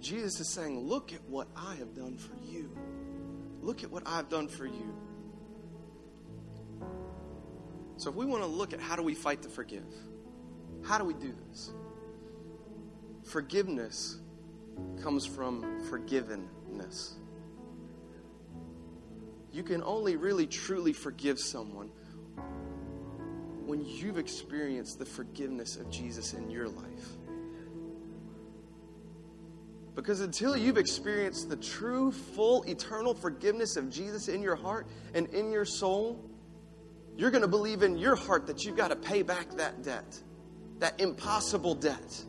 Jesus 0.00 0.40
is 0.40 0.48
saying, 0.48 0.78
Look 0.78 1.12
at 1.12 1.22
what 1.28 1.48
I 1.56 1.74
have 1.74 1.94
done 1.94 2.16
for 2.16 2.36
you. 2.48 2.70
Look 3.60 3.82
at 3.82 3.90
what 3.90 4.04
I've 4.06 4.28
done 4.28 4.48
for 4.48 4.66
you. 4.66 4.94
So, 7.96 8.08
if 8.08 8.16
we 8.16 8.24
want 8.24 8.44
to 8.44 8.48
look 8.48 8.72
at 8.72 8.80
how 8.80 8.94
do 8.94 9.02
we 9.02 9.14
fight 9.14 9.42
to 9.42 9.48
forgive, 9.48 9.84
how 10.84 10.96
do 10.96 11.04
we 11.04 11.14
do 11.14 11.34
this? 11.48 11.72
Forgiveness 13.24 14.18
comes 15.02 15.26
from 15.26 15.62
forgivenness. 15.90 17.14
You 19.52 19.64
can 19.64 19.82
only 19.82 20.14
really 20.14 20.46
truly 20.46 20.92
forgive 20.92 21.38
someone 21.40 21.90
when 23.70 23.84
you've 23.84 24.18
experienced 24.18 24.98
the 24.98 25.04
forgiveness 25.04 25.76
of 25.76 25.88
Jesus 25.88 26.34
in 26.34 26.50
your 26.50 26.68
life. 26.68 27.06
Because 29.94 30.22
until 30.22 30.56
you've 30.56 30.76
experienced 30.76 31.48
the 31.48 31.56
true, 31.56 32.10
full, 32.10 32.64
eternal 32.64 33.14
forgiveness 33.14 33.76
of 33.76 33.88
Jesus 33.88 34.26
in 34.26 34.42
your 34.42 34.56
heart 34.56 34.88
and 35.14 35.28
in 35.28 35.52
your 35.52 35.64
soul, 35.64 36.28
you're 37.16 37.30
going 37.30 37.42
to 37.42 37.48
believe 37.48 37.84
in 37.84 37.96
your 37.96 38.16
heart 38.16 38.48
that 38.48 38.64
you've 38.64 38.76
got 38.76 38.88
to 38.88 38.96
pay 38.96 39.22
back 39.22 39.48
that 39.52 39.84
debt, 39.84 40.20
that 40.80 41.00
impossible 41.00 41.76
debt. 41.76 42.24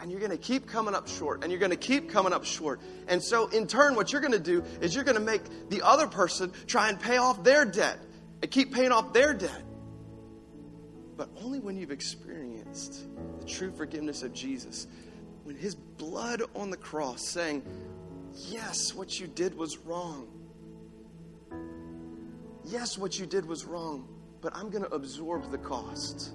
And 0.00 0.10
you're 0.10 0.18
going 0.18 0.32
to 0.32 0.36
keep 0.36 0.66
coming 0.66 0.96
up 0.96 1.06
short, 1.06 1.44
and 1.44 1.52
you're 1.52 1.60
going 1.60 1.70
to 1.70 1.76
keep 1.76 2.10
coming 2.10 2.32
up 2.32 2.44
short. 2.44 2.80
And 3.06 3.22
so, 3.22 3.46
in 3.46 3.68
turn, 3.68 3.94
what 3.94 4.10
you're 4.10 4.20
going 4.20 4.32
to 4.32 4.40
do 4.40 4.64
is 4.80 4.96
you're 4.96 5.04
going 5.04 5.16
to 5.16 5.22
make 5.22 5.42
the 5.68 5.82
other 5.82 6.08
person 6.08 6.52
try 6.66 6.88
and 6.88 6.98
pay 6.98 7.18
off 7.18 7.44
their 7.44 7.64
debt 7.64 8.00
and 8.42 8.50
keep 8.50 8.74
paying 8.74 8.92
off 8.92 9.12
their 9.12 9.32
debt. 9.32 9.62
But 11.16 11.30
only 11.42 11.60
when 11.60 11.76
you've 11.76 11.92
experienced 11.92 13.06
the 13.38 13.46
true 13.46 13.70
forgiveness 13.70 14.22
of 14.22 14.32
Jesus, 14.32 14.88
when 15.44 15.56
his 15.56 15.74
blood 15.74 16.42
on 16.54 16.70
the 16.70 16.76
cross 16.76 17.22
saying, 17.22 17.62
Yes, 18.48 18.94
what 18.94 19.20
you 19.20 19.26
did 19.26 19.54
was 19.54 19.78
wrong. 19.78 20.26
Yes, 22.64 22.96
what 22.96 23.18
you 23.18 23.26
did 23.26 23.46
was 23.46 23.64
wrong, 23.64 24.08
but 24.40 24.56
I'm 24.56 24.70
going 24.70 24.84
to 24.84 24.94
absorb 24.94 25.50
the 25.50 25.58
cost. 25.58 26.32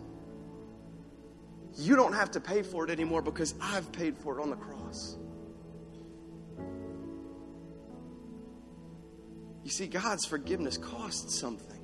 You 1.76 1.96
don't 1.96 2.14
have 2.14 2.32
to 2.32 2.40
pay 2.40 2.62
for 2.62 2.86
it 2.86 2.92
anymore 2.92 3.22
because 3.22 3.56
I've 3.60 3.92
paid 3.92 4.18
for 4.18 4.38
it 4.38 4.44
on 4.44 4.52
the 4.52 4.56
cross. 4.56 5.18
You 9.64 9.72
see, 9.72 9.88
God's 9.88 10.26
forgiveness 10.26 10.78
costs 10.78 11.40
something 11.40 11.77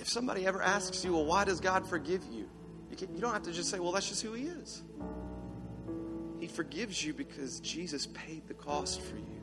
if 0.00 0.08
somebody 0.08 0.46
ever 0.46 0.62
asks 0.62 1.04
you, 1.04 1.12
well, 1.12 1.26
why 1.26 1.44
does 1.44 1.60
God 1.60 1.86
forgive 1.86 2.24
you? 2.32 2.48
You, 2.90 2.96
can, 2.96 3.14
you 3.14 3.20
don't 3.20 3.32
have 3.32 3.42
to 3.42 3.52
just 3.52 3.70
say, 3.70 3.78
well, 3.78 3.92
that's 3.92 4.08
just 4.08 4.22
who 4.22 4.32
He 4.32 4.44
is. 4.44 4.82
He 6.40 6.46
forgives 6.46 7.04
you 7.04 7.12
because 7.12 7.60
Jesus 7.60 8.06
paid 8.06 8.48
the 8.48 8.54
cost 8.54 9.02
for 9.02 9.16
you. 9.16 9.40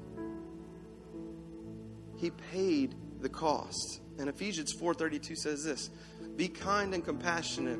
He 2.17 2.31
paid 2.31 2.95
the 3.21 3.29
cost. 3.29 4.01
And 4.17 4.27
Ephesians 4.27 4.73
4:32 4.73 5.37
says 5.37 5.63
this, 5.63 5.91
"Be 6.35 6.47
kind 6.47 6.95
and 6.95 7.05
compassionate 7.05 7.79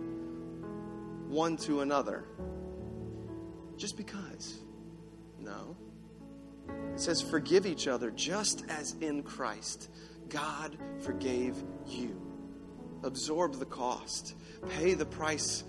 one 1.28 1.57
to 1.57 1.82
another." 1.82 2.25
Just 3.75 3.97
because. 3.97 4.59
No. 5.39 5.75
It 6.93 6.99
says 6.99 7.23
forgive 7.23 7.65
each 7.65 7.88
other 7.88 8.11
just 8.11 8.65
as 8.69 8.93
in 9.01 9.23
Christ 9.23 9.89
God 10.30 10.78
forgave 10.99 11.55
you 11.88 12.26
absorb 13.08 13.55
the 13.55 13.66
cost, 13.66 14.36
pay 14.70 14.93
the 14.93 15.05
price. 15.05 15.64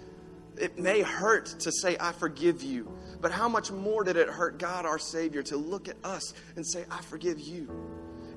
It 0.60 0.78
may 0.78 1.02
hurt 1.02 1.46
to 1.60 1.72
say, 1.72 1.96
I 1.98 2.12
forgive 2.12 2.62
you, 2.62 2.92
but 3.20 3.30
how 3.30 3.48
much 3.48 3.70
more 3.70 4.04
did 4.04 4.16
it 4.16 4.28
hurt 4.28 4.58
God, 4.58 4.84
our 4.84 4.98
Savior, 4.98 5.42
to 5.44 5.56
look 5.56 5.88
at 5.88 5.96
us 6.04 6.34
and 6.56 6.66
say, 6.66 6.84
I 6.90 7.00
forgive 7.02 7.38
you? 7.40 7.70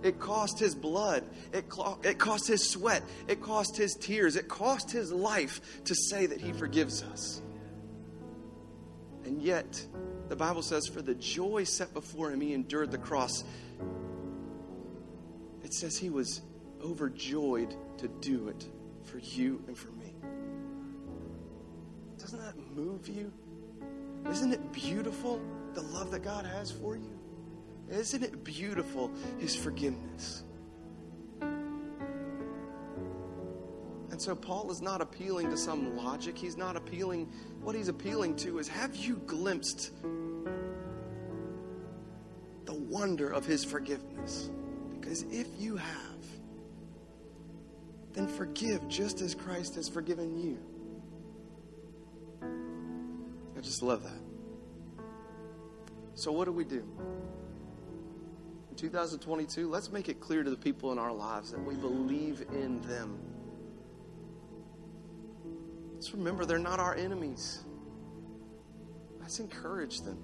It 0.04 0.20
cost 0.20 0.58
his 0.58 0.74
blood. 0.74 1.24
It, 1.54 1.66
it 2.04 2.18
cost 2.18 2.48
his 2.48 2.68
sweat. 2.68 3.04
It 3.28 3.42
cost 3.42 3.78
his 3.78 3.96
tears. 3.96 4.36
It 4.36 4.48
cost 4.48 4.92
his 4.92 5.12
life 5.12 5.84
to 5.86 5.94
say 5.94 6.26
that 6.26 6.42
he 6.42 6.54
forgives 6.54 7.04
us. 7.04 7.42
And 9.26 9.42
yet, 9.42 9.86
the 10.30 10.36
Bible 10.36 10.64
says, 10.64 10.88
for 10.88 11.04
the 11.04 11.14
joy 11.14 11.66
set 11.66 11.94
before 11.94 12.32
him, 12.32 12.42
he 12.42 12.54
endured 12.54 12.92
the 12.92 12.98
cross. 12.98 13.44
It 15.64 15.72
it 15.72 15.76
says 15.76 15.98
he 15.98 16.10
was 16.10 16.42
overjoyed 16.84 17.74
to 18.00 18.10
do 18.10 18.50
it 18.50 18.66
for 19.12 19.20
you 19.20 19.62
and 19.68 19.78
for 19.78 19.92
me. 19.92 20.16
Doesn't 22.18 22.40
that 22.40 22.56
move 22.74 23.10
you? 23.10 23.32
Isn't 24.30 24.54
it 24.54 24.72
beautiful, 24.72 25.42
the 25.74 25.82
love 25.82 26.12
that 26.12 26.24
God 26.24 26.46
has 26.46 26.72
for 26.72 26.96
you? 26.96 27.20
Isn't 27.90 28.24
it 28.24 28.44
beautiful, 28.44 29.12
his 29.40 29.54
forgiveness? 29.56 30.44
And 34.12 34.22
so 34.22 34.36
Paul 34.36 34.72
is 34.72 34.82
not 34.82 35.02
appealing 35.02 35.50
to 35.50 35.58
some 35.58 35.98
logic. 35.98 36.38
He's 36.38 36.56
not 36.56 36.78
appealing. 36.78 37.30
What 37.62 37.76
he's 37.76 37.90
appealing 37.90 38.38
to 38.38 38.60
is 38.60 38.68
have 38.70 38.96
you 38.96 39.18
glimpsed 39.26 39.92
the 42.66 42.74
wonder 42.74 43.30
of 43.30 43.46
his 43.46 43.66
forgiveness? 43.66 44.50
Because 44.90 45.24
if 45.24 45.48
you 45.60 45.76
have, 45.76 46.11
then 48.14 48.28
forgive 48.28 48.88
just 48.88 49.22
as 49.22 49.34
Christ 49.34 49.76
has 49.76 49.88
forgiven 49.88 50.38
you. 50.38 50.58
I 53.58 53.62
just 53.62 53.82
love 53.82 54.04
that. 54.04 54.20
So, 56.16 56.32
what 56.32 56.46
do 56.46 56.52
we 56.52 56.64
do? 56.64 56.84
In 58.70 58.76
2022, 58.76 59.70
let's 59.70 59.92
make 59.92 60.10
it 60.10 60.20
clear 60.20 60.44
to 60.44 60.50
the 60.50 60.58
people 60.58 60.92
in 60.92 60.98
our 60.98 61.14
lives 61.14 61.52
that 61.52 61.64
we 61.64 61.76
believe 61.76 62.46
in 62.52 62.82
them. 62.82 63.20
Let's 65.94 66.14
remember 66.14 66.46
they're 66.46 66.58
not 66.58 66.80
our 66.80 66.96
enemies. 66.96 67.64
Let's 69.20 69.40
encourage 69.40 70.02
them. 70.02 70.18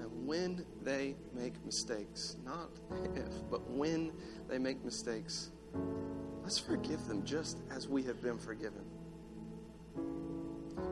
And 0.00 0.26
when 0.26 0.66
they 0.82 1.14
make 1.32 1.64
mistakes, 1.64 2.36
not 2.44 2.70
if, 3.14 3.48
but 3.50 3.70
when 3.70 4.12
they 4.48 4.58
make 4.58 4.84
mistakes, 4.84 5.50
let's 6.48 6.58
forgive 6.58 7.06
them 7.06 7.22
just 7.26 7.58
as 7.70 7.86
we 7.86 8.02
have 8.02 8.22
been 8.22 8.38
forgiven. 8.38 8.80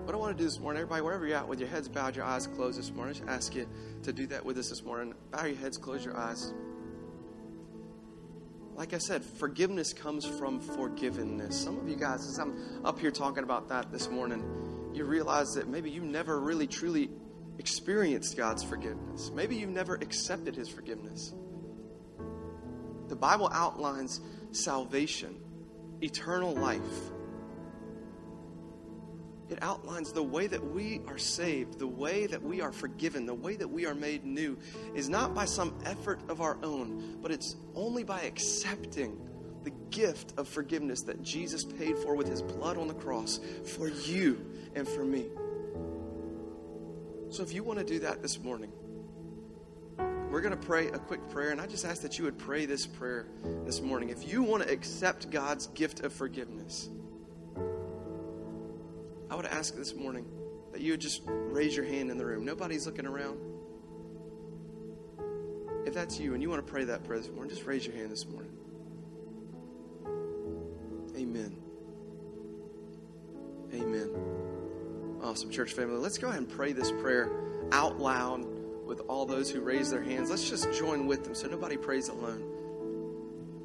What 0.05 0.15
I 0.15 0.19
want 0.19 0.37
to 0.37 0.43
do 0.43 0.47
this 0.47 0.61
morning, 0.61 0.83
everybody, 0.83 1.01
wherever 1.01 1.27
you're 1.27 1.39
at, 1.39 1.49
with 1.49 1.61
your 1.61 1.69
heads 1.71 1.89
bowed, 1.89 2.15
your 2.15 2.27
eyes 2.27 2.47
closed 2.47 2.79
this 2.79 2.93
morning, 2.93 3.15
I 3.15 3.19
just 3.21 3.31
ask 3.31 3.55
you 3.55 3.67
to 4.03 4.13
do 4.13 4.27
that 4.27 4.45
with 4.45 4.59
us 4.59 4.69
this 4.69 4.83
morning. 4.83 5.15
Bow 5.31 5.47
your 5.47 5.57
heads, 5.57 5.79
close 5.79 6.05
your 6.05 6.15
eyes. 6.15 6.53
Like 8.75 8.93
I 8.93 8.99
said, 8.99 9.25
forgiveness 9.25 9.95
comes 9.95 10.27
from 10.27 10.61
forgiveness. 10.61 11.59
Some 11.59 11.79
of 11.79 11.89
you 11.89 11.97
guys, 11.97 12.27
as 12.27 12.39
I'm 12.39 12.85
up 12.85 12.99
here 12.99 13.11
talking 13.11 13.43
about 13.43 13.71
that 13.71 13.91
this 13.91 14.11
morning, 14.11 14.45
you 14.93 15.07
realize 15.07 15.55
that 15.55 15.69
maybe 15.69 15.91
you 15.91 16.03
never 16.03 16.39
really 16.39 16.67
truly 16.67 17.09
experienced 17.59 18.37
God's 18.37 18.63
forgiveness. 18.63 19.31
Maybe 19.35 19.57
you've 19.57 19.71
never 19.71 19.95
accepted 19.95 20.55
His 20.55 20.69
forgiveness. 20.69 21.33
The 23.09 23.17
Bible 23.17 23.49
outlines 23.51 24.21
salvation, 24.53 25.41
eternal 26.03 26.55
life 26.55 26.81
it 29.49 29.59
outlines 29.63 30.13
the 30.13 30.23
way 30.23 30.49
that 30.49 30.73
we 30.73 31.01
are 31.07 31.19
saved, 31.19 31.79
the 31.79 31.87
way 31.87 32.27
that 32.27 32.43
we 32.43 32.61
are 32.61 32.73
forgiven, 32.73 33.27
the 33.27 33.35
way 33.35 33.55
that 33.55 33.69
we 33.69 33.87
are 33.87 33.95
made 33.95 34.25
new 34.25 34.59
is 34.95 35.09
not 35.09 35.35
by 35.35 35.45
some 35.45 35.79
effort 35.85 36.21
of 36.29 36.41
our 36.41 36.59
own, 36.65 37.19
but 37.23 37.31
it's 37.31 37.55
only 37.75 38.03
by 38.03 38.23
accepting 38.23 39.17
the 39.63 39.71
gift 39.91 40.35
of 40.37 40.49
forgiveness 40.49 41.03
that 41.03 41.23
Jesus 41.23 41.65
paid 41.65 41.97
for 41.99 42.17
with 42.17 42.29
his 42.29 42.43
blood 42.43 42.77
on 42.77 42.89
the 42.89 42.95
cross 42.95 43.39
for 43.77 43.89
you 43.89 44.45
and 44.75 44.87
for 44.87 45.05
me. 45.05 45.27
So 47.31 47.43
if 47.43 47.53
you 47.53 47.63
want 47.63 47.79
to 47.79 47.85
do 47.85 48.01
that 48.01 48.23
this 48.23 48.41
morning, 48.41 48.73
we're 50.37 50.43
going 50.43 50.51
to 50.51 50.67
pray 50.67 50.89
a 50.89 50.99
quick 50.99 51.27
prayer, 51.31 51.49
and 51.49 51.59
I 51.59 51.67
just 51.67 51.87
ask 51.87 52.03
that 52.03 52.19
you 52.19 52.27
would 52.27 52.37
pray 52.37 52.67
this 52.67 52.85
prayer 52.87 53.27
this 53.65 53.81
morning. 53.81 54.11
If 54.11 54.31
you 54.31 54.43
want 54.43 54.63
to 54.65 54.71
accept 54.71 55.31
God's 55.31 55.69
gift 55.69 56.01
of 56.01 56.13
forgiveness, 56.13 56.91
I 59.31 59.35
would 59.35 59.47
ask 59.47 59.75
this 59.75 59.95
morning 59.95 60.27
that 60.73 60.83
you 60.83 60.93
would 60.93 61.01
just 61.01 61.23
raise 61.25 61.75
your 61.75 61.87
hand 61.87 62.11
in 62.11 62.19
the 62.19 62.27
room. 62.27 62.45
Nobody's 62.45 62.85
looking 62.85 63.07
around. 63.07 63.39
If 65.87 65.95
that's 65.95 66.21
you 66.21 66.35
and 66.35 66.43
you 66.43 66.51
want 66.51 66.67
to 66.67 66.71
pray 66.71 66.85
that 66.85 67.05
prayer 67.05 67.19
this 67.19 67.31
morning, 67.31 67.49
just 67.49 67.65
raise 67.65 67.87
your 67.87 67.97
hand 67.97 68.11
this 68.11 68.27
morning. 68.27 68.53
Amen. 71.17 71.57
Amen. 73.73 74.11
Awesome, 75.23 75.51
church 75.51 75.73
family. 75.73 75.97
Let's 75.97 76.19
go 76.19 76.29
ahead 76.29 76.41
and 76.41 76.49
pray 76.51 76.75
this 76.75 76.93
prayer 76.93 77.31
out 77.73 77.99
loud 77.99 78.56
with 78.87 79.01
all 79.09 79.27
those 79.27 79.51
who 79.51 79.61
raise 79.61 79.91
their 79.91 80.03
hands. 80.03 80.31
Let's 80.31 80.49
just 80.49 80.73
join 80.73 81.07
with 81.07 81.25
them 81.25 81.35
so 81.35 81.49
nobody 81.49 81.77
prays 81.77 82.09
alone. 82.09 82.57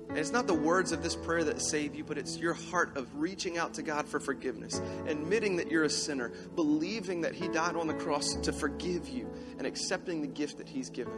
And 0.10 0.20
it's 0.20 0.32
not 0.32 0.46
the 0.46 0.54
words 0.54 0.92
of 0.92 1.02
this 1.02 1.16
prayer 1.16 1.46
that 1.46 1.62
save 1.62 1.96
you, 1.96 2.04
but 2.04 2.18
it's 2.18 2.38
your 2.38 2.54
heart 2.54 2.98
of 2.98 3.08
reaching 3.16 3.58
out 3.58 3.76
to 3.76 3.82
God 3.82 4.10
for 4.10 4.20
forgiveness, 4.20 4.82
admitting 5.08 5.56
that 5.56 5.72
you're 5.72 5.86
a 5.86 5.90
sinner, 5.90 6.34
believing 6.54 7.22
that 7.22 7.34
He 7.34 7.48
died 7.48 7.78
on 7.78 7.88
the 7.88 7.94
cross 7.94 8.34
to 8.36 8.52
forgive 8.52 9.08
you, 9.08 9.32
and 9.58 9.66
accepting 9.66 10.22
the 10.22 10.28
gift 10.28 10.58
that 10.58 10.68
He's 10.68 10.90
given. 10.90 11.14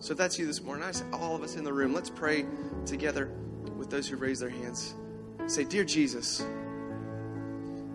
So 0.00 0.12
if 0.12 0.18
that's 0.18 0.40
you 0.40 0.46
this 0.46 0.60
morning, 0.60 0.82
I 0.82 0.90
say 0.90 1.04
all 1.12 1.36
of 1.36 1.44
us 1.44 1.54
in 1.54 1.62
the 1.62 1.72
room, 1.72 1.94
let's 1.94 2.10
pray 2.10 2.46
together 2.84 3.30
with 3.76 3.90
those 3.90 4.08
who 4.08 4.16
raise 4.16 4.40
their 4.40 4.50
hands. 4.50 4.94
Say, 5.46 5.62
Dear 5.62 5.84
Jesus, 5.84 6.44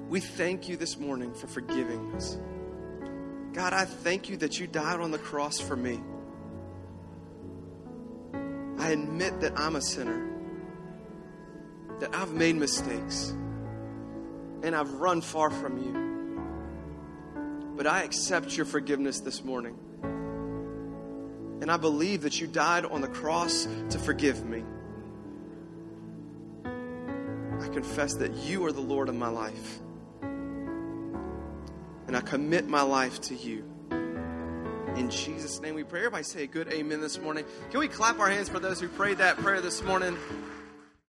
we 0.08 0.22
thank 0.22 0.70
you 0.70 0.78
this 0.78 0.98
morning 0.98 1.34
for 1.34 1.48
forgiving 1.48 2.14
us. 2.14 2.38
God, 3.56 3.72
I 3.72 3.86
thank 3.86 4.28
you 4.28 4.36
that 4.38 4.60
you 4.60 4.68
died 4.68 5.00
on 5.00 5.12
the 5.12 5.18
cross 5.18 5.62
for 5.62 5.78
me. 5.78 6.02
I 8.78 8.90
admit 8.90 9.40
that 9.40 9.58
I'm 9.58 9.78
a 9.78 9.82
sinner, 9.82 10.30
that 12.02 12.14
I've 12.14 12.34
made 12.34 12.58
mistakes, 12.58 13.30
and 14.62 14.76
I've 14.76 14.92
run 14.96 15.22
far 15.22 15.50
from 15.50 15.78
you. 15.78 15.94
But 17.78 17.88
I 17.88 18.04
accept 18.04 18.58
your 18.58 18.66
forgiveness 18.66 19.22
this 19.22 19.42
morning. 19.42 19.78
And 21.62 21.72
I 21.72 21.78
believe 21.78 22.24
that 22.24 22.42
you 22.42 22.48
died 22.48 22.84
on 22.84 23.00
the 23.00 23.08
cross 23.08 23.70
to 23.92 23.98
forgive 23.98 24.46
me. 24.46 24.66
I 27.62 27.70
confess 27.70 28.16
that 28.16 28.36
you 28.36 28.66
are 28.66 28.74
the 28.74 28.82
Lord 28.82 29.08
of 29.08 29.16
my 29.16 29.30
life. 29.30 29.80
And 32.16 32.26
I 32.26 32.30
commit 32.30 32.70
my 32.70 32.82
life 32.82 33.20
to 33.24 33.36
you. 33.36 33.66
In 34.96 35.10
Jesus' 35.10 35.60
name 35.60 35.76
we 35.76 35.84
pray. 35.84 36.00
Everybody 36.00 36.24
say 36.24 36.44
a 36.44 36.48
good 36.48 36.72
amen 36.72 37.02
this 37.02 37.20
morning. 37.20 37.44
Can 37.72 37.82
we 37.82 37.90
clap 37.90 38.20
our 38.20 38.30
hands 38.30 38.48
for 38.48 38.58
those 38.58 38.80
who 38.80 38.88
prayed 38.88 39.18
that 39.18 39.36
prayer 39.36 39.60
this 39.60 39.84
morning? 39.84 40.18